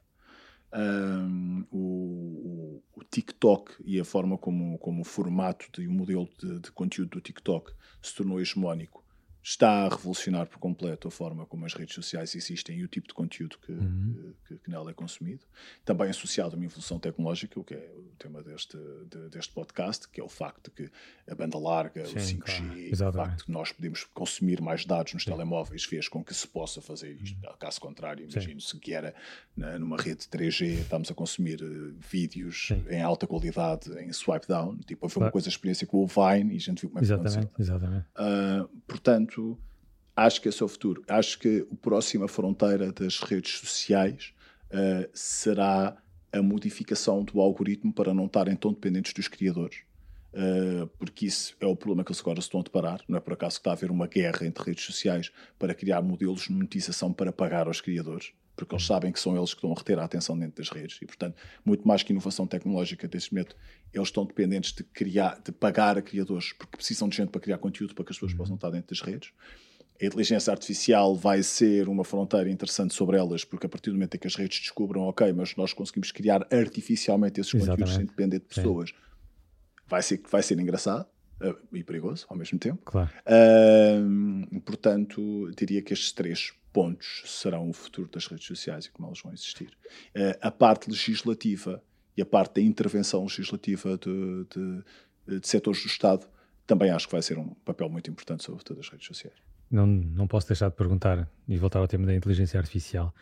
Um, 0.74 1.66
o, 1.72 2.84
o, 2.94 3.04
TikTok 3.10 3.76
e 3.86 4.00
a 4.00 4.04
forma 4.04 4.38
como, 4.38 4.78
como 4.78 5.02
o 5.02 5.06
formato 5.06 5.82
e 5.82 5.88
o 5.88 5.92
modelo 5.92 6.28
de, 6.38 6.60
de 6.60 6.72
conteúdo 6.72 7.12
do 7.12 7.22
TikTok 7.22 7.72
se 8.02 8.14
tornou 8.14 8.42
hegemónico 8.42 9.05
está 9.46 9.86
a 9.86 9.90
revolucionar 9.90 10.48
por 10.48 10.58
completo 10.58 11.08
a 11.08 11.12
forma 11.12 11.46
como 11.46 11.68
as 11.68 11.74
redes 11.76 11.94
sociais 11.94 12.34
existem 12.34 12.80
e 12.80 12.84
o 12.84 12.88
tipo 12.88 13.08
de 13.08 13.14
conteúdo 13.14 13.60
que, 13.60 13.72
uhum. 13.72 14.34
que, 14.48 14.58
que, 14.58 14.72
nela 14.72 14.90
é 14.90 14.94
consumido. 14.94 15.46
Também 15.86 16.10
associado 16.10 16.56
a 16.56 16.58
uma 16.58 16.66
evolução 16.66 16.98
tecnológica, 16.98 17.60
o 17.60 17.64
que 17.64 17.76
é 17.76 17.92
o 17.96 18.16
tema 18.18 18.42
deste, 18.42 18.76
de, 19.08 19.30
deste 19.30 19.54
podcast, 19.54 20.10
que 20.10 20.20
é 20.20 20.24
o 20.24 20.28
facto 20.28 20.72
de 20.72 20.72
que 20.72 20.92
a 21.30 21.36
banda 21.36 21.60
larga, 21.60 22.08
Sim, 22.08 22.40
o 22.40 22.42
5G, 22.42 22.98
claro. 22.98 23.10
o 23.10 23.14
facto 23.14 23.38
de 23.38 23.46
que 23.46 23.52
nós 23.52 23.72
podemos 23.72 24.04
consumir 24.06 24.60
mais 24.62 24.84
dados 24.84 25.14
nos 25.14 25.24
Sim. 25.24 25.30
telemóveis 25.30 25.84
fez 25.84 26.08
com 26.10 26.24
que 26.24 26.34
se 26.34 26.48
possa 26.48 26.82
fazer 26.82 27.12
isto. 27.22 27.38
Uhum. 27.46 27.54
Caso 27.60 27.80
contrário, 27.80 28.28
imagino-se 28.28 28.76
que 28.80 28.96
era 28.96 29.14
na, 29.56 29.78
numa 29.78 29.98
rede 29.98 30.26
3G, 30.26 30.80
estamos 30.80 31.12
a 31.12 31.14
consumir 31.14 31.62
uh, 31.62 31.94
vídeos 32.00 32.70
Sim. 32.70 32.84
em 32.90 33.04
alta 33.04 33.28
qualidade 33.28 33.92
em 34.00 34.12
swipe 34.12 34.48
down. 34.48 34.76
Tipo, 34.88 35.08
foi 35.08 35.22
uma 35.22 35.32
coisa, 35.32 35.50
a 35.50 35.52
experiência 35.52 35.86
com 35.86 36.04
o 36.04 36.08
Vine 36.08 36.54
e 36.54 36.58
a 36.58 36.60
gente 36.60 36.82
viu 36.82 36.90
como 36.90 36.98
é 36.98 37.02
que 37.02 37.06
exatamente, 37.06 37.38
aconteceu. 37.38 37.76
Exatamente. 37.76 38.06
Uh, 38.18 38.68
portanto, 38.88 39.35
Portanto, 39.36 39.58
acho 40.16 40.42
que 40.42 40.50
esse 40.50 40.62
é 40.62 40.66
o 40.66 40.70
futuro. 40.70 41.04
Acho 41.08 41.38
que 41.38 41.68
a 41.70 41.76
próxima 41.76 42.28
fronteira 42.28 42.92
das 42.92 43.20
redes 43.20 43.60
sociais 43.60 44.34
uh, 44.72 45.10
será 45.14 45.98
a 46.32 46.42
modificação 46.42 47.24
do 47.24 47.40
algoritmo 47.40 47.94
para 47.94 48.14
não 48.14 48.26
estarem 48.26 48.56
tão 48.56 48.72
dependentes 48.72 49.14
dos 49.14 49.28
criadores. 49.28 49.80
Uh, 50.34 50.88
porque 50.98 51.26
isso 51.26 51.56
é 51.62 51.66
o 51.66 51.76
problema 51.76 52.04
que 52.04 52.12
eles 52.12 52.20
agora 52.20 52.42
se 52.42 52.48
estão 52.48 52.62
a 52.62 52.64
deparar. 52.64 53.02
Não 53.08 53.18
é 53.18 53.22
por 53.22 53.34
acaso 53.34 53.56
que 53.56 53.62
está 53.62 53.72
a 53.72 53.74
haver 53.74 53.92
uma 53.92 54.08
guerra 54.08 54.46
entre 54.46 54.64
redes 54.64 54.86
sociais 54.86 55.32
para 55.60 55.74
criar 55.74 56.02
modelos 56.02 56.44
de 56.44 56.52
monetização 56.52 57.12
para 57.14 57.32
pagar 57.32 57.68
aos 57.68 57.82
criadores, 57.82 58.34
porque 58.56 58.74
eles 58.74 58.86
sabem 58.86 59.12
que 59.12 59.20
são 59.20 59.36
eles 59.36 59.54
que 59.54 59.58
estão 59.58 59.72
a 59.72 59.76
reter 59.76 60.00
a 60.00 60.04
atenção 60.04 60.38
dentro 60.38 60.58
das 60.58 60.70
redes. 60.70 60.98
E, 61.02 61.06
portanto, 61.06 61.36
muito 61.64 61.88
mais 61.88 62.04
que 62.04 62.12
inovação 62.12 62.48
tecnológica 62.48 63.08
desse 63.08 63.34
método, 63.34 63.56
eles 63.94 64.08
estão 64.08 64.26
dependentes 64.26 64.74
de, 64.74 64.84
criar, 64.84 65.42
de 65.44 65.52
pagar 65.52 65.98
a 65.98 66.02
criadores, 66.02 66.54
porque 66.54 66.78
precisam 66.78 67.10
de 67.10 67.18
gente 67.18 67.30
para 67.30 67.42
criar 67.42 67.58
conteúdo 67.58 67.94
para 67.94 68.06
que 68.06 68.12
as 68.12 68.18
pessoas 68.18 68.32
uhum. 68.32 68.38
possam 68.38 68.56
estar 68.56 68.70
dentro 68.70 68.90
das 68.90 69.02
redes. 69.02 69.32
A 70.02 70.06
inteligência 70.06 70.52
artificial 70.52 71.16
vai 71.16 71.42
ser 71.42 71.88
uma 71.88 72.04
fronteira 72.04 72.50
interessante 72.50 72.94
sobre 72.94 73.18
elas, 73.18 73.46
porque 73.46 73.66
a 73.66 73.70
partir 73.70 73.92
do 73.92 73.94
momento 73.94 74.16
em 74.16 74.20
que 74.20 74.28
as 74.28 74.36
redes 74.36 74.60
descubram, 74.60 75.04
ok, 75.04 75.32
mas 75.32 75.56
nós 75.56 75.74
conseguimos 75.74 76.12
criar 76.12 76.46
artificialmente 76.52 77.40
esses 77.40 77.54
Exatamente. 77.54 77.80
conteúdos 77.80 77.96
sem 77.96 78.06
depender 78.06 78.40
de 78.40 78.46
pessoas, 78.46 78.94
vai 79.88 80.02
ser, 80.02 80.22
vai 80.30 80.44
ser 80.44 80.60
engraçado 80.60 81.08
uh, 81.42 81.58
e 81.74 81.84
perigoso 81.84 82.26
ao 82.30 82.38
mesmo 82.38 82.60
tempo. 82.60 82.82
Claro. 82.86 83.10
Uh, 83.26 84.62
portanto, 84.62 85.52
diria 85.58 85.82
que 85.82 85.94
estes 85.94 86.12
três 86.12 86.54
pontos 86.72 87.24
serão 87.26 87.70
o 87.70 87.74
futuro 87.74 88.10
das 88.10 88.28
redes 88.28 88.46
sociais 88.46 88.86
e 88.86 88.92
como 88.92 89.08
elas 89.08 89.22
vão 89.22 89.34
existir. 89.34 89.70
Uh, 90.16 90.38
a 90.42 90.52
parte 90.52 90.90
legislativa 90.90 91.82
e 92.18 92.22
a 92.22 92.26
parte 92.26 92.56
da 92.56 92.62
intervenção 92.62 93.24
legislativa 93.24 93.98
de, 93.98 94.46
de, 94.54 95.40
de 95.40 95.48
setores 95.48 95.82
do 95.82 95.88
Estado 95.88 96.28
também 96.66 96.90
acho 96.90 97.08
que 97.08 97.14
vai 97.14 97.22
ser 97.22 97.38
um 97.38 97.50
papel 97.66 97.90
muito 97.90 98.10
importante 98.10 98.44
sobre 98.44 98.64
todas 98.64 98.86
as 98.86 98.92
redes 98.92 99.08
sociais. 99.08 99.38
Não, 99.70 99.86
não 99.86 100.28
posso 100.28 100.48
deixar 100.48 100.70
de 100.70 100.76
perguntar 100.76 101.30
e 101.48 101.58
voltar 101.58 101.80
ao 101.80 101.88
tema 101.88 102.06
da 102.06 102.16
inteligência 102.16 102.60
artificial. 102.60 103.14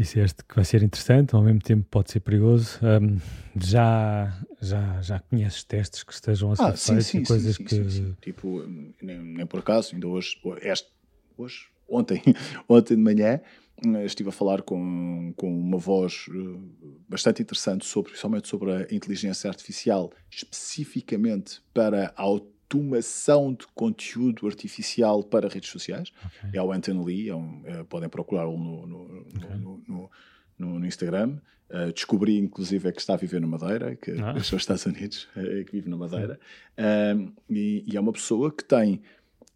Disseste 0.00 0.42
que 0.48 0.54
vai 0.54 0.64
ser 0.64 0.82
interessante, 0.82 1.34
ao 1.34 1.42
mesmo 1.42 1.60
tempo 1.60 1.86
pode 1.90 2.10
ser 2.10 2.20
perigoso. 2.20 2.78
Um, 2.82 3.18
já, 3.54 4.34
já, 4.58 4.98
já 5.02 5.20
conheces 5.20 5.62
testes 5.62 6.02
que 6.02 6.14
estejam 6.14 6.52
a 6.52 6.56
ser 6.56 6.62
ah, 6.62 6.72
feitos 6.72 7.06
sim, 7.06 7.18
sim, 7.18 7.22
coisas 7.22 7.56
sim, 7.56 7.64
que. 7.64 7.90
Sim, 7.90 8.16
Tipo, 8.22 8.64
nem, 9.02 9.18
nem, 9.18 9.44
por 9.44 9.60
acaso, 9.60 9.94
ainda 9.94 10.08
hoje, 10.08 10.38
este, 10.62 10.88
hoje 11.36 11.66
ontem, 11.86 12.22
ontem 12.66 12.96
de 12.96 13.02
manhã, 13.02 13.42
eh, 13.84 14.04
estive 14.06 14.30
a 14.30 14.32
falar 14.32 14.62
com, 14.62 15.34
com 15.36 15.54
uma 15.54 15.76
voz 15.76 16.24
eh, 16.30 16.88
bastante 17.06 17.42
interessante 17.42 17.84
sobre, 17.84 18.12
principalmente 18.12 18.48
sobre 18.48 18.72
a 18.72 18.86
inteligência 18.90 19.50
artificial, 19.50 20.10
especificamente 20.30 21.60
para 21.74 22.14
a 22.16 22.24
automação 22.70 23.52
de 23.52 23.66
conteúdo 23.74 24.46
artificial 24.46 25.22
para 25.24 25.48
redes 25.48 25.70
sociais. 25.70 26.12
Okay. 26.26 26.58
É 26.58 26.62
o 26.62 26.72
Anthony 26.72 27.04
Lee, 27.04 27.28
é 27.28 27.34
um, 27.34 27.62
é, 27.64 27.82
podem 27.84 28.08
procurá-lo 28.08 28.56
no, 28.56 28.86
no, 28.86 29.20
okay. 29.34 29.56
no, 29.88 30.10
no, 30.58 30.86
Instagram. 30.86 31.38
Uh, 31.68 31.92
descobri, 31.92 32.36
inclusive, 32.36 32.88
é 32.88 32.92
que 32.92 33.00
está 33.00 33.14
a 33.14 33.16
viver 33.16 33.40
na 33.40 33.46
Madeira, 33.46 33.94
que 33.96 34.12
ah. 34.12 34.32
deixou 34.34 34.56
os 34.56 34.62
Estados 34.62 34.86
Unidos, 34.86 35.28
é, 35.36 35.64
que 35.64 35.72
vive 35.72 35.88
na 35.88 35.96
Madeira. 35.96 36.38
Uh, 36.76 37.32
e, 37.48 37.84
e 37.86 37.96
é 37.96 38.00
uma 38.00 38.12
pessoa 38.12 38.50
que 38.50 38.64
tem 38.64 39.02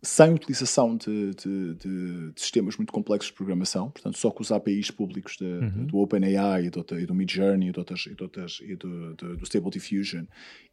sem 0.04 0.34
utilização 0.34 0.96
de, 0.96 1.34
de, 1.34 1.74
de, 1.74 2.32
de, 2.32 2.40
sistemas 2.40 2.76
muito 2.76 2.92
complexos 2.92 3.30
de 3.30 3.36
programação, 3.36 3.90
portanto, 3.90 4.18
só 4.18 4.30
com 4.30 4.42
os 4.42 4.52
APIs 4.52 4.90
públicos 4.90 5.36
uhum. 5.40 5.86
do 5.86 5.98
OpenAI 5.98 6.66
e 6.66 6.70
do, 6.70 6.84
e 6.98 7.06
do 7.06 7.14
Midjourney 7.14 7.70
e, 7.70 7.72
do, 7.72 7.84
e 8.62 8.76
do, 8.76 9.14
do, 9.14 9.36
do, 9.38 9.44
Stable 9.44 9.70
Diffusion, 9.70 10.24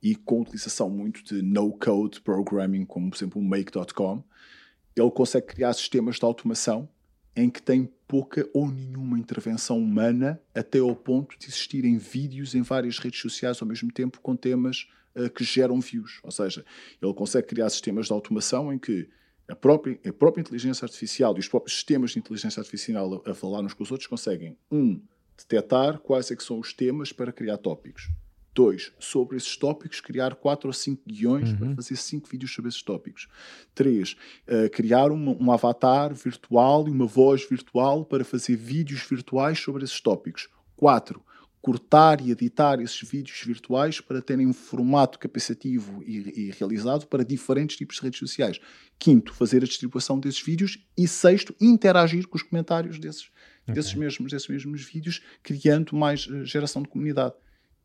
e 0.03 0.15
com 0.15 0.41
utilização 0.41 0.89
muito 0.89 1.23
de 1.23 1.41
no-code 1.41 2.19
programming, 2.21 2.85
como, 2.85 3.09
por 3.09 3.17
exemplo, 3.17 3.41
o 3.41 3.43
Make.com, 3.43 4.23
ele 4.95 5.11
consegue 5.11 5.47
criar 5.47 5.73
sistemas 5.73 6.17
de 6.17 6.25
automação 6.25 6.89
em 7.33 7.49
que 7.49 7.61
tem 7.61 7.89
pouca 8.07 8.47
ou 8.53 8.69
nenhuma 8.69 9.17
intervenção 9.17 9.79
humana 9.79 10.41
até 10.53 10.79
ao 10.79 10.93
ponto 10.93 11.39
de 11.39 11.47
existirem 11.47 11.97
vídeos 11.97 12.53
em 12.53 12.61
várias 12.61 12.99
redes 12.99 13.21
sociais 13.21 13.61
ao 13.61 13.67
mesmo 13.67 13.89
tempo 13.89 14.19
com 14.19 14.35
temas 14.35 14.89
uh, 15.15 15.29
que 15.29 15.43
geram 15.45 15.79
views. 15.79 16.19
Ou 16.23 16.31
seja, 16.31 16.65
ele 17.01 17.13
consegue 17.13 17.47
criar 17.47 17.69
sistemas 17.69 18.07
de 18.07 18.11
automação 18.11 18.73
em 18.73 18.77
que 18.77 19.07
a 19.51 19.55
própria, 19.55 19.99
a 20.07 20.13
própria 20.13 20.41
inteligência 20.41 20.85
artificial 20.85 21.35
e 21.35 21.39
os 21.39 21.47
próprios 21.47 21.75
sistemas 21.75 22.11
de 22.11 22.19
inteligência 22.19 22.61
artificial 22.61 23.21
a, 23.25 23.31
a 23.31 23.33
falar 23.33 23.59
uns 23.59 23.73
com 23.73 23.83
os 23.83 23.91
outros 23.91 24.07
conseguem, 24.07 24.57
um, 24.71 25.01
detectar 25.37 25.99
quais 25.99 26.31
é 26.31 26.35
que 26.35 26.43
são 26.43 26.57
os 26.57 26.73
temas 26.73 27.11
para 27.11 27.33
criar 27.33 27.57
tópicos. 27.57 28.09
Dois, 28.53 28.91
sobre 28.99 29.37
esses 29.37 29.55
tópicos, 29.55 30.01
criar 30.01 30.35
quatro 30.35 30.67
ou 30.67 30.73
cinco 30.73 31.01
guiões 31.07 31.51
uhum. 31.51 31.57
para 31.57 31.75
fazer 31.75 31.95
cinco 31.95 32.27
vídeos 32.27 32.53
sobre 32.53 32.69
esses 32.69 32.81
tópicos. 32.81 33.27
Três, 33.73 34.15
uh, 34.47 34.69
criar 34.71 35.11
uma, 35.11 35.31
um 35.31 35.51
avatar 35.51 36.13
virtual 36.13 36.87
e 36.87 36.91
uma 36.91 37.05
voz 37.05 37.47
virtual 37.49 38.03
para 38.05 38.25
fazer 38.25 38.57
vídeos 38.57 39.05
virtuais 39.09 39.59
sobre 39.59 39.83
esses 39.83 39.99
tópicos. 40.01 40.49
Quatro, 40.75 41.23
cortar 41.61 42.19
e 42.21 42.31
editar 42.31 42.81
esses 42.81 43.07
vídeos 43.07 43.39
virtuais 43.45 44.01
para 44.01 44.21
terem 44.21 44.47
um 44.47 44.53
formato 44.53 45.19
capacitivo 45.19 46.01
e, 46.03 46.47
e, 46.47 46.51
realizado 46.51 47.05
para 47.05 47.23
diferentes 47.23 47.77
tipos 47.77 47.97
de 47.97 48.01
redes 48.01 48.19
sociais. 48.19 48.59
Quinto, 48.97 49.33
fazer 49.33 49.57
a 49.57 49.67
distribuição 49.67 50.19
desses 50.19 50.41
vídeos. 50.41 50.79
E 50.97 51.07
sexto, 51.07 51.55
interagir 51.61 52.27
com 52.27 52.35
os 52.35 52.41
comentários 52.41 52.97
desses, 52.97 53.29
okay. 53.63 53.75
desses, 53.75 53.93
mesmos, 53.93 54.31
desses 54.31 54.47
mesmos 54.47 54.81
vídeos, 54.83 55.21
criando 55.43 55.95
mais 55.95 56.25
uh, 56.25 56.43
geração 56.45 56.81
de 56.81 56.89
comunidade. 56.89 57.35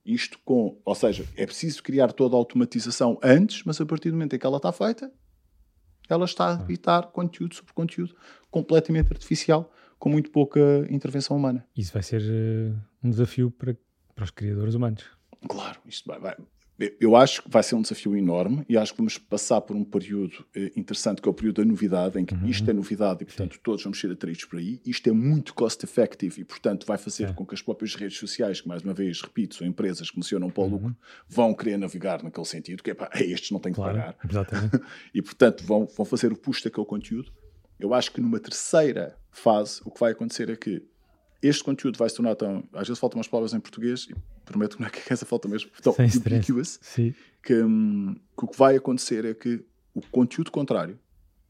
Isto 0.05 0.39
com, 0.45 0.81
ou 0.85 0.95
seja, 0.95 1.27
é 1.37 1.45
preciso 1.45 1.83
criar 1.83 2.12
toda 2.12 2.35
a 2.35 2.39
automatização 2.39 3.18
antes, 3.22 3.62
mas 3.64 3.79
a 3.81 3.85
partir 3.85 4.11
do 4.11 4.14
momento 4.14 4.37
em 4.37 4.39
que 4.39 4.47
ela 4.47 4.57
está 4.57 4.72
feita, 4.72 5.12
ela 6.09 6.24
está 6.24 6.47
a 6.47 6.57
ah. 6.57 6.62
evitar 6.62 7.09
conteúdo 7.09 7.55
sobre 7.55 7.74
conteúdo 7.74 8.14
completamente 8.51 9.12
artificial, 9.12 9.70
com 9.99 10.09
muito 10.09 10.31
pouca 10.31 10.61
intervenção 10.91 11.37
humana. 11.37 11.67
Isso 11.77 11.93
vai 11.93 12.03
ser 12.03 12.23
uh, 12.23 12.77
um 13.03 13.11
desafio 13.11 13.51
para, 13.51 13.77
para 14.15 14.25
os 14.25 14.31
criadores 14.31 14.75
humanos. 14.75 15.05
Claro, 15.49 15.79
isto 15.87 16.07
vai, 16.07 16.19
vai, 16.19 16.37
eu 17.01 17.17
acho 17.17 17.43
que 17.43 17.51
vai 17.51 17.63
ser 17.63 17.75
um 17.75 17.81
desafio 17.81 18.15
enorme 18.15 18.65
e 18.69 18.77
acho 18.77 18.93
que 18.93 18.99
vamos 18.99 19.17
passar 19.17 19.63
por 19.63 19.75
um 19.75 19.83
período 19.83 20.45
eh, 20.55 20.73
interessante, 20.77 21.23
que 21.23 21.29
é 21.29 21.31
o 21.31 21.35
período 21.35 21.63
da 21.63 21.65
novidade, 21.65 22.21
em 22.21 22.25
que 22.25 22.35
uhum. 22.35 22.47
isto 22.47 22.71
é 22.71 22.75
novidade 22.75 23.23
e, 23.23 23.25
portanto, 23.25 23.55
Sim. 23.55 23.61
todos 23.63 23.83
vamos 23.83 23.99
ser 23.99 24.11
atraídos 24.11 24.45
por 24.45 24.59
aí. 24.59 24.81
Isto 24.85 25.09
é 25.09 25.13
muito 25.13 25.55
cost-effective 25.55 26.43
e, 26.43 26.45
portanto, 26.45 26.87
vai 26.87 26.99
fazer 26.99 27.31
é. 27.31 27.33
com 27.33 27.47
que 27.47 27.55
as 27.55 27.63
próprias 27.63 27.95
redes 27.95 28.19
sociais, 28.19 28.61
que, 28.61 28.69
mais 28.69 28.83
uma 28.83 28.93
vez, 28.93 29.23
repito, 29.23 29.55
são 29.55 29.67
empresas 29.67 30.11
que 30.11 30.17
funcionam 30.17 30.51
para 30.51 30.63
o 30.63 30.67
uhum. 30.67 30.73
lucro, 30.73 30.97
vão 31.27 31.55
querer 31.55 31.79
navegar 31.79 32.23
naquele 32.23 32.47
sentido, 32.47 32.83
que 32.83 32.91
é 32.91 32.95
pá, 32.95 33.11
estes 33.17 33.51
não 33.51 33.59
têm 33.59 33.73
que 33.73 33.77
claro, 33.77 33.97
pagar. 33.97 34.17
Exatamente. 34.29 34.81
e, 35.15 35.23
portanto, 35.23 35.65
vão, 35.65 35.87
vão 35.87 36.05
fazer 36.05 36.31
o 36.31 36.37
push 36.37 36.63
daquele 36.63 36.87
conteúdo. 36.87 37.33
Eu 37.79 37.93
acho 37.95 38.11
que 38.12 38.20
numa 38.20 38.41
terceira 38.41 39.16
fase, 39.31 39.81
o 39.85 39.91
que 39.91 40.01
vai 40.01 40.12
acontecer 40.12 40.49
é 40.51 40.57
que 40.57 40.83
este 41.43 41.62
conteúdo 41.62 41.99
vai 41.99 42.09
se 42.09 42.16
tornar 42.16 42.35
tão. 42.35 42.66
Às 42.72 42.89
vezes 42.89 42.99
faltam 42.99 43.18
umas 43.18 43.29
palavras 43.29 43.53
em 43.53 43.61
português, 43.61 44.07
e 44.09 44.14
prometo 44.45 44.77
que 44.77 44.83
não 44.83 44.89
é 44.89 44.91
que 44.91 45.12
essa 45.12 45.27
falta 45.27 45.49
mesmo, 45.49 45.70
tão 45.83 45.93
ubiquitous, 45.93 46.79
que, 47.43 47.55
hum, 47.55 48.14
que 48.37 48.45
o 48.45 48.49
que 48.49 48.59
vai 48.59 48.77
acontecer 48.77 49.24
é 49.24 49.35
que 49.35 49.64
o 49.95 50.01
conteúdo 50.11 50.51
contrário, 50.51 50.99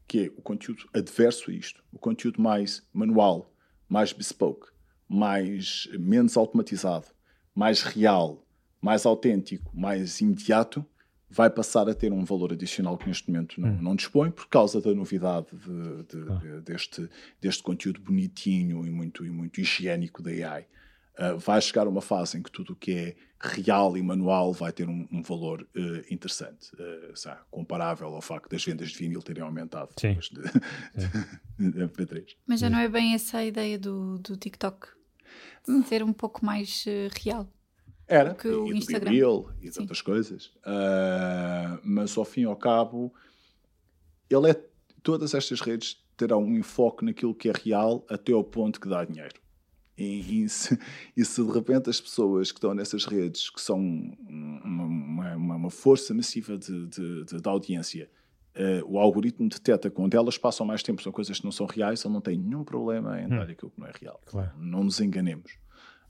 que 0.07 0.25
é 0.25 0.27
o 0.37 0.41
conteúdo 0.41 0.87
adverso 0.93 1.51
a 1.51 1.53
isto, 1.53 1.83
o 1.91 1.99
conteúdo 1.99 2.41
mais 2.41 2.83
manual, 2.93 3.53
mais 3.89 4.13
bespoke, 4.13 4.67
mais 5.07 5.87
menos 5.99 6.37
automatizado, 6.37 7.07
mais 7.53 7.81
real, 7.81 8.45
mais 8.81 9.05
autêntico, 9.05 9.71
mais 9.73 10.21
imediato, 10.21 10.85
vai 11.29 11.49
passar 11.49 11.89
a 11.89 11.93
ter 11.93 12.11
um 12.13 12.23
valor 12.23 12.53
adicional 12.53 12.97
que 12.97 13.07
neste 13.07 13.29
momento 13.29 13.59
não, 13.59 13.69
hum. 13.69 13.81
não 13.81 13.95
dispõe 13.95 14.31
por 14.31 14.47
causa 14.47 14.79
da 14.81 14.93
novidade 14.93 15.47
de, 15.51 16.03
de, 16.03 16.31
ah. 16.31 16.35
de, 16.35 16.61
deste, 16.61 17.09
deste 17.41 17.61
conteúdo 17.61 18.01
bonitinho 18.01 18.85
e 18.85 18.89
muito, 18.89 19.25
e 19.25 19.29
muito 19.29 19.59
higiênico 19.59 20.21
da 20.21 20.31
AI. 20.31 20.61
Uh, 20.61 20.65
ah, 21.17 21.33
vai 21.33 21.59
chegar 21.59 21.87
uma 21.87 22.01
fase 22.01 22.37
em 22.37 22.43
que 22.43 22.51
tudo 22.51 22.73
o 22.73 22.75
que 22.75 22.91
é 22.91 23.15
real 23.39 23.97
e 23.97 24.03
manual 24.03 24.53
vai 24.53 24.71
ter 24.71 24.87
um, 24.87 25.07
um 25.11 25.21
valor 25.21 25.67
uh, 25.75 26.13
interessante, 26.13 26.71
uh, 26.75 27.15
sabe, 27.15 27.41
comparável 27.49 28.07
ao 28.07 28.21
facto 28.21 28.49
das 28.49 28.63
vendas 28.63 28.91
de 28.91 28.97
vinil 28.97 29.21
terem 29.21 29.43
aumentado 29.43 29.89
Sim. 29.97 30.09
depois 30.09 30.29
de, 30.29 30.41
de, 31.71 31.85
MP3. 31.85 32.35
Mas 32.45 32.59
já 32.59 32.69
não 32.69 32.79
é 32.79 32.87
bem 32.87 33.13
essa 33.15 33.39
a 33.39 33.45
ideia 33.45 33.77
do, 33.77 34.19
do 34.19 34.37
TikTok? 34.37 34.89
Hum. 35.67 35.83
Ser 35.83 36.03
um 36.03 36.13
pouco 36.13 36.45
mais 36.45 36.85
real. 37.23 37.47
Era, 38.07 38.33
que 38.33 38.47
o 38.47 38.71
e 38.71 38.77
Instagram. 38.77 39.11
Real, 39.11 39.51
e 39.61 39.69
de 39.69 39.79
outras 39.79 40.01
coisas. 40.01 40.45
Uh, 40.57 41.79
mas 41.83 42.17
ao 42.17 42.23
fim 42.23 42.41
e 42.41 42.45
ao 42.45 42.55
cabo, 42.55 43.13
ele 44.29 44.51
é. 44.51 44.67
Todas 45.03 45.33
estas 45.33 45.61
redes 45.61 46.01
terão 46.17 46.43
um 46.43 46.57
enfoque 46.57 47.05
naquilo 47.05 47.33
que 47.33 47.49
é 47.49 47.53
real 47.53 48.05
até 48.09 48.33
ao 48.33 48.43
ponto 48.43 48.79
que 48.79 48.89
dá 48.89 49.05
dinheiro. 49.05 49.35
E, 49.97 50.43
e, 50.43 50.49
se, 50.49 50.77
e 51.15 51.25
se, 51.25 51.43
de 51.43 51.51
repente 51.51 51.89
as 51.89 51.99
pessoas 51.99 52.51
que 52.51 52.57
estão 52.57 52.73
nessas 52.73 53.05
redes, 53.05 53.49
que 53.49 53.59
são 53.59 53.79
uma, 53.79 54.85
uma, 55.35 55.55
uma 55.55 55.69
força 55.69 56.13
massiva 56.13 56.57
de, 56.57 56.87
de, 56.87 57.25
de, 57.25 57.41
de 57.41 57.49
audiência, 57.49 58.09
uh, 58.55 58.85
o 58.85 58.99
algoritmo 58.99 59.49
detecta 59.49 59.89
que 59.89 59.99
onde 59.99 60.15
elas 60.15 60.37
passam 60.37 60.65
mais 60.65 60.83
tempo 60.83 61.01
são 61.01 61.11
coisas 61.11 61.39
que 61.39 61.45
não 61.45 61.51
são 61.51 61.65
reais, 61.65 62.03
ele 62.05 62.13
não 62.13 62.21
tem 62.21 62.37
nenhum 62.37 62.63
problema 62.63 63.19
em 63.19 63.27
dar 63.27 63.47
hum. 63.47 63.51
aquilo 63.51 63.71
que 63.71 63.79
não 63.79 63.87
é 63.87 63.91
real. 63.99 64.21
Claro. 64.25 64.51
Não 64.57 64.83
nos 64.83 64.99
enganemos. 64.99 65.57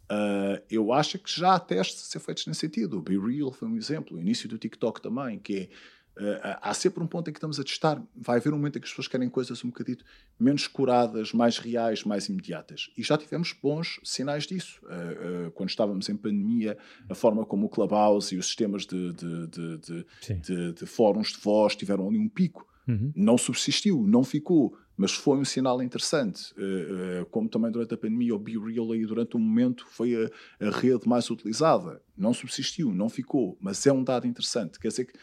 Uh, 0.10 0.64
eu 0.70 0.94
acho 0.94 1.20
que 1.20 1.30
já 1.30 1.56
há 1.56 1.60
testes 1.60 2.04
a 2.04 2.06
ser 2.06 2.20
feitos 2.20 2.48
nesse 2.48 2.62
sentido. 2.62 2.98
O 2.98 3.02
Be 3.02 3.18
Real 3.18 3.52
foi 3.52 3.68
um 3.68 3.76
exemplo, 3.76 4.18
o 4.18 4.20
início 4.20 4.48
do 4.48 4.58
TikTok 4.58 5.02
também, 5.02 5.38
que 5.38 5.70
é, 6.18 6.24
uh, 6.24 6.60
há 6.62 6.74
sempre 6.74 7.04
um 7.04 7.08
ponto 7.08 7.30
em 7.30 7.34
que 7.34 7.38
estamos 7.38 7.60
a 7.60 7.64
testar. 7.64 8.02
Vai 8.16 8.38
haver 8.38 8.54
um 8.54 8.56
momento 8.56 8.78
em 8.78 8.82
que 8.82 8.86
as 8.86 8.92
pessoas 8.92 9.10
querem 9.10 9.30
coisas 9.30 9.64
um 9.66 9.68
bocadinho 9.68 9.98
menos 10.40 10.66
curadas, 10.66 11.34
mais 11.34 11.58
reais, 11.58 12.06
mais 12.06 12.30
imediatas. 12.30 12.90
E 12.98 13.04
já 13.04 13.18
tivemos 13.18 13.52
bons 13.52 14.00
sinais 14.02 14.46
disso. 14.46 14.80
Uh, 14.86 15.52
quando 15.52 15.70
estávamos 15.70 16.08
em 16.08 16.16
pandemia, 16.16 16.78
a 17.10 17.16
forma 17.16 17.46
como 17.46 17.66
o 17.66 17.70
Clubhouse 17.70 18.34
e 18.34 18.38
os 18.38 18.46
sistemas 18.46 18.86
de, 18.86 19.12
de, 19.14 20.06
de, 20.42 20.74
de 20.74 20.86
fóruns 20.86 21.34
de 21.34 21.40
voz 21.40 21.76
tiveram 21.76 22.08
ali 22.08 22.18
um 22.18 22.30
pico. 22.30 22.66
Uhum. 22.88 23.12
Não 23.14 23.38
subsistiu, 23.38 24.08
não 24.08 24.24
ficou 24.24 24.78
mas 24.98 25.14
foi 25.14 25.38
um 25.38 25.46
sinal 25.46 25.82
interessante. 25.82 26.52
Uh, 26.58 27.22
uh, 27.22 27.26
como 27.28 27.48
também 27.48 27.72
durante 27.72 27.94
a 27.94 27.98
pandemia, 27.98 28.34
o 28.36 28.40
BeReal 28.40 28.92
aí 28.92 29.06
durante 29.06 29.38
um 29.38 29.40
momento 29.40 29.86
foi 29.92 30.16
a, 30.16 30.68
a, 30.68 30.72
rede 30.72 31.08
mais 31.08 31.30
utilizada. 31.30 32.02
Não 32.18 32.34
subsistiu, 32.34 32.92
não 32.92 33.08
ficou, 33.08 33.56
mas 33.62 33.86
é 33.86 33.94
um 33.94 34.04
dado 34.04 34.26
interessante. 34.26 34.80
Quer 34.80 34.88
dizer 34.88 35.06
que 35.06 35.14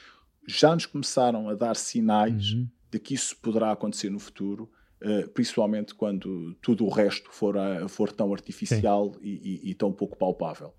já 0.47 0.73
nos 0.73 0.87
começaram 0.87 1.49
a 1.49 1.55
dar 1.55 1.75
sinais 1.75 2.53
uhum. 2.53 2.69
de 2.89 3.01
que 3.01 3.15
isso 3.15 3.37
poderá 3.39 3.73
acontecer 3.73 4.11
no 4.11 4.21
futuro, 4.21 4.71
uh, 5.03 5.29
principalmente 5.31 5.93
quando 5.93 6.55
tudo 6.63 6.87
o 6.87 6.89
resto 6.89 7.29
for, 7.33 7.59
a, 7.59 7.89
for 7.89 8.13
tão 8.13 8.33
artificial 8.33 9.17
e, 9.21 9.61
e, 9.65 9.71
e, 9.71 9.75
tão 9.75 9.93
pouco 9.93 10.17
palpável. 10.17 10.73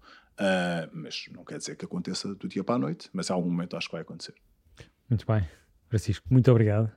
mas 0.93 1.25
não 1.33 1.43
quer 1.43 1.57
dizer 1.57 1.75
que 1.75 1.83
aconteça 1.83 2.33
do 2.33 2.47
dia 2.47 2.63
para 2.63 2.75
a 2.75 2.79
noite, 2.79 3.09
mas 3.11 3.29
em 3.29 3.33
algum 3.33 3.49
momento 3.49 3.75
acho 3.75 3.89
que 3.89 3.93
vai 3.93 4.03
acontecer. 4.03 4.33
Muito 5.09 5.25
bem. 5.25 5.45
Francisco, 5.89 6.25
muito 6.31 6.49
obrigado. 6.49 6.89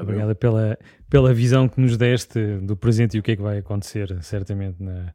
Obrigado 0.00 0.34
pela, 0.36 0.78
pela 1.10 1.34
visão 1.34 1.68
que 1.68 1.80
nos 1.80 1.96
deste 1.96 2.58
do 2.58 2.76
presente 2.76 3.16
e 3.16 3.20
o 3.20 3.22
que 3.22 3.32
é 3.32 3.36
que 3.36 3.42
vai 3.42 3.58
acontecer, 3.58 4.16
certamente, 4.22 4.82
na, 4.82 5.12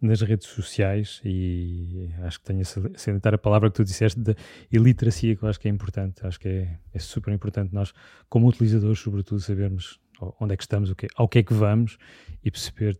nas 0.00 0.20
redes 0.20 0.46
sociais. 0.48 1.20
E 1.24 2.10
acho 2.22 2.38
que 2.40 2.44
tenho 2.44 2.60
a 2.60 2.98
salientar 2.98 3.34
a 3.34 3.38
palavra 3.38 3.70
que 3.70 3.76
tu 3.76 3.84
disseste 3.84 4.20
da 4.20 4.34
iliteracia, 4.70 5.34
que 5.34 5.42
eu 5.42 5.48
acho 5.48 5.58
que 5.58 5.68
é 5.68 5.70
importante. 5.70 6.26
Acho 6.26 6.38
que 6.38 6.48
é, 6.48 6.78
é 6.92 6.98
super 6.98 7.32
importante 7.32 7.74
nós, 7.74 7.92
como 8.28 8.48
utilizadores, 8.48 8.98
sobretudo, 8.98 9.40
sabermos 9.40 9.98
onde 10.38 10.54
é 10.54 10.56
que 10.56 10.62
estamos, 10.62 10.90
o 10.90 10.94
que, 10.94 11.08
ao 11.16 11.28
que 11.28 11.38
é 11.38 11.42
que 11.42 11.54
vamos 11.54 11.96
e 12.44 12.50
perceber 12.50 12.98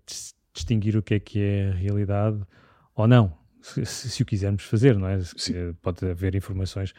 distinguir 0.55 0.97
o 0.97 1.03
que 1.03 1.15
é 1.15 1.21
que 1.21 1.41
é 1.41 1.71
realidade 1.71 2.41
ou 2.95 3.07
não, 3.07 3.37
se, 3.61 3.85
se, 3.85 4.11
se 4.11 4.23
o 4.23 4.27
quisermos 4.27 4.65
fazer, 4.65 4.97
não 4.97 5.09
é? 5.09 5.21
Sim. 5.21 5.75
Pode 5.83 6.05
haver 6.07 6.35
informações 6.35 6.95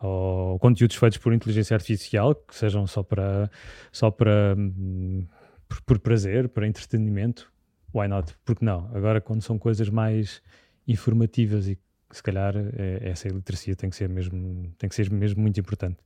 ou 0.00 0.58
conteúdos 0.58 0.96
feitos 0.96 1.18
por 1.18 1.32
inteligência 1.32 1.74
artificial 1.74 2.34
que 2.34 2.54
sejam 2.54 2.86
só 2.86 3.02
para 3.02 3.50
só 3.92 4.10
para 4.10 4.54
hum, 4.56 5.26
por, 5.68 5.82
por, 5.82 5.98
prazer, 5.98 6.48
para 6.48 6.66
entretenimento, 6.66 7.52
why 7.94 8.08
not? 8.08 8.34
Porque 8.44 8.64
não? 8.64 8.90
Agora 8.94 9.20
quando 9.20 9.42
são 9.42 9.58
coisas 9.58 9.88
mais 9.88 10.42
informativas 10.88 11.68
e 11.68 11.78
se 12.10 12.22
calhar 12.22 12.54
é, 12.56 13.10
essa 13.10 13.28
iliteracia 13.28 13.76
tem 13.76 13.90
que 13.90 13.96
ser 13.96 14.08
mesmo 14.08 14.72
tem 14.78 14.88
que 14.88 14.94
ser 14.94 15.10
mesmo 15.10 15.40
muito 15.42 15.60
importante. 15.60 15.98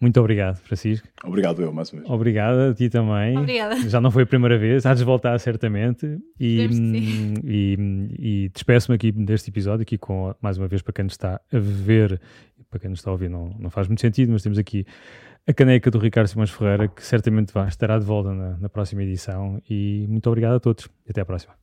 Muito 0.00 0.20
obrigado, 0.20 0.58
Francisco. 0.58 1.08
Obrigado 1.24 1.60
eu, 1.60 1.72
mais 1.72 1.92
uma 1.92 2.02
vez. 2.02 2.12
Obrigado 2.12 2.56
a 2.70 2.74
ti 2.74 2.88
também. 2.88 3.36
Obrigada. 3.36 3.76
Já 3.88 4.00
não 4.00 4.12
foi 4.12 4.22
a 4.22 4.26
primeira 4.26 4.56
vez, 4.56 4.86
há 4.86 4.94
de 4.94 5.02
voltar 5.02 5.36
certamente. 5.40 6.20
E, 6.38 6.68
hum, 6.68 7.34
e, 7.42 7.76
e 8.16 8.48
despeço-me 8.50 8.94
aqui 8.94 9.10
deste 9.10 9.50
episódio, 9.50 9.82
aqui 9.82 9.98
com, 9.98 10.32
mais 10.40 10.56
uma 10.56 10.68
vez, 10.68 10.82
para 10.82 10.92
quem 10.92 11.04
nos 11.04 11.14
está 11.14 11.40
a 11.52 11.58
ver, 11.58 12.20
para 12.70 12.80
quem 12.80 12.90
nos 12.90 13.00
está 13.00 13.10
a 13.10 13.12
ouvir 13.12 13.28
não, 13.28 13.50
não 13.58 13.70
faz 13.70 13.86
muito 13.88 14.00
sentido, 14.00 14.32
mas 14.32 14.42
temos 14.42 14.58
aqui 14.58 14.86
a 15.46 15.52
caneca 15.54 15.90
do 15.90 15.98
Ricardo 15.98 16.26
Simões 16.26 16.50
Ferreira, 16.50 16.88
que 16.88 17.04
certamente 17.04 17.52
vai, 17.52 17.68
estará 17.68 17.98
de 17.98 18.04
volta 18.04 18.34
na, 18.34 18.58
na 18.58 18.68
próxima 18.68 19.02
edição. 19.02 19.60
E 19.68 20.06
muito 20.08 20.26
obrigado 20.28 20.56
a 20.56 20.60
todos. 20.60 20.88
E 21.06 21.10
até 21.10 21.22
à 21.22 21.24
próxima. 21.24 21.54